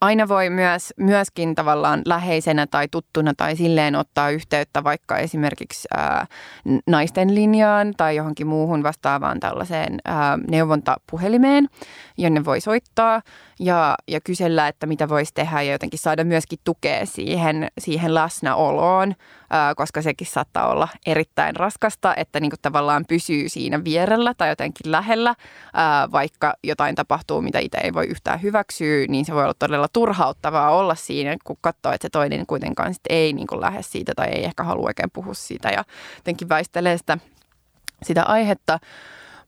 aina 0.00 0.28
voi 0.28 0.50
myös, 0.50 0.94
myöskin 0.96 1.54
tavallaan 1.54 2.02
läheisenä 2.04 2.66
tai 2.66 2.88
tuttuna 2.90 3.32
tai 3.36 3.56
silleen 3.56 3.96
ottaa 3.96 4.30
yhteyttä 4.30 4.84
vaikka 4.84 5.18
esimerkiksi 5.18 5.88
ää, 5.96 6.26
naisten 6.86 7.34
linjaan 7.34 7.94
tai 7.96 8.16
johonkin 8.16 8.46
muuhun 8.46 8.82
vastaavaan 8.82 9.40
tällaiseen 9.40 9.98
ää, 10.04 10.38
neuvontapuhelimeen, 10.50 11.68
jonne 12.18 12.44
voi 12.44 12.60
soittaa 12.60 13.22
ja, 13.60 13.94
ja 14.08 14.20
kysellä, 14.20 14.68
että 14.68 14.86
mitä 14.86 15.08
voisi 15.08 15.34
tehdä 15.34 15.62
ja 15.62 15.72
jotenkin 15.72 15.98
saada 15.98 16.24
myöskin 16.24 16.58
tukea 16.64 17.06
siihen, 17.06 17.68
siihen 17.78 18.14
läsnäoloon, 18.14 19.14
ää, 19.50 19.74
koska 19.74 20.02
sekin 20.02 20.26
saattaa 20.26 20.68
olla 20.68 20.88
erittäin 21.06 21.56
raskasta, 21.56 22.14
että 22.16 22.40
niin 22.40 22.52
tavallaan 22.62 23.04
pysyy 23.08 23.48
siinä 23.48 23.84
vierellä 23.84 24.34
tai 24.34 24.48
jotenkin 24.48 24.92
lähellä, 24.92 25.34
ää, 25.74 26.12
vaikka 26.12 26.54
jotain 26.64 26.94
tapahtuu, 26.94 27.42
mitä 27.42 27.58
itse 27.58 27.78
ei 27.78 27.94
voi 27.94 28.06
yhtään 28.06 28.42
hyväksyä, 28.42 29.06
niin 29.08 29.24
se 29.24 29.34
voi 29.34 29.42
olla 29.42 29.54
todella 29.58 29.88
turhauttavaa 29.92 30.70
olla 30.70 30.94
siinä, 30.94 31.36
kun 31.44 31.56
katsoo, 31.60 31.92
että 31.92 32.04
se 32.04 32.10
toinen 32.10 32.46
kuitenkaan 32.46 32.94
sit 32.94 33.02
ei 33.08 33.32
niin 33.32 33.46
lähde 33.60 33.82
siitä 33.82 34.12
tai 34.16 34.28
ei 34.28 34.44
ehkä 34.44 34.62
halua 34.62 34.86
oikein 34.86 35.10
puhua 35.10 35.34
siitä 35.34 35.68
ja 35.68 35.84
jotenkin 36.16 36.48
väistelee 36.48 36.98
sitä, 36.98 37.18
sitä 38.02 38.22
aihetta. 38.22 38.78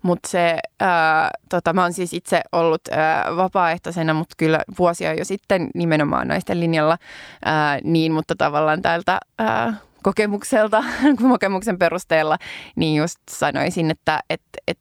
Mutta 0.03 0.29
se, 0.29 0.59
ää, 0.81 1.31
tota, 1.49 1.73
mä 1.73 1.83
oon 1.83 1.93
siis 1.93 2.13
itse 2.13 2.41
ollut 2.53 2.81
ää, 2.91 3.37
vapaaehtoisena, 3.37 4.15
mutta 4.15 4.35
kyllä 4.37 4.61
vuosia 4.79 5.15
jo 5.15 5.25
sitten 5.25 5.71
nimenomaan 5.75 6.29
naisten 6.29 6.61
linjalla, 6.61 6.99
ää, 7.45 7.79
niin, 7.85 8.13
mutta 8.13 8.35
tavallaan 8.39 8.83
täältä 8.83 9.21
ää, 9.39 9.75
kokemukselta, 10.03 10.85
kokemuksen 11.31 11.79
perusteella, 11.79 12.39
niin 12.77 12.97
just 12.97 13.19
sanoisin, 13.31 13.91
että 13.91 14.21
et, 14.31 14.43
et 14.69 14.79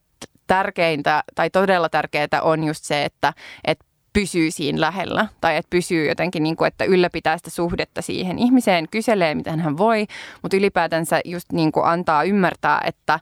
tärkeintä 0.48 1.24
tai 1.36 1.50
todella 1.50 1.90
tärkeää 1.90 2.42
on 2.42 2.64
just 2.64 2.84
se, 2.84 3.06
että 3.06 3.34
et 3.66 3.80
pysyy 4.14 4.52
siinä 4.52 4.82
lähellä 4.82 5.28
tai 5.42 5.58
että 5.58 5.70
pysyy 5.70 6.08
jotenkin, 6.08 6.44
niin 6.44 6.56
kuin, 6.56 6.68
että 6.68 6.86
ylläpitää 6.86 7.38
sitä 7.38 7.50
suhdetta 7.50 8.02
siihen 8.02 8.40
ihmiseen, 8.40 8.90
kyselee, 8.90 9.36
miten 9.36 9.60
hän 9.60 9.78
voi, 9.78 10.06
mutta 10.42 10.58
ylipäätänsä 10.58 11.22
just 11.26 11.52
niin 11.52 11.72
kuin 11.72 11.86
antaa 11.86 12.24
ymmärtää, 12.24 12.82
että 12.86 13.20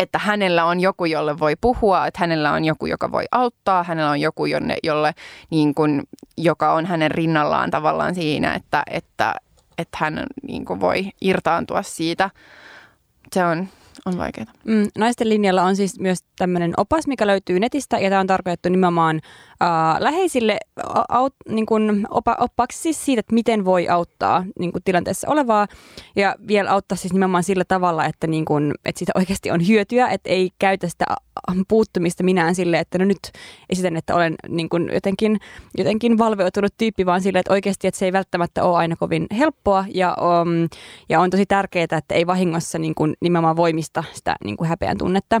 että 0.00 0.18
hänellä 0.18 0.64
on 0.64 0.80
joku, 0.80 1.04
jolle 1.04 1.38
voi 1.38 1.54
puhua, 1.60 2.06
että 2.06 2.20
hänellä 2.20 2.52
on 2.52 2.64
joku, 2.64 2.86
joka 2.86 3.12
voi 3.12 3.24
auttaa, 3.30 3.82
hänellä 3.82 4.10
on 4.10 4.20
joku, 4.20 4.46
jonne, 4.46 4.76
jolle, 4.82 5.14
niin 5.50 5.74
kuin, 5.74 6.02
joka 6.36 6.72
on 6.72 6.86
hänen 6.86 7.10
rinnallaan 7.10 7.70
tavallaan 7.70 8.14
siinä, 8.14 8.54
että, 8.54 8.82
että, 8.90 9.34
että 9.78 9.98
hän 10.00 10.26
niin 10.42 10.64
kuin 10.64 10.80
voi 10.80 11.10
irtaantua 11.20 11.82
siitä. 11.82 12.30
Se 13.32 13.44
on, 13.44 13.68
on 14.06 14.18
vaikeaa. 14.18 14.46
Mm, 14.64 14.88
naisten 14.98 15.28
linjalla 15.28 15.62
on 15.62 15.76
siis 15.76 16.00
myös 16.00 16.18
tämmöinen 16.38 16.72
opas, 16.76 17.06
mikä 17.06 17.26
löytyy 17.26 17.60
netistä, 17.60 17.98
ja 17.98 18.10
tämä 18.10 18.20
on 18.20 18.26
tarkoitettu 18.26 18.68
nimenomaan 18.68 19.20
läheisille 19.98 20.58
aut, 21.08 21.34
niin 21.48 21.66
kuin 21.66 22.06
opa, 22.10 22.36
oppaksi 22.40 22.78
siis 22.78 23.04
siitä, 23.04 23.20
että 23.20 23.34
miten 23.34 23.64
voi 23.64 23.88
auttaa 23.88 24.44
niin 24.58 24.72
kuin 24.72 24.82
tilanteessa 24.84 25.28
olevaa, 25.30 25.66
ja 26.16 26.34
vielä 26.48 26.70
auttaa 26.70 26.96
siis 26.96 27.12
nimenomaan 27.12 27.42
sillä 27.42 27.64
tavalla, 27.64 28.04
että, 28.04 28.26
niin 28.26 28.44
kuin, 28.44 28.72
että 28.84 28.98
siitä 28.98 29.12
oikeasti 29.14 29.50
on 29.50 29.68
hyötyä, 29.68 30.08
että 30.08 30.30
ei 30.30 30.50
käytä 30.58 30.88
sitä 30.88 31.04
puuttumista 31.68 32.22
minään 32.22 32.54
sille, 32.54 32.78
että 32.78 32.98
no 32.98 33.04
nyt 33.04 33.18
esitän, 33.70 33.96
että 33.96 34.14
olen 34.14 34.34
niin 34.48 34.68
kuin 34.68 34.90
jotenkin, 34.94 35.38
jotenkin 35.78 36.18
valveutunut 36.18 36.74
tyyppi, 36.78 37.06
vaan 37.06 37.20
sille, 37.20 37.38
että 37.38 37.52
oikeasti 37.52 37.88
että 37.88 37.98
se 37.98 38.04
ei 38.04 38.12
välttämättä 38.12 38.64
ole 38.64 38.76
aina 38.76 38.96
kovin 38.96 39.26
helppoa, 39.38 39.84
ja, 39.94 40.16
um, 40.20 40.68
ja 41.08 41.20
on 41.20 41.30
tosi 41.30 41.46
tärkeää, 41.46 41.84
että 41.84 42.14
ei 42.14 42.26
vahingossa 42.26 42.78
niin 42.78 42.94
kuin 42.94 43.14
nimenomaan 43.20 43.56
voimista 43.56 44.04
sitä 44.12 44.36
niin 44.44 44.56
kuin 44.56 44.68
häpeän 44.68 44.98
tunnetta. 44.98 45.40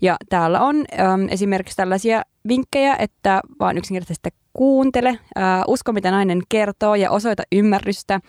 Ja 0.00 0.16
täällä 0.28 0.60
on 0.60 0.76
um, 0.76 1.28
esimerkiksi 1.30 1.76
tällaisia 1.76 2.22
vinkkejä, 2.48 2.96
että 2.98 3.40
vaan 3.60 3.78
yksinkertaisesti 3.78 4.30
kuuntele, 4.52 5.18
usko 5.66 5.92
mitä 5.92 6.10
nainen 6.10 6.42
kertoo 6.48 6.94
ja 6.94 7.10
osoita 7.10 7.42
ymmärrystä, 7.52 8.20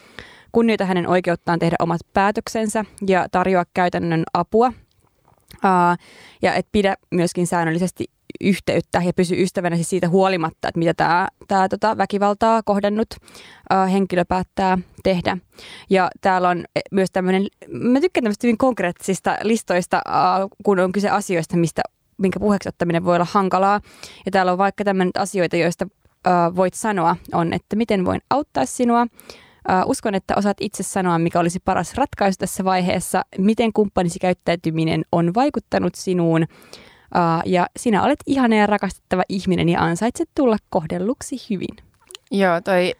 kunnioita 0.51 0.85
hänen 0.85 1.07
oikeuttaan 1.07 1.59
tehdä 1.59 1.75
omat 1.79 2.01
päätöksensä 2.13 2.85
ja 3.07 3.27
tarjoa 3.31 3.63
käytännön 3.73 4.23
apua. 4.33 4.73
Ja 6.41 6.53
et 6.53 6.67
pidä 6.71 6.95
myöskin 7.11 7.47
säännöllisesti 7.47 8.05
yhteyttä 8.41 9.01
ja 9.05 9.13
pysy 9.13 9.43
ystävänä 9.43 9.75
siis 9.75 9.89
siitä 9.89 10.09
huolimatta, 10.09 10.67
että 10.67 10.79
mitä 10.79 10.93
tämä, 10.93 11.27
tämä 11.47 11.69
tota, 11.69 11.97
väkivaltaa 11.97 12.63
kohdannut 12.63 13.07
äh, 13.73 13.91
henkilö 13.91 14.25
päättää 14.25 14.77
tehdä. 15.03 15.37
Ja 15.89 16.09
täällä 16.21 16.49
on 16.49 16.65
myös 16.91 17.11
tämmöinen, 17.11 17.47
mä 17.69 17.99
tykkään 17.99 18.23
tämmöistä 18.23 18.47
hyvin 18.47 18.57
konkreettisista 18.57 19.37
listoista, 19.41 19.97
äh, 19.97 20.47
kun 20.63 20.79
on 20.79 20.91
kyse 20.91 21.09
asioista, 21.09 21.57
mistä 21.57 21.81
minkä 22.21 22.39
puheeksi 22.39 22.69
ottaminen 22.69 23.05
voi 23.05 23.15
olla 23.15 23.27
hankalaa. 23.31 23.81
Ja 24.25 24.31
täällä 24.31 24.51
on 24.51 24.57
vaikka 24.57 24.83
tämmöinen 24.83 25.11
asioita, 25.17 25.57
joista 25.57 25.87
äh, 26.27 26.55
voit 26.55 26.73
sanoa, 26.73 27.15
on, 27.33 27.53
että 27.53 27.75
miten 27.75 28.05
voin 28.05 28.21
auttaa 28.29 28.65
sinua, 28.65 29.07
Uh, 29.69 29.89
uskon, 29.89 30.15
että 30.15 30.35
osaat 30.35 30.57
itse 30.59 30.83
sanoa, 30.83 31.19
mikä 31.19 31.39
olisi 31.39 31.59
paras 31.65 31.95
ratkaisu 31.95 32.37
tässä 32.39 32.63
vaiheessa, 32.63 33.21
miten 33.37 33.73
kumppanisi 33.73 34.19
käyttäytyminen 34.19 35.03
on 35.11 35.33
vaikuttanut 35.33 35.95
sinuun, 35.95 36.41
uh, 36.41 37.41
ja 37.45 37.67
sinä 37.77 38.03
olet 38.03 38.19
ihana 38.27 38.55
ja 38.55 38.67
rakastettava 38.67 39.23
ihminen 39.29 39.69
ja 39.69 39.81
ansaitset 39.81 40.29
tulla 40.35 40.57
kohdelluksi 40.69 41.35
hyvin. 41.49 41.77
Joo, 42.31 42.61
toi 42.61 42.93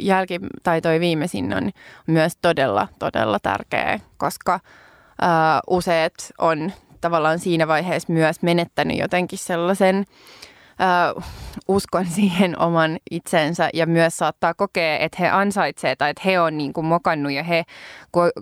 jälki, 0.00 0.40
tai 0.62 0.80
toi 0.80 1.00
viimeisin 1.00 1.54
on 1.54 1.70
myös 2.06 2.32
todella, 2.42 2.88
todella 2.98 3.38
tärkeä, 3.42 4.00
koska 4.16 4.54
uh, 4.54 5.76
useat 5.76 6.14
on 6.38 6.72
tavallaan 7.00 7.38
siinä 7.38 7.68
vaiheessa 7.68 8.12
myös 8.12 8.42
menettänyt 8.42 8.98
jotenkin 8.98 9.38
sellaisen 9.38 10.04
uh, 11.16 11.22
uskon 11.68 12.06
siihen 12.06 12.58
oman 12.58 12.98
itsensä 13.10 13.70
ja 13.74 13.86
myös 13.86 14.16
saattaa 14.16 14.54
kokea, 14.54 14.98
että 14.98 15.16
he 15.20 15.28
ansaitsee 15.28 15.96
tai 15.96 16.10
että 16.10 16.22
he 16.24 16.40
on 16.40 16.58
niin 16.58 16.72
kuin 16.72 16.86
mokannut 16.86 17.32
ja 17.32 17.42
he 17.42 17.64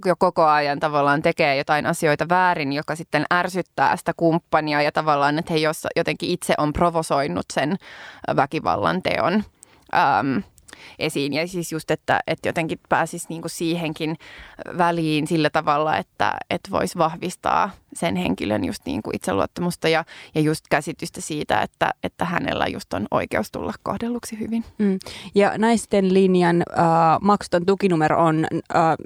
jo 0.04 0.16
koko 0.18 0.44
ajan 0.44 0.80
tavallaan 0.80 1.22
tekee 1.22 1.56
jotain 1.56 1.86
asioita 1.86 2.28
väärin, 2.28 2.72
joka 2.72 2.96
sitten 2.96 3.24
ärsyttää 3.34 3.96
sitä 3.96 4.12
kumppania 4.16 4.82
ja 4.82 4.92
tavallaan, 4.92 5.38
että 5.38 5.52
he 5.52 5.58
jotenkin 5.96 6.30
itse 6.30 6.54
on 6.58 6.72
provosoinut 6.72 7.46
sen 7.52 7.76
väkivallan 8.36 9.02
teon. 9.02 9.34
Um, 9.34 10.42
esiin. 10.98 11.32
Ja 11.32 11.48
siis 11.48 11.72
just, 11.72 11.90
että, 11.90 12.20
että 12.26 12.48
jotenkin 12.48 12.78
pääsisi 12.88 13.26
niin 13.28 13.40
kuin 13.42 13.50
siihenkin 13.50 14.16
väliin 14.78 15.26
sillä 15.26 15.50
tavalla, 15.50 15.96
että, 15.96 16.36
että 16.50 16.70
voisi 16.70 16.98
vahvistaa 16.98 17.70
sen 17.96 18.16
henkilön 18.16 18.64
just 18.64 18.82
niin 18.86 19.02
kuin 19.02 19.16
itseluottamusta 19.16 19.88
ja, 19.88 20.04
ja 20.34 20.40
just 20.40 20.64
käsitystä 20.70 21.20
siitä, 21.20 21.60
että, 21.60 21.90
että 22.02 22.24
hänellä 22.24 22.66
just 22.66 22.92
on 22.92 23.06
oikeus 23.10 23.50
tulla 23.52 23.72
kohdelluksi 23.82 24.40
hyvin. 24.40 24.64
Mm. 24.78 24.98
Ja 25.34 25.58
naisten 25.58 26.14
linjan 26.14 26.62
äh, 26.78 26.84
maksuton 27.20 27.66
tukinumero 27.66 28.24
on 28.24 28.46
äh, 28.76 28.96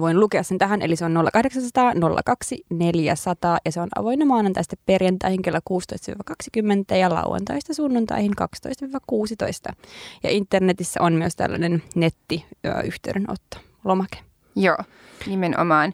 voin 0.00 0.20
lukea 0.20 0.42
sen 0.42 0.58
tähän, 0.58 0.82
eli 0.82 0.96
se 0.96 1.04
on 1.04 1.14
0800 1.32 1.92
02 2.24 2.64
400 2.70 3.58
ja 3.64 3.72
se 3.72 3.80
on 3.80 3.88
avoinna 3.96 4.24
maanantaista 4.24 4.76
perjantaihin 4.86 5.42
kello 5.42 5.58
16-20 6.92 6.96
ja 6.96 7.10
lauantaista 7.10 7.74
sunnuntaihin 7.74 8.32
12-16. 9.72 9.74
Ja 10.22 10.30
internetissä 10.30 11.02
on 11.02 11.12
myös 11.12 11.36
tällainen 11.36 11.82
nettiyhteydenotto, 11.94 13.56
lomake. 13.84 14.27
Joo, 14.58 14.78
nimenomaan. 15.26 15.92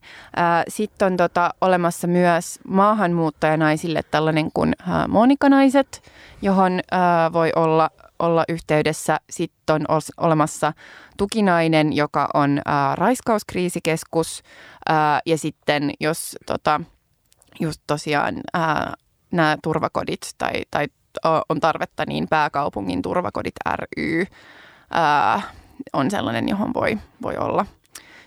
Sitten 0.68 1.06
on 1.06 1.16
tota, 1.16 1.54
olemassa 1.60 2.06
myös 2.06 2.58
maahanmuuttajanaisille 2.68 4.00
tällainen 4.10 4.52
kuin 4.54 4.72
Monikanaiset, 5.08 6.02
johon 6.42 6.80
voi 7.32 7.52
olla 7.56 7.90
olla 8.18 8.44
yhteydessä. 8.48 9.20
Sitten 9.30 9.74
on 9.74 9.98
olemassa 10.16 10.72
tukinainen, 11.16 11.92
joka 11.92 12.28
on 12.34 12.60
raiskauskriisikeskus. 12.94 14.42
Ja 15.26 15.38
sitten 15.38 15.90
jos 16.00 16.36
tota, 16.46 16.80
just 17.60 17.80
tosiaan 17.86 18.34
nämä 19.30 19.56
turvakodit 19.62 20.20
tai, 20.38 20.52
tai 20.70 20.86
on 21.48 21.60
tarvetta, 21.60 22.04
niin 22.06 22.28
pääkaupungin 22.30 23.02
turvakodit 23.02 23.54
ry 23.76 24.26
on 25.92 26.10
sellainen, 26.10 26.48
johon 26.48 26.74
voi, 26.74 26.98
voi 27.22 27.36
olla– 27.36 27.66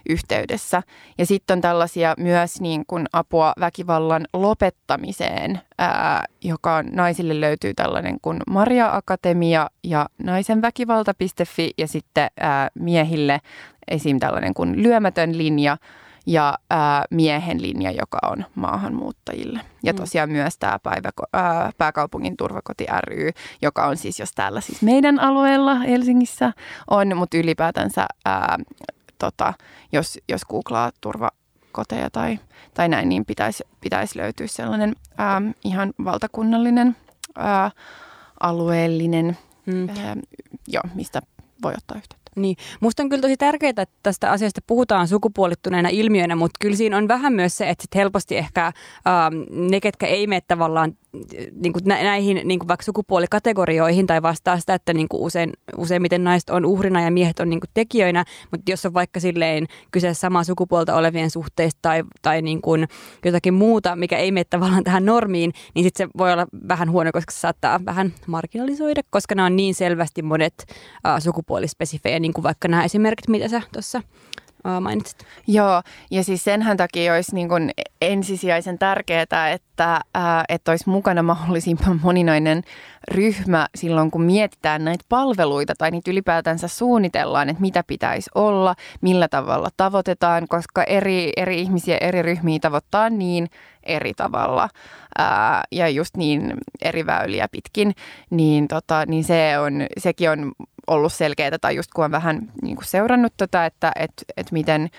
yhteydessä. 0.10 0.84
Ja 1.18 1.26
sitten 1.26 1.58
on 1.58 1.62
tällaisia 1.62 2.14
myös 2.18 2.62
niin 2.62 2.84
kuin 2.88 3.06
apua 3.14 3.54
väkivallan 3.60 4.26
lopettamiseen, 4.34 5.62
ää, 5.78 6.26
joka 6.44 6.84
naisille 6.84 7.42
löytyy 7.42 7.74
tällainen 7.74 8.18
kuin 8.22 8.40
Maria 8.50 8.96
Akatemia 8.96 9.70
ja 9.84 10.06
naisenväkivalta.fi 10.24 11.72
ja 11.78 11.88
sitten 11.88 12.28
ää, 12.40 12.70
miehille 12.80 13.40
esim. 13.88 14.20
tällainen 14.20 14.54
kuin 14.54 14.84
lyömätön 14.84 15.38
linja 15.38 15.78
ja 16.28 16.58
ää, 16.70 17.06
miehen 17.12 17.62
linja, 17.62 17.92
joka 17.92 18.20
on 18.24 18.46
maahanmuuttajille. 18.56 19.60
Ja 19.84 19.94
mm. 19.94 19.98
tosiaan 19.98 20.30
myös 20.30 20.58
tämä 20.58 20.80
päivä, 20.84 21.10
ää, 21.34 21.72
pääkaupungin 21.78 22.38
turvakoti 22.38 22.86
ry, 23.00 23.32
joka 23.62 23.86
on 23.86 23.98
siis, 23.98 24.20
jos 24.20 24.32
täällä 24.32 24.62
siis 24.62 24.82
meidän 24.82 25.20
alueella 25.20 25.76
Helsingissä 25.76 26.54
on, 26.90 27.18
mutta 27.18 27.38
ylipäätänsä 27.38 28.06
ää, 28.26 28.58
tota, 29.20 29.54
jos, 29.92 30.20
jos 30.30 30.46
googlaa 30.46 30.92
turvakoteja 31.02 32.10
tai, 32.10 32.40
tai 32.74 32.90
näin, 32.90 33.10
niin 33.10 33.26
pitäisi, 33.26 33.64
pitäisi 33.82 34.18
löytyä 34.18 34.48
sellainen 34.48 34.96
ää, 35.18 35.42
ihan 35.64 35.94
valtakunnallinen 36.04 36.96
ää, 37.36 37.72
alueellinen, 38.40 39.38
mm. 39.66 39.90
ää, 39.90 40.16
jo, 40.68 40.82
mistä 40.94 41.22
voi 41.64 41.74
ottaa 41.78 41.98
yhteyttä. 41.98 42.32
Niin, 42.36 42.58
musta 42.80 43.04
on 43.04 43.10
kyllä 43.10 43.22
tosi 43.22 43.38
tärkeää, 43.38 43.70
että 43.70 43.86
tästä 44.04 44.32
asiasta 44.32 44.62
puhutaan 44.68 45.08
sukupuolittuneena 45.08 45.90
ilmiönä, 45.90 46.36
mutta 46.36 46.58
kyllä 46.62 46.76
siinä 46.76 46.98
on 46.98 47.08
vähän 47.08 47.34
myös 47.34 47.58
se, 47.58 47.70
että 47.70 47.82
sit 47.82 47.96
helposti 47.96 48.38
ehkä 48.38 48.66
ähm, 48.66 49.70
ne, 49.72 49.80
ketkä 49.80 50.08
ei 50.08 50.28
mene 50.28 50.42
tavallaan 50.48 50.98
niin 51.62 51.74
kuin 51.74 51.84
näihin 51.86 52.42
niin 52.44 52.60
kuin 52.60 52.68
vaikka 52.68 52.84
sukupuolikategorioihin 52.84 54.08
tai 54.08 54.22
vastaa 54.22 54.60
sitä, 54.60 54.74
että 54.74 54.94
niin 54.94 55.08
kuin 55.08 55.22
usein, 55.22 55.54
useimmiten 55.78 56.24
naiset 56.24 56.50
on 56.50 56.66
uhrina 56.66 57.02
ja 57.02 57.12
miehet 57.12 57.40
on 57.40 57.50
niin 57.50 57.60
kuin 57.60 57.70
tekijöinä, 57.74 58.26
mutta 58.52 58.72
jos 58.72 58.86
on 58.86 58.94
vaikka 58.94 59.20
silleen 59.20 59.68
kyse 59.92 60.14
samaa 60.14 60.44
sukupuolta 60.44 60.96
olevien 60.96 61.30
suhteista 61.30 61.80
tai, 61.82 62.04
tai 62.22 62.42
niin 62.42 62.62
kuin 62.62 62.88
jotakin 63.26 63.54
muuta, 63.54 63.96
mikä 63.96 64.18
ei 64.18 64.32
mene 64.32 64.44
tavallaan 64.50 64.84
tähän 64.84 65.06
normiin, 65.06 65.54
niin 65.76 65.84
sitten 65.84 66.08
se 66.08 66.12
voi 66.18 66.34
olla 66.34 66.48
vähän 66.68 66.92
huono, 66.92 67.12
koska 67.12 67.32
se 67.32 67.40
saattaa 67.40 67.80
vähän 67.86 68.14
marginalisoida, 68.28 69.02
koska 69.10 69.36
nämä 69.36 69.46
on 69.46 69.56
niin 69.56 69.76
selvästi 69.76 70.22
monet 70.22 70.54
uh, 70.68 71.22
sukupuolispesifejä, 71.24 72.20
niin 72.20 72.34
kuin 72.34 72.44
vaikka 72.44 72.68
nämä 72.68 72.84
esimerkit, 72.84 73.28
mitä 73.28 73.48
sä 73.48 73.62
tuossa 73.74 74.02
mainitsit. 74.82 75.26
Joo, 75.48 75.82
ja 76.12 76.24
siis 76.24 76.44
senhän 76.44 76.78
takia 76.78 77.14
olisi 77.14 77.36
niin 77.36 77.50
kuin 77.50 77.72
ensisijaisen 78.02 78.80
tärkeää, 78.80 79.52
että, 79.52 80.02
ää, 80.14 80.46
että 80.50 80.72
olisi 80.72 80.90
mukana 80.90 81.24
mahdollisimman 81.24 82.00
moninainen 82.04 82.64
ryhmä 83.12 83.68
silloin, 83.76 84.12
kun 84.12 84.22
mietitään 84.22 84.86
näitä 84.86 85.06
palveluita 85.10 85.74
tai 85.78 85.92
niitä 85.92 86.12
ylipäätänsä 86.12 86.68
suunnitellaan, 86.68 87.50
että 87.50 87.62
mitä 87.62 87.84
pitäisi 87.88 88.30
olla, 88.36 88.76
millä 89.02 89.28
tavalla 89.28 89.70
tavoitetaan, 89.78 90.48
koska 90.48 90.84
eri, 90.84 91.32
eri 91.38 91.62
ihmisiä, 91.62 91.98
eri 92.02 92.22
ryhmiä 92.22 92.60
tavoittaa 92.62 93.10
niin 93.10 93.48
eri 93.88 94.14
tavalla. 94.14 94.70
Ää, 95.18 95.64
ja 95.72 95.90
just 95.90 96.18
niin 96.18 96.54
eri 96.82 97.06
väyliä 97.06 97.48
pitkin, 97.52 97.94
niin, 98.30 98.68
tota, 98.68 99.06
niin 99.08 99.24
se 99.24 99.60
on, 99.60 99.74
sekin 99.98 100.30
on 100.30 100.52
ollut 100.88 101.14
selkeää, 101.14 101.58
tai 101.62 101.76
just 101.76 101.92
kun 101.96 102.06
on 102.06 102.12
vähän 102.12 102.52
niin 102.62 102.76
kuin 102.76 102.86
seurannut 102.86 103.34
tota, 103.38 103.66
että 103.66 103.92
et, 103.96 104.12
et 104.38 104.52
miten 104.52 104.90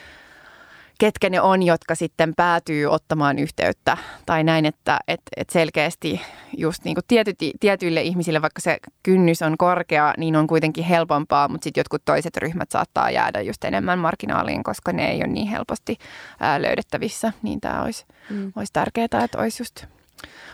ketkä 0.99 1.31
ne 1.31 1.41
on, 1.41 1.63
jotka 1.63 1.95
sitten 1.95 2.35
päätyy 2.35 2.87
ottamaan 2.87 3.39
yhteyttä 3.39 3.97
tai 4.27 4.45
näin, 4.45 4.67
että 4.67 4.99
et, 5.09 5.21
et 5.37 5.51
selkeästi 5.51 6.21
just 6.57 6.85
niin 6.85 6.95
kuin 6.95 7.05
tiety, 7.09 7.35
tietyille 7.61 8.03
ihmisille, 8.03 8.43
vaikka 8.43 8.61
se 8.61 8.79
kynnys 9.03 9.43
on 9.43 9.59
korkea, 9.59 10.15
niin 10.17 10.37
on 10.37 10.47
kuitenkin 10.47 10.85
helpompaa, 10.85 11.49
mutta 11.49 11.65
sitten 11.65 11.81
jotkut 11.81 12.03
toiset 12.05 12.37
ryhmät 12.37 12.71
saattaa 12.71 13.11
jäädä 13.11 13.41
just 13.41 13.65
enemmän 13.65 13.99
marginaaliin, 13.99 14.63
koska 14.63 14.93
ne 14.93 15.11
ei 15.11 15.17
ole 15.17 15.27
niin 15.27 15.49
helposti 15.49 15.99
ää, 16.41 16.63
löydettävissä, 16.63 17.33
niin 17.43 17.61
tämä 17.61 17.83
olisi, 17.83 18.05
mm. 18.31 18.53
olisi 18.57 18.73
tärkeää, 18.73 19.05
että 19.05 19.39
olisi 19.39 19.63
just 19.63 19.85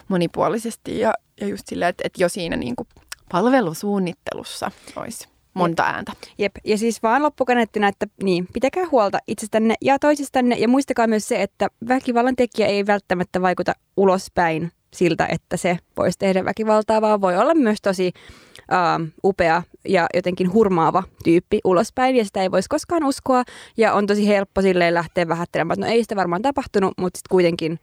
monipuolisesti 0.09 0.99
ja, 0.99 1.15
ja 1.41 1.49
just 1.49 1.67
silleen, 1.67 1.89
että, 1.89 2.03
että 2.07 2.23
jo 2.23 2.29
siinä 2.29 2.57
niin 2.57 2.77
kuin 2.77 2.89
palvelusuunnittelussa 3.33 4.71
olisi 4.97 5.34
monta 5.55 5.83
Jep. 5.83 5.95
ääntä. 5.95 6.13
Jep, 6.39 6.53
ja 6.65 6.79
siis 6.79 7.03
vaan 7.03 7.23
loppukaneettina, 7.23 7.89
että 7.89 8.07
niin, 8.23 8.49
pitäkää 8.53 8.85
huolta 8.91 9.19
itsestänne 9.27 9.75
ja 9.81 9.99
toisistanne 9.99 10.57
ja 10.59 10.69
muistakaa 10.69 11.07
myös 11.07 11.29
se, 11.29 11.43
että 11.43 11.69
väkivallan 11.89 12.37
tekijä 12.37 12.67
ei 12.67 12.87
välttämättä 12.87 13.43
vaikuta 13.43 13.73
ulospäin 13.97 14.73
siltä, 14.95 15.27
että 15.27 15.57
se 15.57 15.79
voisi 15.97 16.19
tehdä 16.19 16.45
väkivaltaa, 16.45 17.01
vaan 17.01 17.21
voi 17.21 17.37
olla 17.37 17.55
myös 17.55 17.79
tosi 17.83 18.13
uh, 18.59 19.09
upea 19.25 19.63
ja 19.89 20.07
jotenkin 20.15 20.53
hurmaava 20.53 21.03
tyyppi 21.25 21.61
ulospäin 21.65 22.17
ja 22.17 22.25
sitä 22.25 22.43
ei 22.43 22.51
voisi 22.51 22.69
koskaan 22.69 23.05
uskoa 23.05 23.43
ja 23.77 23.93
on 23.93 24.07
tosi 24.07 24.29
helppo 24.29 24.63
silleen 24.63 24.95
lähteä 24.95 25.29
vähättelemään, 25.29 25.75
että 25.75 25.87
no 25.87 25.93
ei 25.93 26.03
sitä 26.03 26.17
varmaan 26.17 26.43
tapahtunut, 26.43 26.95
mutta 26.99 27.19
sitten 27.19 27.31
kuitenkin 27.31 27.81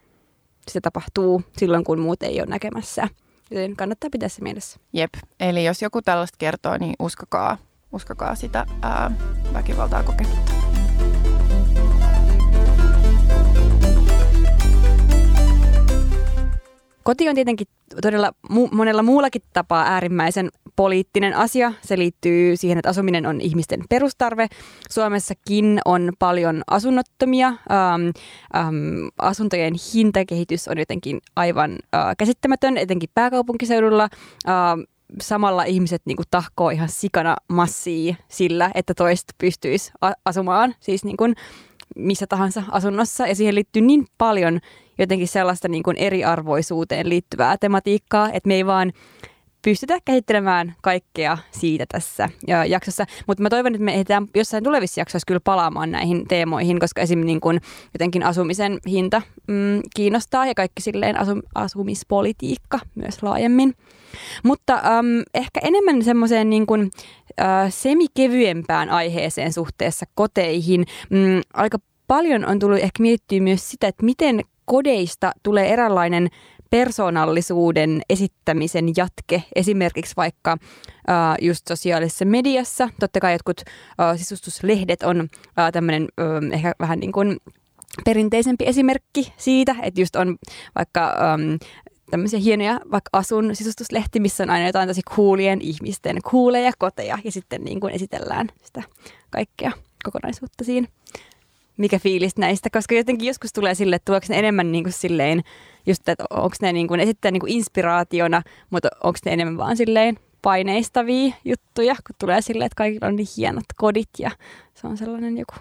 se 0.67 0.81
tapahtuu 0.81 1.43
silloin, 1.57 1.83
kun 1.83 1.99
muut 1.99 2.23
ei 2.23 2.39
ole 2.41 2.49
näkemässä. 2.49 3.07
Joten 3.51 3.75
kannattaa 3.75 4.09
pitää 4.09 4.29
se 4.29 4.41
mielessä. 4.41 4.79
Jep, 4.93 5.09
eli 5.39 5.65
jos 5.65 5.81
joku 5.81 6.01
tällaista 6.01 6.35
kertoo, 6.39 6.77
niin 6.77 6.93
uskokaa, 6.99 7.57
uskokaa 7.91 8.35
sitä 8.35 8.65
ää, 8.81 9.11
väkivaltaa 9.53 10.03
kokenutta. 10.03 10.70
Koti 17.03 17.29
on 17.29 17.35
tietenkin 17.35 17.67
todella 18.01 18.31
mu- 18.53 18.69
monella 18.71 19.03
muullakin 19.03 19.41
tapaa 19.53 19.83
äärimmäisen 19.83 20.49
poliittinen 20.75 21.35
asia. 21.35 21.73
Se 21.81 21.97
liittyy 21.97 22.57
siihen, 22.57 22.77
että 22.77 22.89
asuminen 22.89 23.25
on 23.25 23.41
ihmisten 23.41 23.83
perustarve. 23.89 24.47
Suomessakin 24.89 25.79
on 25.85 26.13
paljon 26.19 26.63
asunnottomia. 26.67 27.47
Ähm, 27.47 27.57
ähm, 28.55 29.07
asuntojen 29.17 29.73
hintakehitys 29.93 30.67
on 30.67 30.77
jotenkin 30.77 31.19
aivan 31.35 31.71
äh, 31.71 32.15
käsittämätön, 32.17 32.77
etenkin 32.77 33.09
pääkaupunkiseudulla. 33.15 34.03
Äh, 34.03 34.51
samalla 35.21 35.63
ihmiset 35.63 36.01
niin 36.05 36.15
kuin, 36.15 36.25
tahkoo 36.31 36.69
ihan 36.69 36.89
sikana 36.89 37.35
massia 37.47 38.15
sillä, 38.27 38.71
että 38.75 38.93
toista 38.93 39.33
pystyisi 39.37 39.91
asumaan 40.25 40.75
siis 40.79 41.05
niin 41.05 41.17
kuin, 41.17 41.35
missä 41.95 42.27
tahansa 42.27 42.63
asunnossa. 42.71 43.27
Ja 43.27 43.35
siihen 43.35 43.55
liittyy 43.55 43.81
niin 43.81 44.05
paljon 44.17 44.59
jotenkin 44.97 45.27
sellaista 45.27 45.67
niin 45.67 45.83
kuin 45.83 45.97
eriarvoisuuteen 45.97 47.09
liittyvää 47.09 47.57
tematiikkaa, 47.57 48.31
että 48.31 48.47
me 48.47 48.55
ei 48.55 48.65
vaan 48.65 48.93
pystytä 49.61 49.97
käsittelemään 50.05 50.75
kaikkea 50.81 51.37
siitä 51.51 51.85
tässä 51.91 52.29
jaksossa. 52.67 53.05
Mutta 53.27 53.43
mä 53.43 53.49
toivon, 53.49 53.75
että 53.75 53.85
me 53.85 53.93
ehditään 53.93 54.27
jossain 54.35 54.63
tulevissa 54.63 55.01
jaksoissa 55.01 55.25
kyllä 55.27 55.39
palaamaan 55.43 55.91
näihin 55.91 56.27
teemoihin, 56.27 56.79
koska 56.79 57.01
esimerkiksi 57.01 57.25
niin 57.25 57.41
kun 57.41 57.59
jotenkin 57.93 58.23
asumisen 58.23 58.79
hinta 58.87 59.21
mm, 59.47 59.81
kiinnostaa 59.95 60.45
ja 60.45 60.53
kaikki 60.53 60.81
silleen 60.81 61.19
asu, 61.19 61.31
asumispolitiikka 61.55 62.79
myös 62.95 63.23
laajemmin. 63.23 63.73
Mutta 64.43 64.73
äm, 64.73 65.23
ehkä 65.33 65.59
enemmän 65.63 66.03
semmoiseen 66.03 66.49
niin 66.49 66.65
äh, 66.71 66.89
semikevyempään 67.69 68.89
aiheeseen 68.89 69.53
suhteessa 69.53 70.05
koteihin. 70.15 70.85
Mm, 71.09 71.41
aika 71.53 71.77
paljon 72.07 72.45
on 72.45 72.59
tullut 72.59 72.79
ehkä 72.79 73.01
mietittyä 73.01 73.39
myös 73.39 73.71
sitä, 73.71 73.87
että 73.87 74.05
miten 74.05 74.41
kodeista 74.65 75.31
tulee 75.43 75.73
eräänlainen 75.73 76.29
persoonallisuuden 76.69 78.01
esittämisen 78.09 78.85
jatke, 78.97 79.43
esimerkiksi 79.55 80.13
vaikka 80.17 80.51
äh, 80.51 81.37
just 81.41 81.67
sosiaalisessa 81.67 82.25
mediassa. 82.25 82.89
Totta 82.99 83.19
kai 83.19 83.33
jotkut 83.33 83.61
äh, 83.61 84.17
sisustuslehdet 84.17 85.03
on 85.03 85.19
äh, 85.59 85.71
tämmöinen 85.71 86.07
äh, 86.19 86.53
ehkä 86.53 86.73
vähän 86.79 86.99
niin 86.99 87.11
kuin 87.11 87.37
perinteisempi 88.05 88.67
esimerkki 88.67 89.33
siitä, 89.37 89.75
että 89.81 90.01
just 90.01 90.15
on 90.15 90.37
vaikka 90.75 91.05
ähm, 91.05 91.55
tämmöisiä 92.11 92.39
hienoja 92.39 92.79
vaikka 92.91 93.09
Asun 93.13 93.55
sisustuslehti, 93.55 94.19
missä 94.19 94.43
on 94.43 94.49
aina 94.49 94.67
jotain 94.67 94.87
tosi 94.87 95.01
kuulien 95.15 95.61
ihmisten 95.61 96.17
kuuleja 96.29 96.71
koteja 96.77 97.17
ja 97.23 97.31
sitten 97.31 97.63
niin 97.63 97.79
kuin 97.79 97.93
esitellään 97.93 98.47
sitä 98.63 98.83
kaikkea 99.29 99.71
kokonaisuutta 100.03 100.63
siinä 100.63 100.87
mikä 101.81 101.99
fiilis 101.99 102.37
näistä, 102.37 102.69
koska 102.69 102.95
jotenkin 102.95 103.27
joskus 103.27 103.53
tulee 103.53 103.75
sille, 103.75 103.95
että 103.95 104.05
tuleeko 104.05 104.25
ne 104.29 104.39
enemmän 104.39 104.71
niin 104.71 104.83
kuin 104.83 104.93
silleen, 104.93 105.41
just 105.85 106.09
että 106.09 106.23
onko 106.29 106.55
ne 106.61 106.73
niin 106.73 106.87
kuin 106.87 106.99
esittää 106.99 107.31
niin 107.31 107.39
kuin 107.39 107.51
inspiraationa, 107.51 108.41
mutta 108.69 108.89
onko 109.03 109.19
ne 109.25 109.33
enemmän 109.33 109.57
vaan 109.57 109.77
silleen 109.77 110.17
paineistavia 110.41 111.33
juttuja, 111.45 111.95
kun 111.95 112.15
tulee 112.19 112.41
silleen, 112.41 112.65
että 112.65 112.75
kaikilla 112.75 113.07
on 113.07 113.15
niin 113.15 113.27
hienot 113.37 113.65
kodit 113.75 114.09
ja 114.19 114.31
se 114.73 114.87
on 114.87 114.97
sellainen 114.97 115.37
joku, 115.37 115.55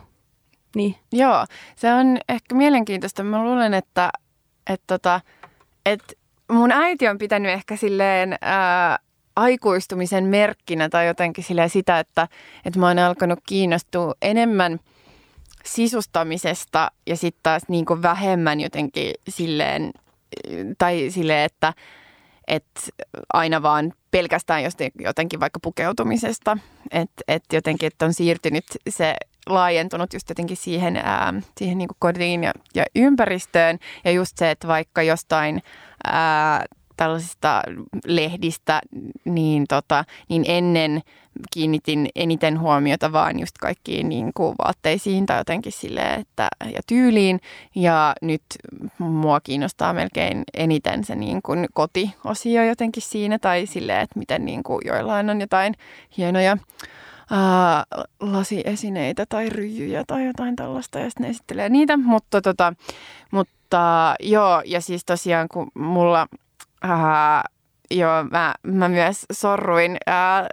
niin. 0.74 0.94
Joo, 1.12 1.46
se 1.76 1.92
on 1.92 2.18
ehkä 2.28 2.54
mielenkiintoista. 2.54 3.22
Mä 3.22 3.44
luulen, 3.44 3.74
että, 3.74 4.10
että, 4.66 4.84
tota, 4.86 5.20
että 5.86 6.12
mun 6.50 6.72
äiti 6.72 7.08
on 7.08 7.18
pitänyt 7.18 7.52
ehkä 7.52 7.76
silleen 7.76 8.36
ää, 8.40 8.98
aikuistumisen 9.36 10.24
merkkinä 10.24 10.88
tai 10.88 11.06
jotenkin 11.06 11.44
silleen 11.44 11.70
sitä, 11.70 11.98
että, 11.98 12.28
että 12.64 12.78
mä 12.78 12.88
oon 12.88 12.98
alkanut 12.98 13.38
kiinnostua 13.46 14.14
enemmän– 14.22 14.78
sisustamisesta 15.64 16.90
ja 17.06 17.16
sitten 17.16 17.40
taas 17.42 17.62
niin 17.68 17.84
kuin 17.84 18.02
vähemmän 18.02 18.60
jotenkin 18.60 19.14
silleen, 19.28 19.92
tai 20.78 21.06
silleen, 21.10 21.44
että, 21.44 21.74
että 22.46 22.80
aina 23.32 23.62
vaan 23.62 23.92
pelkästään 24.10 24.62
jotenkin 25.04 25.40
vaikka 25.40 25.60
pukeutumisesta, 25.62 26.58
että 26.90 27.22
et 27.28 27.44
jotenkin, 27.52 27.86
että 27.86 28.04
on 28.04 28.14
siirtynyt 28.14 28.64
se 28.88 29.14
laajentunut 29.46 30.12
just 30.12 30.28
jotenkin 30.28 30.56
siihen, 30.56 30.96
ää, 30.96 31.34
siihen 31.58 31.78
niin 31.78 31.88
kuin 31.88 31.96
kotiin 31.98 32.44
ja, 32.44 32.52
ja 32.74 32.84
ympäristöön. 32.96 33.78
Ja 34.04 34.10
just 34.10 34.38
se, 34.38 34.50
että 34.50 34.68
vaikka 34.68 35.02
jostain 35.02 35.62
ää, 36.04 36.64
tällaisista 36.96 37.62
lehdistä, 38.06 38.80
niin, 39.24 39.64
tota, 39.68 40.04
niin 40.28 40.44
ennen 40.48 41.00
kiinnitin 41.52 42.08
eniten 42.14 42.60
huomiota 42.60 43.12
vaan 43.12 43.40
just 43.40 43.58
kaikkiin 43.58 44.08
niin 44.08 44.30
kuin 44.34 44.54
vaatteisiin 44.64 45.26
tai 45.26 45.38
jotenkin 45.38 45.72
silleen, 45.72 46.20
että, 46.20 46.48
ja 46.64 46.80
tyyliin. 46.86 47.40
Ja 47.74 48.14
nyt 48.22 48.42
mua 48.98 49.40
kiinnostaa 49.40 49.92
melkein 49.92 50.44
eniten 50.54 51.04
se 51.04 51.14
niin 51.14 51.42
kuin 51.42 51.66
kotiosio 51.72 52.64
jotenkin 52.64 53.02
siinä 53.02 53.38
tai 53.38 53.66
silleen, 53.66 54.00
että 54.00 54.18
miten 54.18 54.44
niin 54.44 54.62
kuin 54.62 54.80
joillain 54.84 55.30
on 55.30 55.40
jotain 55.40 55.74
hienoja 56.16 56.56
ää, 57.30 57.84
lasiesineitä 58.20 59.26
tai 59.28 59.48
ryijyjä 59.48 60.04
tai 60.06 60.26
jotain 60.26 60.56
tällaista 60.56 60.98
ja 60.98 61.10
sitten 61.10 61.30
esittelee 61.30 61.68
niitä. 61.68 61.96
Mutta, 61.96 62.42
tota, 62.42 62.72
mutta 63.30 64.14
joo, 64.20 64.62
ja 64.64 64.80
siis 64.80 65.04
tosiaan 65.04 65.48
kun 65.48 65.70
mulla 65.74 66.26
Ää, 66.82 67.44
joo, 67.90 68.24
mä, 68.30 68.54
mä 68.62 68.88
myös 68.88 69.26
sorruin 69.32 69.96
ää, 70.06 70.48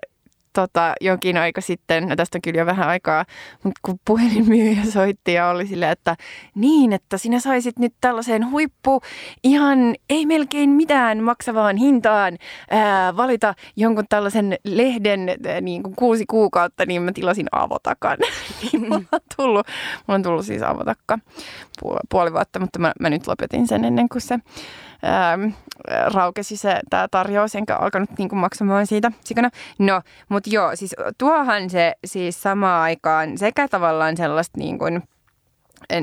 tota, 0.61 0.93
jonkin 1.01 1.37
aika 1.37 1.61
sitten, 1.61 2.07
no 2.09 2.15
tästä 2.15 2.37
on 2.37 2.41
kyllä 2.41 2.59
jo 2.59 2.65
vähän 2.65 2.87
aikaa, 2.87 3.25
mutta 3.63 3.79
kun 3.81 3.99
puhelinmyyjä 4.05 4.83
soitti 4.89 5.33
ja 5.33 5.49
oli 5.49 5.67
silleen, 5.67 5.91
että 5.91 6.15
niin, 6.55 6.93
että 6.93 7.17
sinä 7.17 7.39
saisit 7.39 7.79
nyt 7.79 7.93
tällaiseen 8.01 8.51
huippu 8.51 9.01
ihan 9.43 9.95
ei 10.09 10.25
melkein 10.25 10.69
mitään 10.69 11.23
maksavaan 11.23 11.77
hintaan 11.77 12.37
ää, 12.71 13.17
valita 13.17 13.53
jonkun 13.75 14.05
tällaisen 14.09 14.57
lehden 14.63 15.29
ää, 15.29 15.61
niin 15.61 15.83
kuin 15.83 15.95
kuusi 15.95 16.25
kuukautta, 16.29 16.85
niin 16.85 17.01
mä 17.01 17.11
tilasin 17.11 17.47
avotakan. 17.51 18.17
niin 18.63 18.81
mulla 18.81 19.07
on 19.11 19.19
tullut, 19.37 19.67
mulla 20.07 20.15
on 20.15 20.23
tullut 20.23 20.45
siis 20.45 20.61
avotakka 20.61 21.19
puoli 22.09 22.33
vuotta, 22.33 22.59
mutta 22.59 22.79
mä, 22.79 22.93
mä 22.99 23.09
nyt 23.09 23.27
lopetin 23.27 23.67
sen 23.67 23.85
ennen 23.85 24.09
kuin 24.09 24.21
se 24.21 24.39
ähm, 25.03 25.53
raukesi 26.13 26.57
se 26.57 26.79
tämä 26.89 27.07
tarjous, 27.11 27.55
enkä 27.55 27.75
alkanut 27.75 28.09
niin 28.17 28.29
kuin 28.29 28.39
maksamaan 28.39 28.87
siitä 28.87 29.11
sikana. 29.23 29.49
No, 29.79 30.01
mutta 30.29 30.49
joo, 30.53 30.75
siis 30.75 30.95
tuohan 31.17 31.69
se 31.69 31.93
siis 32.05 32.41
samaan 32.41 32.81
aikaan 32.81 33.37
sekä 33.37 33.67
tavallaan 33.67 34.17
sellaista 34.17 34.57
niin 34.57 34.79
kuin, 34.79 35.03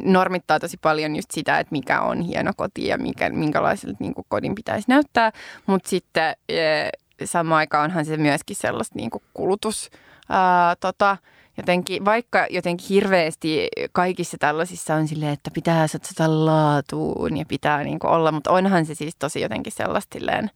normittaa 0.04 0.60
tosi 0.60 0.76
paljon 0.76 1.16
just 1.16 1.30
sitä, 1.30 1.58
että 1.58 1.72
mikä 1.72 2.00
on 2.00 2.20
hieno 2.20 2.52
koti 2.56 2.86
ja 2.86 2.98
mikä, 2.98 3.30
minkälaiselta 3.30 3.96
niin 3.98 4.14
kodin 4.28 4.54
pitäisi 4.54 4.84
näyttää, 4.88 5.32
mutta 5.66 5.88
sitten 5.88 6.34
e, 6.48 6.88
samaan 7.24 7.58
aikaan 7.58 7.84
onhan 7.84 8.04
se 8.04 8.16
myöskin 8.16 8.56
sellaista 8.56 8.94
niin 8.96 9.10
kulutus, 9.34 9.90
ää, 10.28 10.76
tota, 10.76 11.16
jotenkin, 11.56 12.04
vaikka 12.04 12.46
jotenkin 12.50 12.86
hirveästi 12.88 13.68
kaikissa 13.92 14.36
tällaisissa 14.40 14.94
on 14.94 15.08
silleen, 15.08 15.32
että 15.32 15.50
pitää 15.50 15.86
satsata 15.86 16.46
laatuun 16.46 17.36
ja 17.36 17.44
pitää 17.48 17.84
niin 17.84 17.98
kuin 17.98 18.10
olla, 18.10 18.32
mutta 18.32 18.50
onhan 18.50 18.86
se 18.86 18.94
siis 18.94 19.16
tosi 19.18 19.40
jotenkin 19.40 19.72
sellaista 19.72 20.18
silleen, 20.18 20.50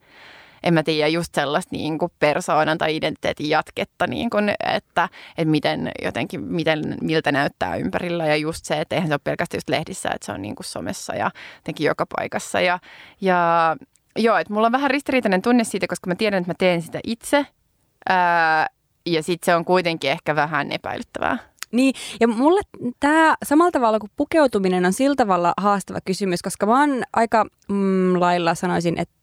en 0.63 0.73
mä 0.73 0.83
tiedä, 0.83 1.07
just 1.07 1.35
sellaista 1.35 1.75
niin 1.75 1.97
kuin 1.97 2.11
persoonan 2.19 2.77
tai 2.77 2.95
identiteetin 2.95 3.49
jatketta, 3.49 4.07
niin 4.07 4.29
kuin, 4.29 4.49
että, 4.49 5.09
että 5.37 5.51
miten 5.51 5.91
jotenkin, 6.03 6.41
miten, 6.41 6.97
miltä 7.01 7.31
näyttää 7.31 7.75
ympärillä 7.75 8.25
ja 8.27 8.35
just 8.35 8.65
se, 8.65 8.81
että 8.81 8.95
eihän 8.95 9.07
se 9.07 9.13
ole 9.13 9.21
pelkästään 9.23 9.57
just 9.57 9.69
lehdissä, 9.69 10.09
että 10.13 10.25
se 10.25 10.31
on 10.31 10.41
niin 10.41 10.55
kuin 10.55 10.65
somessa 10.65 11.15
ja 11.15 11.31
jotenkin 11.55 11.87
joka 11.87 12.05
paikassa. 12.17 12.61
Ja, 12.61 12.79
ja 13.21 13.75
joo, 14.17 14.37
että 14.37 14.53
mulla 14.53 14.67
on 14.67 14.71
vähän 14.71 14.91
ristiriitainen 14.91 15.41
tunne 15.41 15.63
siitä, 15.63 15.87
koska 15.87 16.07
mä 16.07 16.15
tiedän, 16.15 16.41
että 16.41 16.49
mä 16.49 16.55
teen 16.57 16.81
sitä 16.81 16.99
itse, 17.03 17.45
ää, 18.09 18.67
ja 19.05 19.23
sitten 19.23 19.45
se 19.45 19.55
on 19.55 19.65
kuitenkin 19.65 20.11
ehkä 20.11 20.35
vähän 20.35 20.71
epäilyttävää. 20.71 21.37
Niin, 21.71 21.93
ja 22.19 22.27
mulle 22.27 22.61
tämä 22.99 23.35
samalla 23.45 23.71
tavalla 23.71 23.99
kuin 23.99 24.11
pukeutuminen 24.15 24.85
on 24.85 24.93
sillä 24.93 25.15
tavalla 25.15 25.53
haastava 25.57 25.99
kysymys, 26.05 26.41
koska 26.41 26.65
mä 26.65 26.79
oon 26.79 27.03
aika 27.13 27.45
mm, 27.69 28.19
lailla 28.19 28.55
sanoisin, 28.55 28.97
että 28.97 29.18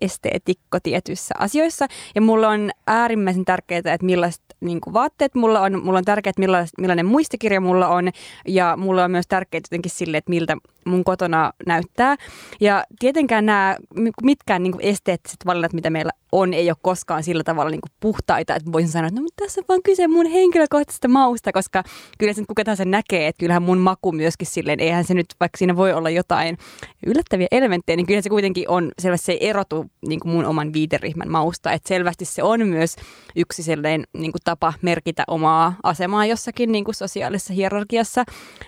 esteetikko 0.00 0.80
tietyissä 0.82 1.34
asioissa. 1.38 1.86
Ja 2.14 2.20
mulla 2.20 2.48
on 2.48 2.70
äärimmäisen 2.86 3.44
tärkeää, 3.44 3.78
että 3.78 4.06
millaiset 4.06 4.42
niin 4.60 4.80
kuin 4.80 4.94
vaatteet 4.94 5.34
mulla 5.34 5.60
on. 5.60 5.84
Mulla 5.84 5.98
on 5.98 6.04
tärkeää, 6.04 6.30
että 6.30 6.72
millainen 6.78 7.06
muistikirja 7.06 7.60
mulla 7.60 7.88
on. 7.88 8.10
Ja 8.48 8.76
mulla 8.76 9.04
on 9.04 9.10
myös 9.10 9.26
tärkeää 9.28 9.60
jotenkin 9.64 9.90
sille, 9.90 10.16
että 10.16 10.30
miltä 10.30 10.56
mun 10.86 11.04
kotona 11.04 11.52
näyttää. 11.66 12.16
Ja 12.60 12.84
tietenkään 12.98 13.46
nämä 13.46 13.76
mitkään 14.22 14.62
niin 14.62 14.72
kuin 14.72 14.84
esteettiset 14.84 15.38
valinnat, 15.46 15.72
mitä 15.72 15.90
meillä 15.90 16.12
on, 16.32 16.54
ei 16.54 16.70
ole 16.70 16.76
koskaan 16.82 17.22
sillä 17.22 17.44
tavalla 17.44 17.70
niin 17.70 17.80
kuin 17.80 17.92
puhtaita, 18.00 18.54
että 18.54 18.72
voisin 18.72 18.90
sanoa, 18.90 19.08
että 19.08 19.20
no, 19.20 19.22
mutta 19.22 19.44
tässä 19.44 19.60
on 19.60 19.64
vaan 19.68 19.82
kyse 19.82 20.08
mun 20.08 20.26
henkilökohtaisesta 20.26 21.08
mausta, 21.08 21.52
koska 21.52 21.82
kyllä 22.18 22.32
se 22.32 22.44
kuka 22.48 22.64
tahansa 22.64 22.84
näkee, 22.84 23.26
että 23.26 23.40
kyllähän 23.40 23.62
mun 23.62 23.78
maku 23.78 24.12
myöskin 24.12 24.46
silleen, 24.46 24.80
eihän 24.80 25.04
se 25.04 25.14
nyt, 25.14 25.26
vaikka 25.40 25.58
siinä 25.58 25.76
voi 25.76 25.92
olla 25.92 26.10
jotain 26.10 26.58
yllättäviä 27.06 27.46
elementtejä, 27.50 27.96
niin 27.96 28.06
kyllä 28.06 28.22
se 28.22 28.28
kuitenkin 28.28 28.68
on 28.68 28.92
selvästi 28.98 29.15
se 29.16 29.38
erotu 29.40 29.86
niin 30.08 30.20
kuin 30.20 30.32
mun 30.32 30.44
oman 30.44 30.72
viiteryhmän 30.72 31.30
mausta, 31.30 31.72
että 31.72 31.88
selvästi 31.88 32.24
se 32.24 32.42
on 32.42 32.68
myös 32.68 32.96
yksi 33.36 33.62
sellainen 33.62 34.06
niin 34.12 34.32
kuin 34.32 34.42
tapa 34.44 34.72
merkitä 34.82 35.24
omaa 35.28 35.76
asemaa 35.82 36.26
jossakin 36.26 36.72
niin 36.72 36.84
kuin 36.84 36.94
sosiaalisessa 36.94 37.54
hierarkiassa. 37.54 38.24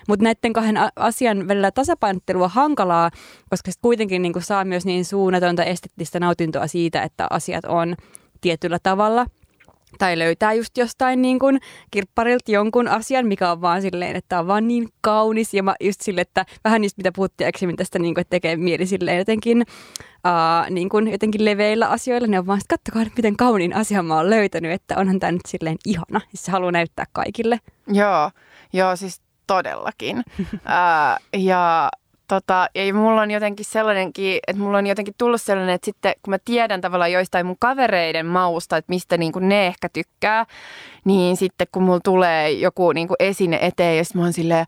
Mutta 0.08 0.24
näiden 0.24 0.52
kahden 0.52 0.76
asian 0.96 1.48
välillä 1.48 1.70
tasapainottelu 1.70 2.42
on 2.42 2.50
hankalaa, 2.50 3.10
koska 3.50 3.70
kuitenkin 3.82 4.22
niin 4.22 4.32
kuin 4.32 4.42
saa 4.42 4.64
myös 4.64 4.86
niin 4.86 5.04
suunnatonta 5.04 5.64
esteettistä 5.64 6.20
nautintoa 6.20 6.66
siitä, 6.66 7.02
että 7.02 7.26
asiat 7.30 7.64
on 7.64 7.94
tietyllä 8.40 8.78
tavalla– 8.82 9.26
tai 9.98 10.18
löytää 10.18 10.52
just 10.52 10.78
jostain 10.78 11.22
niin 11.22 11.38
kuin 11.38 11.60
kirpparilta 11.90 12.50
jonkun 12.50 12.88
asian, 12.88 13.26
mikä 13.26 13.50
on 13.50 13.60
vaan 13.60 13.82
silleen, 13.82 14.16
että 14.16 14.38
on 14.38 14.46
vaan 14.46 14.68
niin 14.68 14.88
kaunis. 15.00 15.54
Ja 15.54 15.62
mä 15.62 15.74
just 15.80 16.00
sille, 16.00 16.20
että 16.20 16.46
vähän 16.64 16.80
niistä, 16.80 16.98
mitä 16.98 17.12
puhuttiin 17.12 17.46
aikaisemmin 17.46 17.76
tästä, 17.76 17.98
niin 17.98 18.14
kuin, 18.14 18.20
että 18.22 18.30
tekee 18.30 18.56
mieli 18.56 18.86
silleen 18.86 19.18
jotenkin, 19.18 19.64
uh, 20.08 20.70
niin 20.70 20.88
kuin 20.88 21.12
jotenkin 21.12 21.44
leveillä 21.44 21.88
asioilla. 21.88 22.26
Ne 22.26 22.38
on 22.38 22.46
vaan, 22.46 22.58
että 22.58 22.74
kattokaa 22.74 23.04
miten 23.16 23.36
kauniin 23.36 23.76
asian 23.76 24.04
mä 24.04 24.16
oon 24.16 24.30
löytänyt, 24.30 24.72
että 24.72 24.96
onhan 24.96 25.20
tämä 25.20 25.32
nyt 25.32 25.46
silleen 25.48 25.76
ihana. 25.86 26.20
Ja 26.32 26.38
se 26.38 26.52
haluaa 26.52 26.72
näyttää 26.72 27.04
kaikille. 27.12 27.60
Joo, 27.86 28.30
joo 28.72 28.96
siis 28.96 29.20
todellakin. 29.46 30.18
uh, 30.18 31.40
ja 31.40 31.90
Tota, 32.28 32.68
ja 32.74 32.94
mulla 32.94 33.20
on 33.20 33.30
jotenkin 33.30 33.66
sellainenkin, 33.66 34.40
että 34.46 34.62
mulla 34.62 34.78
on 34.78 34.86
jotenkin 34.86 35.14
tullut 35.18 35.42
sellainen, 35.42 35.74
että 35.74 35.84
sitten 35.84 36.14
kun 36.22 36.30
mä 36.30 36.38
tiedän 36.44 36.80
tavallaan 36.80 37.12
joistain 37.12 37.46
mun 37.46 37.56
kavereiden 37.58 38.26
mausta, 38.26 38.76
että 38.76 38.90
mistä 38.92 39.16
niin 39.16 39.32
kuin 39.32 39.48
ne 39.48 39.66
ehkä 39.66 39.88
tykkää, 39.88 40.46
niin 41.04 41.36
sitten 41.36 41.66
kun 41.72 41.82
mulla 41.82 42.00
tulee 42.04 42.50
joku 42.50 42.92
niin 42.92 43.08
kuin 43.08 43.16
esine 43.18 43.58
eteen 43.62 44.04
sitten 44.04 44.20
mä 44.20 44.24
oon 44.24 44.32
silleen, 44.32 44.66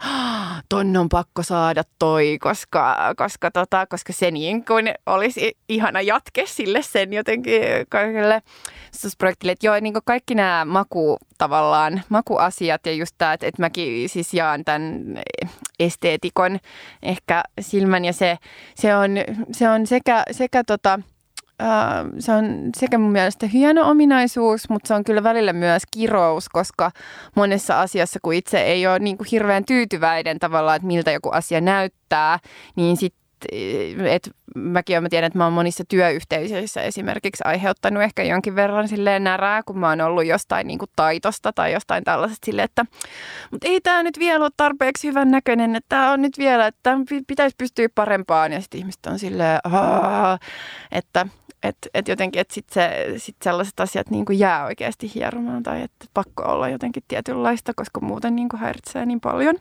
tonne 0.68 0.98
on 0.98 1.08
pakko 1.08 1.42
saada 1.42 1.82
toi, 1.98 2.38
koska, 2.40 3.14
koska, 3.16 3.50
tota, 3.50 3.86
koska 3.86 4.12
se 4.12 4.30
niin 4.30 4.64
kuin 4.64 4.94
olisi 5.06 5.56
ihana 5.68 6.00
jatke 6.00 6.46
sille 6.46 6.82
sen 6.82 7.12
jotenkin 7.12 7.62
kaikille 7.88 8.42
projektille. 9.18 9.52
Että 9.52 9.66
joo, 9.66 9.80
niin 9.80 9.92
kuin 9.92 10.02
kaikki 10.04 10.34
nämä 10.34 10.64
maku 10.64 11.18
tavallaan, 11.38 12.02
makuasiat 12.08 12.86
ja 12.86 12.92
just 12.92 13.14
tämä, 13.18 13.32
että, 13.32 13.46
että 13.46 13.62
mäkin 13.62 14.08
siis 14.08 14.34
jaan 14.34 14.64
tämän 14.64 15.18
esteetikon 15.78 16.58
ehkä 17.02 17.42
silmän 17.60 18.04
ja 18.04 18.12
se, 18.12 18.38
se 18.74 18.96
on, 18.96 19.10
se 19.52 19.68
on 19.68 19.86
sekä, 19.86 20.22
sekä 20.30 20.64
tota, 20.64 21.00
se 22.18 22.32
on 22.32 22.70
sekä 22.76 22.98
mun 22.98 23.12
mielestä 23.12 23.46
hieno 23.46 23.90
ominaisuus, 23.90 24.68
mutta 24.68 24.88
se 24.88 24.94
on 24.94 25.04
kyllä 25.04 25.22
välillä 25.22 25.52
myös 25.52 25.82
kirous, 25.90 26.48
koska 26.48 26.90
monessa 27.36 27.80
asiassa, 27.80 28.18
kun 28.22 28.34
itse 28.34 28.60
ei 28.60 28.86
ole 28.86 28.98
niin 28.98 29.16
kuin 29.16 29.28
hirveän 29.32 29.64
tyytyväinen 29.64 30.38
tavallaan, 30.38 30.76
että 30.76 30.86
miltä 30.86 31.10
joku 31.10 31.28
asia 31.28 31.60
näyttää, 31.60 32.38
niin 32.76 32.96
sitten 32.96 33.20
et 34.06 34.30
mäkin 34.54 34.94
olen, 34.94 35.02
mä 35.02 35.08
tiedän, 35.08 35.26
että 35.26 35.38
mä 35.38 35.44
oon 35.44 35.52
monissa 35.52 35.84
työyhteisöissä 35.88 36.82
esimerkiksi 36.82 37.42
aiheuttanut 37.44 38.02
ehkä 38.02 38.22
jonkin 38.22 38.56
verran 38.56 38.88
silleen 38.88 39.24
närää, 39.24 39.62
kun 39.62 39.78
mä 39.78 39.88
oon 39.88 40.00
ollut 40.00 40.26
jostain 40.26 40.66
niin 40.66 40.78
kuin 40.78 40.90
taitosta 40.96 41.52
tai 41.52 41.72
jostain 41.72 42.04
tällaisesta 42.04 42.46
silleen, 42.46 42.64
että 42.64 42.84
mutta 43.50 43.68
ei 43.68 43.80
tämä 43.80 44.02
nyt 44.02 44.18
vielä 44.18 44.44
ole 44.44 44.50
tarpeeksi 44.56 45.08
hyvän 45.08 45.30
näköinen, 45.30 45.76
että 45.76 45.88
tämä 45.88 46.12
on 46.12 46.22
nyt 46.22 46.38
vielä, 46.38 46.66
että 46.66 46.98
pitäisi 47.26 47.56
pystyä 47.58 47.88
parempaan. 47.94 48.52
Ja 48.52 48.60
sitten 48.60 48.80
ihmiset 48.80 49.06
on 49.06 49.18
silleen, 49.18 49.60
että 50.92 51.26
että 51.62 51.88
et 51.94 52.08
jotenkin, 52.08 52.40
että 52.40 52.54
sitten 52.54 52.74
se, 52.74 53.18
sit 53.18 53.36
sellaiset 53.44 53.80
asiat 53.80 54.10
niin 54.10 54.24
kuin 54.24 54.38
jää 54.38 54.64
oikeasti 54.64 55.14
hieromaan 55.14 55.62
tai 55.62 55.82
että 55.82 56.06
pakko 56.14 56.42
olla 56.42 56.68
jotenkin 56.68 57.02
tietynlaista, 57.08 57.74
koska 57.76 58.00
muuten 58.00 58.36
niin 58.36 58.48
kuin 58.48 58.60
häiritsee 58.60 59.06
niin 59.06 59.20
paljon. 59.20 59.56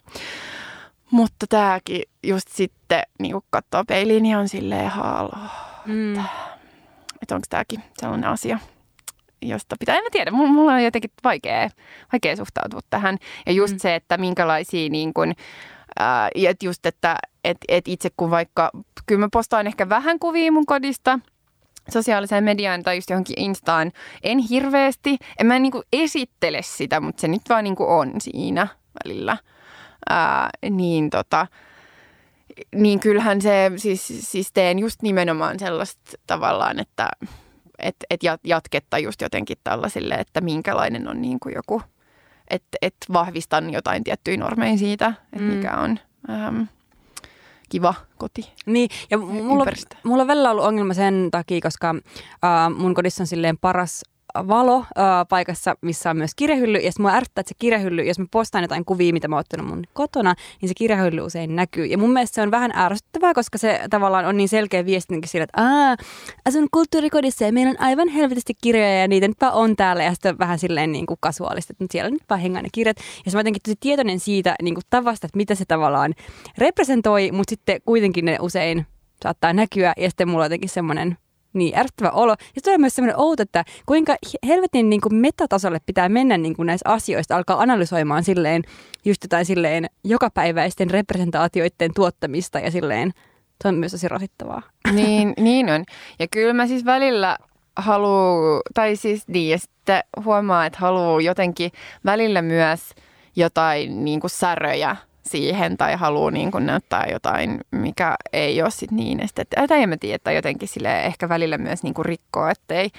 Mutta 1.12 1.46
tämäkin 1.50 2.02
just 2.24 2.48
sitten, 2.48 3.04
niin 3.20 3.32
kun 3.32 3.44
katsoo 3.50 3.84
peiliin, 3.88 4.24
niin 4.24 4.38
on 4.38 4.50
silleen 4.50 4.90
haalo. 4.90 5.38
Mm. 5.86 6.12
Että, 6.12 6.30
että 7.22 7.36
onko 7.36 7.46
tämäkin 7.50 7.84
sellainen 7.98 8.30
asia, 8.30 8.60
josta 9.42 9.76
pitää, 9.80 9.98
en 9.98 10.04
mä 10.04 10.10
tiedä, 10.12 10.32
mulla 10.32 10.74
on 10.74 10.84
jotenkin 10.84 11.12
vaikea, 11.24 11.70
vaikea 12.12 12.36
suhtautua 12.36 12.80
tähän. 12.90 13.18
Ja 13.46 13.52
just 13.52 13.74
mm. 13.74 13.80
se, 13.80 13.96
että 13.96 14.18
minkälaisia 14.18 14.90
niin 14.90 15.14
kun, 15.14 15.34
ää, 16.00 16.30
että 16.36 16.66
just, 16.66 16.86
että 16.86 17.18
et, 17.44 17.58
et 17.68 17.88
itse 17.88 18.10
kun 18.18 18.32
vaikka, 18.32 18.72
kyllä 19.06 19.20
mä 19.20 19.30
postaan 19.32 19.68
ehkä 19.68 19.90
vähän 19.90 20.20
kuvia 20.20 20.52
mun 20.52 20.66
kodista, 20.66 21.20
sosiaaliseen 21.90 22.44
mediaan 22.44 22.84
tai 22.84 22.98
just 22.98 23.10
johonkin 23.10 23.40
Instaan, 23.40 23.92
en 24.24 24.38
hirveästi, 24.38 25.18
en 25.40 25.48
mä 25.48 25.60
niin 25.60 25.74
esittele 25.94 26.62
sitä, 26.62 27.00
mutta 27.00 27.22
se 27.22 27.28
nyt 27.28 27.42
vaan 27.50 27.64
niin 27.64 27.76
on 27.80 28.12
siinä 28.22 28.68
välillä 29.04 29.38
ää, 30.10 30.50
niin 30.70 31.10
tota, 31.10 31.48
niin 32.76 33.00
kyllähän 33.00 33.42
se, 33.42 33.72
siis, 33.76 34.32
siis 34.32 34.52
teen 34.54 34.80
just 34.80 35.02
nimenomaan 35.02 35.60
sellaista 35.60 36.12
tavallaan, 36.28 36.80
että 36.80 37.10
et, 37.80 37.96
et 38.10 38.22
jatketta 38.44 39.00
just 39.00 39.22
jotenkin 39.22 39.58
tällaisille, 39.64 40.16
että 40.16 40.42
minkälainen 40.42 41.08
on 41.08 41.22
niin 41.22 41.40
kuin 41.40 41.56
joku, 41.56 41.82
että 42.50 42.78
et 42.82 42.96
vahvistan 43.14 43.74
jotain 43.74 44.04
tiettyjä 44.04 44.38
normeja 44.38 44.78
siitä, 44.78 45.14
että 45.34 45.46
mm. 45.46 45.54
mikä 45.54 45.78
on 45.78 46.00
ähm, 46.30 46.62
kiva 47.70 47.94
koti. 48.18 48.52
Niin, 48.66 48.90
ja 49.10 49.18
mulla, 49.18 49.66
mulla 50.04 50.22
on 50.22 50.28
välillä 50.28 50.52
ollut 50.52 50.66
ongelma 50.66 50.94
sen 50.94 51.28
takia, 51.32 51.62
koska 51.62 51.90
äh, 51.90 52.76
mun 52.78 52.94
kodissa 52.94 53.24
on 53.24 53.28
silleen 53.28 53.58
paras 53.58 54.04
valo 54.36 54.78
äh, 54.78 54.86
paikassa, 55.30 55.76
missä 55.82 56.10
on 56.10 56.18
myös 56.18 56.32
kirjahylly. 56.36 56.78
Ja 56.78 56.92
sitten 56.92 57.04
mua 57.04 57.12
ärsyttää, 57.12 57.42
että 57.42 57.50
se 57.50 57.56
kirjahylly, 57.60 58.04
jos 58.04 58.20
mä 58.20 58.26
postaan 58.32 58.64
jotain 58.64 58.86
kuvia, 58.86 59.14
mitä 59.14 59.28
mä 59.28 59.36
oon 59.36 59.40
ottanut 59.40 59.68
mun 59.68 59.84
kotona, 59.94 60.36
niin 60.62 60.70
se 60.70 60.74
kirjahylly 60.76 61.22
usein 61.22 61.56
näkyy. 61.56 61.86
Ja 61.86 61.98
mun 61.98 62.14
mielestä 62.14 62.36
se 62.36 62.42
on 62.42 62.52
vähän 62.52 62.72
ärsyttävää, 62.76 63.34
koska 63.34 63.58
se 63.58 63.82
tavallaan 63.90 64.26
on 64.26 64.38
niin 64.38 64.50
selkeä 64.50 64.86
viesti 64.86 65.20
sillä, 65.26 65.44
että 65.44 65.62
Aa, 65.62 65.96
asun 66.46 66.68
kulttuurikodissa 66.72 67.46
ja 67.46 67.54
meillä 67.54 67.70
on 67.70 67.82
aivan 67.82 68.08
helvetisti 68.08 68.54
kirjoja 68.62 69.02
ja 69.02 69.08
niitä 69.08 69.28
nyt 69.28 69.38
on 69.54 69.76
täällä. 69.76 70.04
Ja 70.04 70.14
sitten 70.14 70.40
vähän 70.40 70.60
silleen 70.60 70.92
niin 70.92 71.06
kuin 71.06 71.18
kasuaalista, 71.20 71.74
että 71.74 71.86
siellä 71.92 72.10
nyt 72.10 72.24
vaan 72.30 72.42
hengää 72.42 72.62
ne 72.62 72.70
kirjat. 72.72 72.98
Ja 73.26 73.32
se 73.32 73.38
mä 73.38 73.40
jotenkin 73.40 73.62
tosi 73.62 73.78
tietoinen 73.80 74.20
siitä 74.20 74.56
niin 74.62 74.76
kuin 74.76 74.84
tavasta, 74.90 75.28
että 75.28 75.38
mitä 75.38 75.56
se 75.56 75.66
tavallaan 75.66 76.14
representoi, 76.58 77.32
mutta 77.32 77.50
sitten 77.50 77.82
kuitenkin 77.86 78.26
ne 78.26 78.38
usein 78.42 78.86
saattaa 79.24 79.54
näkyä. 79.54 79.94
Ja 79.98 80.10
sitten 80.10 80.30
mulla 80.30 80.44
on 80.44 80.46
jotenkin 80.46 80.70
semmoinen 80.70 81.18
niin 81.54 81.78
ärsyttävä 81.78 82.10
olo. 82.10 82.36
Ja 82.56 82.62
tulee 82.64 82.78
myös 82.78 82.96
semmoinen 82.96 83.20
outo, 83.20 83.44
että 83.44 83.66
kuinka 83.86 84.16
helvetin 84.48 84.90
niin 84.90 85.02
kuin 85.02 85.16
metatasolle 85.16 85.80
pitää 85.86 86.10
mennä 86.10 86.38
niin 86.38 86.56
kuin 86.56 86.66
näissä 86.66 86.90
asioista, 86.90 87.36
alkaa 87.36 87.62
analysoimaan 87.62 88.24
silleen 88.24 88.64
just 89.06 89.24
jotain 89.24 89.46
silleen 89.46 89.86
jokapäiväisten 90.04 90.92
representaatioiden 90.92 91.92
tuottamista 91.96 92.60
ja 92.60 92.72
silleen 92.72 93.12
se 93.62 93.68
on 93.68 93.76
myös 93.76 93.92
tosi 93.92 94.08
rasittavaa. 94.08 94.62
Niin, 94.94 95.34
niin 95.46 95.70
on. 95.70 95.84
Ja 96.20 96.28
kyllä 96.32 96.54
mä 96.54 96.68
siis 96.68 96.86
välillä 96.86 97.38
haluu, 97.76 98.62
tai 98.74 98.96
siis 98.96 99.28
niin, 99.28 99.50
ja 99.50 99.60
sitten 99.60 100.04
huomaa, 100.26 100.66
että 100.66 100.80
haluaa 100.80 101.22
jotenkin 101.22 101.72
välillä 102.06 102.42
myös 102.42 102.80
jotain 103.36 104.06
niin 104.06 104.20
kuin 104.20 104.32
säröjä 104.32 104.96
siihen 105.30 105.78
tai 105.78 105.96
haluaa 105.96 106.32
niin 106.32 106.52
kuin 106.52 106.66
näyttää 106.66 107.06
jotain, 107.12 107.62
mikä 107.72 108.16
ei 108.34 108.62
ole 108.62 108.72
sit 108.72 108.92
niin 108.92 109.20
esteettistä. 109.20 109.68
Tai 109.68 109.84
en 109.84 109.90
mä 109.90 109.98
tiedä, 109.98 110.16
että 110.16 110.32
jotenkin 110.32 110.68
sille 110.68 111.02
ehkä 111.02 111.30
välillä 111.30 111.58
myös 111.58 111.84
niin 111.84 111.94
kuin 111.94 112.06
rikkoo, 112.06 112.48
ettei, 112.48 112.90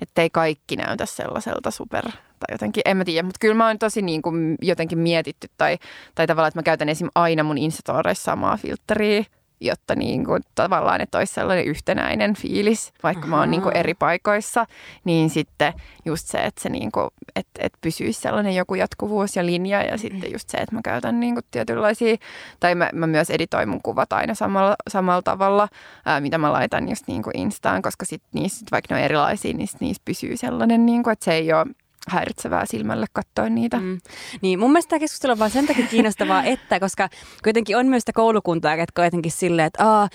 ettei 0.00 0.30
kaikki 0.30 0.76
näytä 0.76 1.06
sellaiselta 1.06 1.70
super 1.70 2.04
tai 2.40 2.54
jotenkin, 2.54 2.82
en 2.84 2.96
mä 2.96 3.04
tiedä, 3.04 3.22
mutta 3.22 3.38
kyllä 3.40 3.54
mä 3.54 3.66
oon 3.66 3.78
tosi 3.78 4.02
niin 4.02 4.22
kuin 4.22 4.56
jotenkin 4.62 4.98
mietitty 4.98 5.48
tai, 5.56 5.78
tai 6.14 6.26
tavallaan, 6.26 6.48
että 6.48 6.58
mä 6.58 6.62
käytän 6.62 6.88
esim. 6.88 7.08
aina 7.14 7.42
mun 7.42 7.58
Instastoreissa 7.58 8.24
samaa 8.24 8.56
filtteriä 8.56 9.24
jotta 9.60 9.94
niin 9.94 10.24
kuin, 10.24 10.42
tavallaan, 10.54 11.00
että 11.00 11.18
olisi 11.18 11.34
sellainen 11.34 11.64
yhtenäinen 11.64 12.34
fiilis, 12.34 12.92
vaikka 13.02 13.24
Aha. 13.24 13.30
mä 13.30 13.38
oon 13.38 13.50
niin 13.50 13.62
kuin 13.62 13.76
eri 13.76 13.94
paikoissa, 13.94 14.66
niin 15.04 15.30
sitten 15.30 15.72
just 16.04 16.26
se, 16.26 16.38
että 16.38 16.62
se 16.62 16.68
niin 16.68 16.92
kuin, 16.92 17.10
että, 17.36 17.60
että 17.64 17.78
pysyisi 17.80 18.20
sellainen 18.20 18.54
joku 18.54 18.74
jatkuvuus 18.74 19.36
ja 19.36 19.46
linja 19.46 19.82
ja 19.82 19.98
sitten 19.98 20.32
just 20.32 20.48
se, 20.48 20.58
että 20.58 20.74
mä 20.74 20.80
käytän 20.84 21.20
niin 21.20 21.34
kuin 21.34 21.44
tietynlaisia, 21.50 22.16
tai 22.60 22.74
mä, 22.74 22.90
mä 22.92 23.06
myös 23.06 23.30
editoin 23.30 23.68
mun 23.68 23.82
kuvat 23.82 24.12
aina 24.12 24.34
samalla, 24.34 24.76
samalla 24.88 25.22
tavalla, 25.22 25.68
ää, 26.04 26.20
mitä 26.20 26.38
mä 26.38 26.52
laitan 26.52 26.88
just 26.88 27.06
niin 27.06 27.22
kuin 27.22 27.38
Instaan, 27.38 27.82
koska 27.82 28.04
sitten 28.04 28.30
niissä, 28.32 28.66
vaikka 28.72 28.94
ne 28.94 28.98
on 29.00 29.04
erilaisia, 29.04 29.54
niin 29.54 29.68
niissä 29.80 30.02
pysyy 30.04 30.36
sellainen, 30.36 30.86
niin 30.86 31.02
kuin, 31.02 31.12
että 31.12 31.24
se 31.24 31.32
ei 31.32 31.52
ole 31.52 31.66
häiritsevää 32.08 32.66
silmälle 32.66 33.06
katsoa 33.12 33.48
niitä. 33.48 33.76
Mm. 33.76 33.98
Niin, 34.42 34.58
mun 34.58 34.72
mielestä 34.72 34.90
tämä 34.90 35.00
keskustelu 35.00 35.32
on 35.32 35.38
vaan 35.38 35.50
sen 35.50 35.66
takia 35.66 35.86
kiinnostavaa, 35.86 36.44
että 36.54 36.80
koska 36.80 37.08
kuitenkin 37.44 37.76
on 37.76 37.86
myös 37.86 38.00
sitä 38.00 38.12
koulukuntaa, 38.12 38.76
jotka 38.76 39.04
jotenkin 39.04 39.32
silleen, 39.32 39.66
että 39.66 39.90
Aa, 39.90 40.08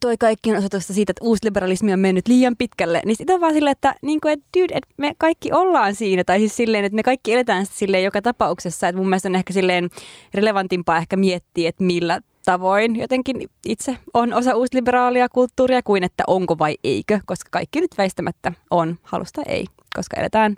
toi 0.00 0.16
kaikki 0.16 0.50
on 0.50 0.56
osoitusta 0.56 0.92
siitä, 0.92 1.10
että 1.10 1.24
uusliberalismi 1.24 1.92
on 1.92 2.00
mennyt 2.00 2.28
liian 2.28 2.56
pitkälle, 2.56 3.02
niin 3.04 3.16
on 3.34 3.40
vaan 3.40 3.54
silleen, 3.54 3.72
että, 3.72 3.94
niin 4.02 4.20
kuin, 4.20 4.32
että, 4.32 4.46
dude, 4.58 4.74
että 4.74 4.94
me 4.96 5.12
kaikki 5.18 5.52
ollaan 5.52 5.94
siinä, 5.94 6.24
tai 6.24 6.38
siis 6.38 6.56
silleen, 6.56 6.84
että 6.84 6.96
me 6.96 7.02
kaikki 7.02 7.32
eletään 7.32 7.66
silleen 7.66 8.04
joka 8.04 8.22
tapauksessa, 8.22 8.88
että 8.88 8.96
mun 8.98 9.08
mielestä 9.08 9.28
on 9.28 9.34
ehkä 9.34 9.52
silleen 9.52 9.90
relevantimpaa 10.34 10.98
ehkä 10.98 11.16
miettiä, 11.16 11.68
että 11.68 11.84
millä 11.84 12.20
tavoin 12.44 12.96
jotenkin 12.96 13.50
itse 13.66 13.98
on 14.14 14.34
osa 14.34 14.54
uusliberaalia 14.54 15.28
kulttuuria 15.28 15.82
kuin 15.82 16.04
että 16.04 16.24
onko 16.26 16.58
vai 16.58 16.76
eikö, 16.84 17.20
koska 17.26 17.48
kaikki 17.50 17.80
nyt 17.80 17.98
väistämättä 17.98 18.52
on, 18.70 18.98
halusta 19.02 19.42
ei, 19.46 19.66
koska 19.96 20.16
eletään 20.16 20.56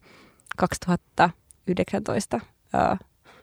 2019 0.56 2.36
uh, 2.36 2.98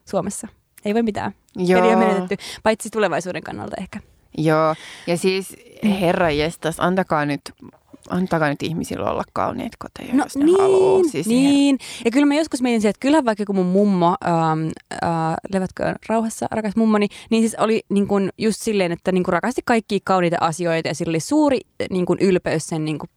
Suomessa. 0.05 0.47
Ei 0.85 0.93
voi 0.93 1.03
mitään. 1.03 1.31
Joo. 1.55 1.81
Peli 1.81 1.93
on 1.93 1.99
menetetty, 1.99 2.37
paitsi 2.63 2.89
tulevaisuuden 2.89 3.43
kannalta 3.43 3.75
ehkä. 3.79 3.99
Joo, 4.37 4.75
ja 5.07 5.17
siis 5.17 5.55
herra 5.83 6.31
jestas, 6.31 6.79
antakaa 6.79 7.25
nyt 7.25 7.41
antakaa 8.09 8.49
nyt 8.49 8.63
ihmisillä 8.63 9.11
olla 9.11 9.23
kauniit 9.33 9.73
koteja, 9.79 10.15
No 10.15 10.23
jos 10.23 10.37
ne 10.37 10.45
niin, 10.45 10.61
haluaa. 10.61 11.03
Siis 11.11 11.27
niin. 11.27 11.77
Ja 12.05 12.11
kyllä 12.11 12.25
mä 12.25 12.35
joskus 12.35 12.61
mietin, 12.61 12.89
että 12.89 12.99
kyllähän 12.99 13.25
vaikka 13.25 13.45
kun 13.45 13.55
mun 13.55 13.65
mummo, 13.65 14.15
ähm, 14.27 14.67
äh, 15.03 15.35
levätkö 15.53 15.95
rauhassa, 16.09 16.47
rakas 16.51 16.75
mummoni, 16.75 17.07
niin 17.29 17.43
siis 17.43 17.55
oli 17.55 17.81
niin 17.89 18.07
kuin 18.07 18.29
just 18.37 18.61
silleen, 18.61 18.91
että 18.91 19.11
niin 19.11 19.23
kuin 19.23 19.33
rakasti 19.33 19.61
kaikki 19.65 19.99
kauniita 20.03 20.37
asioita 20.39 20.87
ja 20.87 20.95
sillä 20.95 21.09
oli 21.11 21.19
suuri 21.19 21.59
niin 21.89 22.05
kuin 22.05 22.19
ylpeys 22.21 22.67
sen 22.67 22.85
niin 22.85 22.99
kuin 22.99 23.09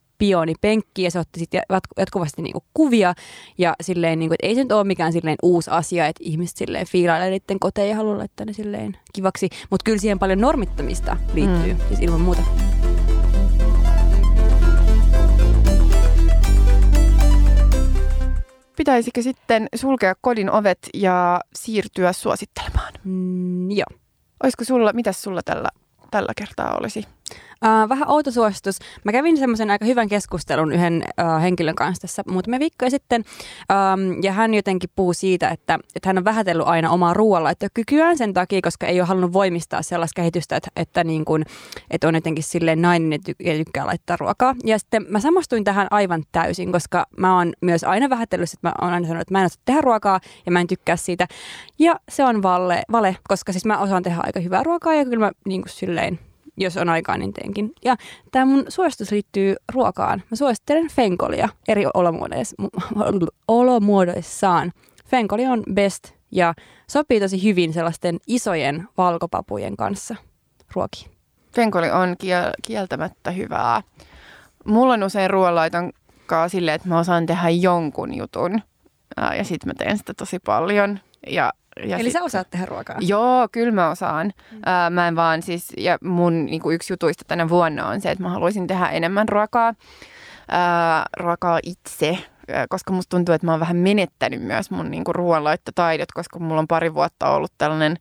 penkki 0.61 1.03
ja 1.03 1.11
se 1.11 1.19
otti 1.19 1.39
sitten 1.39 1.61
jatkuvasti 1.97 2.41
niinku 2.41 2.63
kuvia 2.73 3.13
ja 3.57 3.75
silleen, 3.81 4.19
niinku, 4.19 4.33
että 4.33 4.47
ei 4.47 4.55
se 4.55 4.63
nyt 4.63 4.71
ole 4.71 4.83
mikään 4.83 5.13
silleen 5.13 5.37
uusi 5.43 5.71
asia, 5.71 6.07
että 6.07 6.23
ihmiset 6.23 6.57
silleen 6.57 6.87
fiilailee 6.87 7.29
niiden 7.29 7.59
koteja 7.59 7.87
ja 7.87 7.95
haluaa 7.95 8.17
laittaa 8.17 8.45
ne 8.45 8.53
silleen 8.53 8.97
kivaksi, 9.13 9.49
mutta 9.69 9.83
kyllä 9.83 9.97
siihen 9.97 10.19
paljon 10.19 10.41
normittamista 10.41 11.17
liittyy, 11.33 11.73
mm. 11.73 11.79
siis 11.87 11.99
ilman 11.99 12.21
muuta. 12.21 12.41
Pitäisikö 18.77 19.21
sitten 19.21 19.67
sulkea 19.75 20.15
kodin 20.21 20.51
ovet 20.51 20.89
ja 20.93 21.41
siirtyä 21.55 22.13
suosittelemaan? 22.13 22.93
Mm, 23.03 23.71
joo. 23.71 23.87
Olisiko 24.43 24.63
sulla, 24.63 24.93
mitä 24.93 25.11
sulla 25.11 25.41
tällä, 25.45 25.69
tällä 26.11 26.33
kertaa 26.37 26.77
olisi? 26.79 27.05
Uh, 27.65 27.89
vähän 27.89 28.09
outo 28.09 28.31
suositus. 28.31 28.79
Mä 29.03 29.11
kävin 29.11 29.37
semmoisen 29.37 29.71
aika 29.71 29.85
hyvän 29.85 30.09
keskustelun 30.09 30.71
yhden 30.71 31.03
uh, 31.21 31.41
henkilön 31.41 31.75
kanssa 31.75 32.01
tässä 32.01 32.23
muutamia 32.29 32.59
viikkoja 32.59 32.91
sitten. 32.91 33.23
Um, 33.71 34.23
ja 34.23 34.31
hän 34.31 34.53
jotenkin 34.53 34.89
puhuu 34.95 35.13
siitä, 35.13 35.49
että, 35.49 35.79
että 35.95 36.09
hän 36.09 36.17
on 36.17 36.25
vähätellyt 36.25 36.67
aina 36.67 36.89
omaa 36.89 37.13
ruoanlaittokykyään 37.13 38.17
sen 38.17 38.33
takia, 38.33 38.61
koska 38.61 38.87
ei 38.87 39.01
ole 39.01 39.07
halunnut 39.07 39.33
voimistaa 39.33 39.81
sellaista 39.81 40.21
kehitystä, 40.21 40.55
että, 40.55 40.69
että, 40.75 41.03
niin 41.03 41.25
kuin, 41.25 41.45
että 41.91 42.07
on 42.07 42.15
jotenkin 42.15 42.43
silleen 42.43 42.81
nainen 42.81 43.11
ja 43.11 43.17
ty- 43.17 43.57
tykkää 43.57 43.85
laittaa 43.85 44.17
ruokaa. 44.17 44.55
Ja 44.63 44.79
sitten 44.79 45.05
mä 45.09 45.19
samastuin 45.19 45.63
tähän 45.63 45.87
aivan 45.91 46.23
täysin, 46.31 46.71
koska 46.71 47.05
mä 47.17 47.37
oon 47.37 47.53
myös 47.61 47.83
aina 47.83 48.09
vähätellyt, 48.09 48.53
että 48.53 48.67
mä 48.67 48.73
oon 48.81 48.93
aina 48.93 49.07
sanonut, 49.07 49.21
että 49.21 49.33
mä 49.33 49.39
en 49.39 49.45
osaa 49.45 49.61
tehdä 49.65 49.81
ruokaa 49.81 50.19
ja 50.45 50.51
mä 50.51 50.59
en 50.59 50.67
tykkää 50.67 50.95
siitä. 50.95 51.27
Ja 51.79 51.99
se 52.09 52.23
on 52.23 52.43
vale, 52.43 52.83
vale 52.91 53.17
koska 53.27 53.51
siis 53.51 53.65
mä 53.65 53.77
osaan 53.77 54.03
tehdä 54.03 54.19
aika 54.23 54.39
hyvää 54.39 54.63
ruokaa 54.63 54.93
ja 54.93 55.05
kyllä 55.05 55.25
mä 55.25 55.31
niin 55.45 55.61
kuin 55.61 55.73
silleen 55.73 56.19
jos 56.57 56.77
on 56.77 56.89
aikaa, 56.89 57.17
niin 57.17 57.33
teenkin. 57.33 57.71
Ja 57.85 57.95
tämä 58.31 58.45
mun 58.45 58.65
suositus 58.69 59.11
liittyy 59.11 59.55
ruokaan. 59.73 60.23
Mä 60.31 60.35
suosittelen 60.35 60.89
fenkolia 60.91 61.49
eri 61.67 61.83
olomuodoissaan. 63.47 64.71
Fenkoli 65.05 65.45
on 65.45 65.63
best 65.73 66.13
ja 66.31 66.53
sopii 66.89 67.19
tosi 67.19 67.43
hyvin 67.43 67.73
sellaisten 67.73 68.17
isojen 68.27 68.87
valkopapujen 68.97 69.77
kanssa 69.77 70.15
ruokiin. 70.75 71.11
Fenkoli 71.55 71.91
on 71.91 72.09
kiel- 72.09 72.53
kieltämättä 72.61 73.31
hyvää. 73.31 73.81
Mulla 74.65 74.93
on 74.93 75.03
usein 75.03 75.29
ruoanlaiton 75.29 75.91
silleen, 76.47 76.75
että 76.75 76.87
mä 76.89 76.99
osaan 76.99 77.25
tehdä 77.25 77.49
jonkun 77.49 78.13
jutun. 78.17 78.61
ja 79.37 79.43
sitten 79.43 79.69
mä 79.69 79.73
teen 79.73 79.97
sitä 79.97 80.13
tosi 80.13 80.39
paljon. 80.39 80.99
Ja 81.27 81.53
ja 81.83 81.97
Eli 81.97 82.03
sit, 82.03 82.13
sä 82.13 82.23
osaat 82.23 82.49
tehdä 82.49 82.65
ruokaa? 82.65 82.97
Joo, 82.99 83.47
kyllä 83.51 83.71
mä 83.71 83.89
osaan. 83.89 84.33
Mm. 84.51 84.59
Ää, 84.65 84.89
mä 84.89 85.07
en 85.07 85.15
vaan 85.15 85.41
siis, 85.41 85.73
ja 85.77 85.97
mun 86.03 86.45
niin 86.45 86.61
kuin 86.61 86.75
yksi 86.75 86.93
jutuista 86.93 87.23
tänä 87.27 87.49
vuonna 87.49 87.87
on 87.87 88.01
se, 88.01 88.11
että 88.11 88.23
mä 88.23 88.29
haluaisin 88.29 88.67
tehdä 88.67 88.89
enemmän 88.89 89.29
ruokaa, 89.29 89.73
ää, 90.49 91.05
ruokaa 91.17 91.59
itse, 91.63 92.17
koska 92.69 92.93
musta 92.93 93.09
tuntuu, 93.09 93.35
että 93.35 93.47
mä 93.47 93.51
oon 93.51 93.59
vähän 93.59 93.77
menettänyt 93.77 94.41
myös 94.41 94.71
mun 94.71 94.91
niin 94.91 95.03
kuin 95.03 95.15
ruoanlaittotaidot, 95.15 96.11
koska 96.11 96.39
mulla 96.39 96.59
on 96.59 96.67
pari 96.67 96.93
vuotta 96.93 97.29
ollut 97.29 97.51
tällainen 97.57 97.97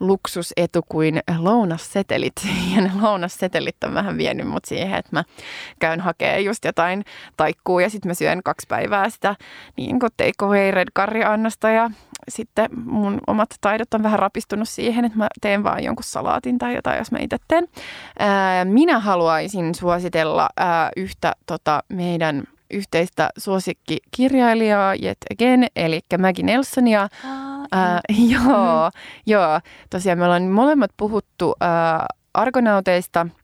luksusetu 0.00 0.80
kuin 0.88 1.20
lounassetelit. 1.38 2.32
Ja 2.74 2.80
ne 2.80 2.90
lounassetelit 3.00 3.84
on 3.84 3.94
vähän 3.94 4.18
vienyt 4.18 4.48
mut 4.48 4.64
siihen, 4.64 4.98
että 4.98 5.10
mä 5.12 5.24
käyn 5.78 6.00
hakemaan 6.00 6.44
just 6.44 6.64
jotain 6.64 7.04
taikkuu 7.36 7.80
ja 7.80 7.90
sitten 7.90 8.08
mä 8.10 8.14
syön 8.14 8.42
kaksi 8.44 8.66
päivää 8.68 9.10
sitä 9.10 9.36
niin 9.76 10.00
kuin 10.00 10.12
takeaway 10.16 10.70
red 10.70 10.88
curry-annosta 10.98 11.70
ja 11.70 11.90
sitten 12.28 12.70
mun 12.84 13.20
omat 13.26 13.48
taidot 13.60 13.94
on 13.94 14.02
vähän 14.02 14.18
rapistunut 14.18 14.68
siihen, 14.68 15.04
että 15.04 15.18
mä 15.18 15.28
teen 15.40 15.64
vaan 15.64 15.84
jonkun 15.84 16.04
salaatin 16.04 16.58
tai 16.58 16.74
jotain, 16.74 16.98
jos 16.98 17.12
mä 17.12 17.18
itse 17.20 17.36
teen. 17.48 17.68
Ää, 18.18 18.64
minä 18.64 18.98
haluaisin 18.98 19.74
suositella 19.74 20.48
ää, 20.56 20.90
yhtä 20.96 21.32
tota, 21.46 21.82
meidän 21.88 22.44
yhteistä 22.70 23.30
suosikkikirjailijaa 23.38 24.94
yet 25.02 25.18
again, 25.32 25.66
eli 25.76 26.00
Maggie 26.18 26.44
Nelsonia. 26.44 27.08
Ää, 27.72 28.00
joo, 28.32 28.42
mm-hmm. 28.42 29.22
joo, 29.26 29.60
tosiaan 29.90 30.18
me 30.18 30.24
ollaan 30.24 30.42
molemmat 30.42 30.90
puhuttu 30.96 31.54
ää, 31.60 32.06
argonauteista– 32.34 33.26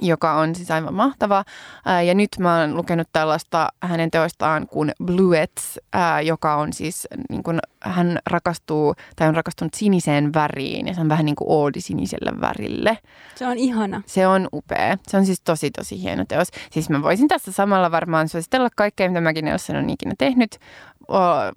joka 0.00 0.34
on 0.34 0.54
siis 0.54 0.70
aivan 0.70 0.94
mahtava. 0.94 1.44
Ää, 1.84 2.02
ja 2.02 2.14
nyt 2.14 2.30
mä 2.38 2.60
oon 2.60 2.76
lukenut 2.76 3.08
tällaista 3.12 3.68
hänen 3.82 4.10
teostaan 4.10 4.66
kuin 4.66 4.92
Bluets, 5.04 5.78
ää, 5.92 6.20
joka 6.20 6.56
on 6.56 6.72
siis, 6.72 7.08
niin 7.30 7.42
kuin, 7.42 7.58
hän 7.80 8.18
rakastuu 8.30 8.94
tai 9.16 9.28
on 9.28 9.34
rakastunut 9.34 9.74
siniseen 9.74 10.34
väriin 10.34 10.86
ja 10.86 10.94
se 10.94 11.00
on 11.00 11.08
vähän 11.08 11.24
niin 11.24 11.36
kuin 11.36 11.50
oodi 11.50 11.80
siniselle 11.80 12.40
värille. 12.40 12.98
Se 13.34 13.46
on 13.46 13.58
ihana. 13.58 14.02
Se 14.06 14.26
on 14.26 14.48
upea. 14.52 14.98
Se 15.08 15.16
on 15.16 15.26
siis 15.26 15.40
tosi 15.40 15.70
tosi 15.70 16.02
hieno 16.02 16.24
teos. 16.28 16.48
Siis 16.70 16.90
mä 16.90 17.02
voisin 17.02 17.28
tässä 17.28 17.52
samalla 17.52 17.90
varmaan 17.90 18.28
suositella 18.28 18.68
kaikkea, 18.76 19.08
mitä 19.08 19.20
mäkin 19.20 19.44
olen 19.70 19.90
ikinä 19.90 20.14
tehnyt, 20.18 20.58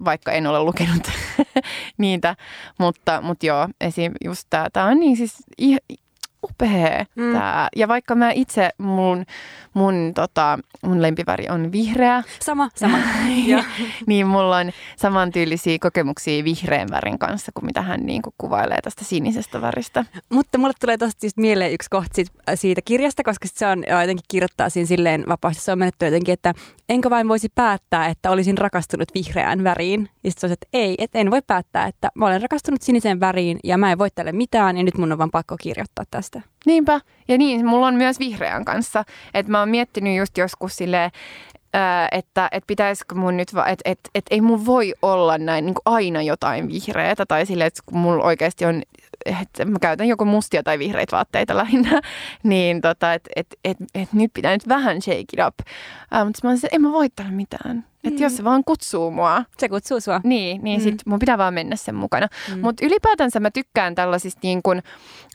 vaikka 0.04 0.32
en 0.32 0.46
ole 0.46 0.62
lukenut 0.62 1.10
niitä. 1.98 2.36
Mutta, 2.78 3.20
mutta 3.20 3.46
joo, 3.46 3.68
esim. 3.80 4.12
just 4.24 4.46
tämä 4.72 4.86
on 4.86 5.00
niin 5.00 5.16
siis 5.16 5.36
upea 6.50 7.04
mm. 7.16 7.32
tää. 7.32 7.68
Ja 7.76 7.88
vaikka 7.88 8.14
mä 8.14 8.30
itse, 8.30 8.70
mun, 8.78 9.24
mun, 9.74 10.12
tota, 10.14 10.58
mun 10.82 11.02
lempiväri 11.02 11.48
on 11.50 11.72
vihreä. 11.72 12.22
Sama, 12.40 12.68
sama. 12.74 12.98
niin 14.06 14.26
mulla 14.26 14.56
on 14.56 14.70
samantyylisiä 14.96 15.78
kokemuksia 15.80 16.44
vihreän 16.44 16.88
värin 16.90 17.18
kanssa 17.18 17.52
kuin 17.54 17.64
mitä 17.66 17.82
hän 17.82 18.00
niin 18.06 18.22
kuin 18.22 18.34
kuvailee 18.38 18.78
tästä 18.82 19.04
sinisestä 19.04 19.60
väristä. 19.60 20.04
Mutta 20.28 20.58
mulle 20.58 20.74
tulee 20.80 20.98
tosta 20.98 21.20
siis 21.20 21.36
mieleen 21.36 21.72
yksi 21.72 21.90
kohta 21.90 22.14
siitä, 22.14 22.32
siitä 22.54 22.80
kirjasta, 22.84 23.22
koska 23.22 23.48
se 23.54 23.66
on 23.66 23.84
jotenkin 24.00 24.24
kirjoittaa 24.28 24.68
siinä 24.68 24.86
silleen 24.86 25.24
vapaasti. 25.28 25.62
Se 25.62 25.72
on 25.72 25.78
menetty 25.78 26.04
jotenkin, 26.04 26.32
että 26.32 26.54
enkö 26.88 27.10
vain 27.10 27.28
voisi 27.28 27.48
päättää, 27.54 28.06
että 28.06 28.30
olisin 28.30 28.58
rakastunut 28.58 29.08
vihreään 29.14 29.64
väriin. 29.64 30.08
Ja 30.24 30.30
sitten 30.30 30.40
se 30.40 30.46
on, 30.46 30.52
että 30.52 30.66
ei, 30.72 30.94
että 30.98 31.18
en 31.18 31.30
voi 31.30 31.42
päättää, 31.46 31.86
että 31.86 32.08
mä 32.14 32.26
olen 32.26 32.42
rakastunut 32.42 32.82
siniseen 32.82 33.20
väriin 33.20 33.58
ja 33.64 33.78
mä 33.78 33.92
en 33.92 33.98
voi 33.98 34.10
tälle 34.14 34.32
mitään 34.32 34.76
ja 34.76 34.82
nyt 34.82 34.98
mun 34.98 35.12
on 35.12 35.18
vaan 35.18 35.30
pakko 35.30 35.56
kirjoittaa 35.60 36.04
tästä. 36.10 36.37
Niinpä. 36.66 37.00
Ja 37.28 37.38
niin, 37.38 37.66
mulla 37.66 37.86
on 37.86 37.94
myös 37.94 38.18
vihreän 38.18 38.64
kanssa. 38.64 39.04
Että 39.34 39.52
mä 39.52 39.58
oon 39.58 39.68
miettinyt 39.68 40.16
just 40.16 40.38
joskus 40.38 40.76
silleen, 40.76 41.10
että, 42.12 42.48
että 42.52 42.66
pitäisikö 42.66 43.14
mun 43.14 43.36
nyt, 43.36 43.48
että, 43.48 43.82
että, 43.84 44.10
että 44.14 44.34
ei 44.34 44.40
mun 44.40 44.66
voi 44.66 44.94
olla 45.02 45.38
näin 45.38 45.66
niin 45.66 45.74
aina 45.84 46.22
jotain 46.22 46.68
vihreätä 46.68 47.26
tai 47.26 47.46
silleen, 47.46 47.66
että 47.66 47.82
kun 47.86 47.98
mulla 47.98 48.24
oikeasti 48.24 48.64
on, 48.64 48.82
että 49.26 49.64
mä 49.64 49.78
käytän 49.80 50.08
joko 50.08 50.24
mustia 50.24 50.62
tai 50.62 50.78
vihreitä 50.78 51.16
vaatteita 51.16 51.56
lähinnä, 51.56 52.00
niin 52.42 52.80
tota, 52.80 53.14
että 53.14 53.30
että 53.36 53.56
että 53.64 53.84
että 53.94 54.16
nyt 54.16 54.32
pitää 54.34 54.52
nyt 54.52 54.68
vähän 54.68 55.02
shake 55.02 55.20
it 55.20 55.46
up. 55.46 55.54
Äh, 56.14 56.24
mutta 56.24 56.40
mä 56.42 56.50
olisin, 56.50 56.68
en 56.72 56.82
mä 56.82 56.92
voi 56.92 57.08
tällä 57.08 57.32
mitään. 57.32 57.84
Että 58.04 58.18
mm. 58.18 58.22
jos 58.22 58.36
se 58.36 58.44
vaan 58.44 58.64
kutsuu 58.64 59.10
mua. 59.10 59.44
Se 59.58 59.68
kutsuu 59.68 60.00
sua. 60.00 60.20
Niin, 60.24 60.62
niin 60.62 60.80
mm. 60.80 60.84
sit 60.84 61.02
mun 61.06 61.18
pitää 61.18 61.38
vaan 61.38 61.54
mennä 61.54 61.76
sen 61.76 61.94
mukana. 61.94 62.28
Mm. 62.54 62.60
Mutta 62.60 62.86
ylipäätänsä 62.86 63.40
mä 63.40 63.50
tykkään 63.50 63.94
tällaisista 63.94 64.40
niin 64.42 64.62
kun 64.62 64.82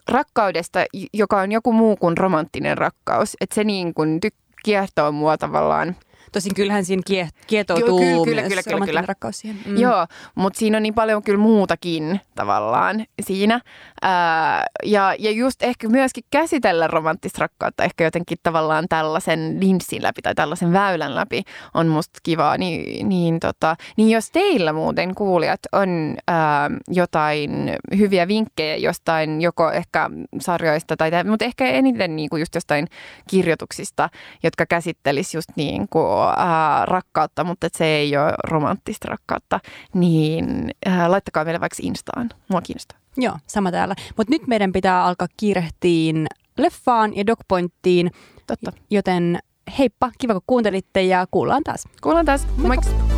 rakkaudesta, 0.07 0.85
joka 1.13 1.41
on 1.41 1.51
joku 1.51 1.73
muu 1.73 1.95
kuin 1.95 2.17
romanttinen 2.17 2.77
rakkaus. 2.77 3.37
Että 3.41 3.55
se 3.55 3.63
niin 3.63 3.93
kun 3.93 4.19
tykkää 4.19 4.43
kiehtoo 4.63 5.11
mua 5.11 5.37
tavallaan 5.37 5.95
Tosin 6.33 6.55
kyllähän 6.55 6.85
siinä 6.85 7.01
kie, 7.05 7.29
kietoutuu 7.47 8.03
Joo, 8.03 8.25
kyllä, 8.25 8.41
kyllä, 8.41 8.63
kyllä, 8.63 8.85
kyllä, 8.85 9.01
rakkaus 9.01 9.39
siihen. 9.39 9.59
Mm. 9.65 9.77
Joo, 9.77 10.07
mutta 10.35 10.59
siinä 10.59 10.77
on 10.77 10.83
niin 10.83 10.93
paljon 10.93 11.23
kyllä 11.23 11.39
muutakin 11.39 12.21
tavallaan 12.35 13.05
siinä. 13.21 13.59
Ää, 14.01 14.65
ja, 14.83 15.15
ja 15.19 15.31
just 15.31 15.63
ehkä 15.63 15.89
myöskin 15.89 16.23
käsitellä 16.31 16.87
romanttista 16.87 17.41
rakkautta 17.41 17.83
ehkä 17.83 18.03
jotenkin 18.03 18.37
tavallaan 18.43 18.85
tällaisen 18.89 19.57
linssin 19.59 20.03
läpi 20.03 20.21
tai 20.21 20.35
tällaisen 20.35 20.73
väylän 20.73 21.15
läpi 21.15 21.43
on 21.73 21.87
musta 21.87 22.19
kivaa. 22.23 22.57
Niin, 22.57 23.09
niin, 23.09 23.39
tota, 23.39 23.75
niin 23.97 24.09
jos 24.09 24.31
teillä 24.31 24.73
muuten 24.73 25.15
kuulijat 25.15 25.59
on 25.71 26.15
ää, 26.27 26.71
jotain 26.87 27.77
hyviä 27.97 28.27
vinkkejä 28.27 28.75
jostain 28.75 29.41
joko 29.41 29.71
ehkä 29.71 30.09
sarjoista 30.39 30.97
tai 30.97 31.11
mutta 31.23 31.45
ehkä 31.45 31.65
eniten 31.65 32.15
niin 32.15 32.29
kuin 32.29 32.39
just 32.39 32.55
jostain 32.55 32.87
kirjoituksista, 33.29 34.09
jotka 34.43 34.65
käsittelis 34.65 35.33
just 35.33 35.49
niin 35.55 35.87
kuin 35.89 36.22
ää, 36.29 36.85
rakkautta, 36.85 37.43
mutta 37.43 37.67
se 37.71 37.85
ei 37.85 38.17
ole 38.17 38.33
romanttista 38.43 39.07
rakkautta, 39.09 39.59
niin 39.93 40.71
ää, 40.85 41.11
laittakaa 41.11 41.43
meille 41.45 41.59
vaikka 41.59 41.77
Instaan. 41.81 42.29
Mua 42.47 42.61
kiinnostaa. 42.61 42.97
Joo, 43.17 43.37
sama 43.47 43.71
täällä. 43.71 43.95
Mutta 44.17 44.31
nyt 44.31 44.47
meidän 44.47 44.71
pitää 44.71 45.03
alkaa 45.05 45.27
kiirehtiin 45.37 46.27
leffaan 46.57 47.15
ja 47.15 47.25
dogpointtiin. 47.25 48.11
Totta. 48.47 48.71
Joten 48.89 49.39
heippa, 49.79 50.11
kiva 50.17 50.33
kun 50.33 50.41
kuuntelitte 50.47 51.01
ja 51.01 51.25
kuullaan 51.31 51.63
taas. 51.63 51.83
Kuullaan 52.01 52.25
taas. 52.25 52.47
Moikka. 52.57 52.89
Moikka. 52.89 53.12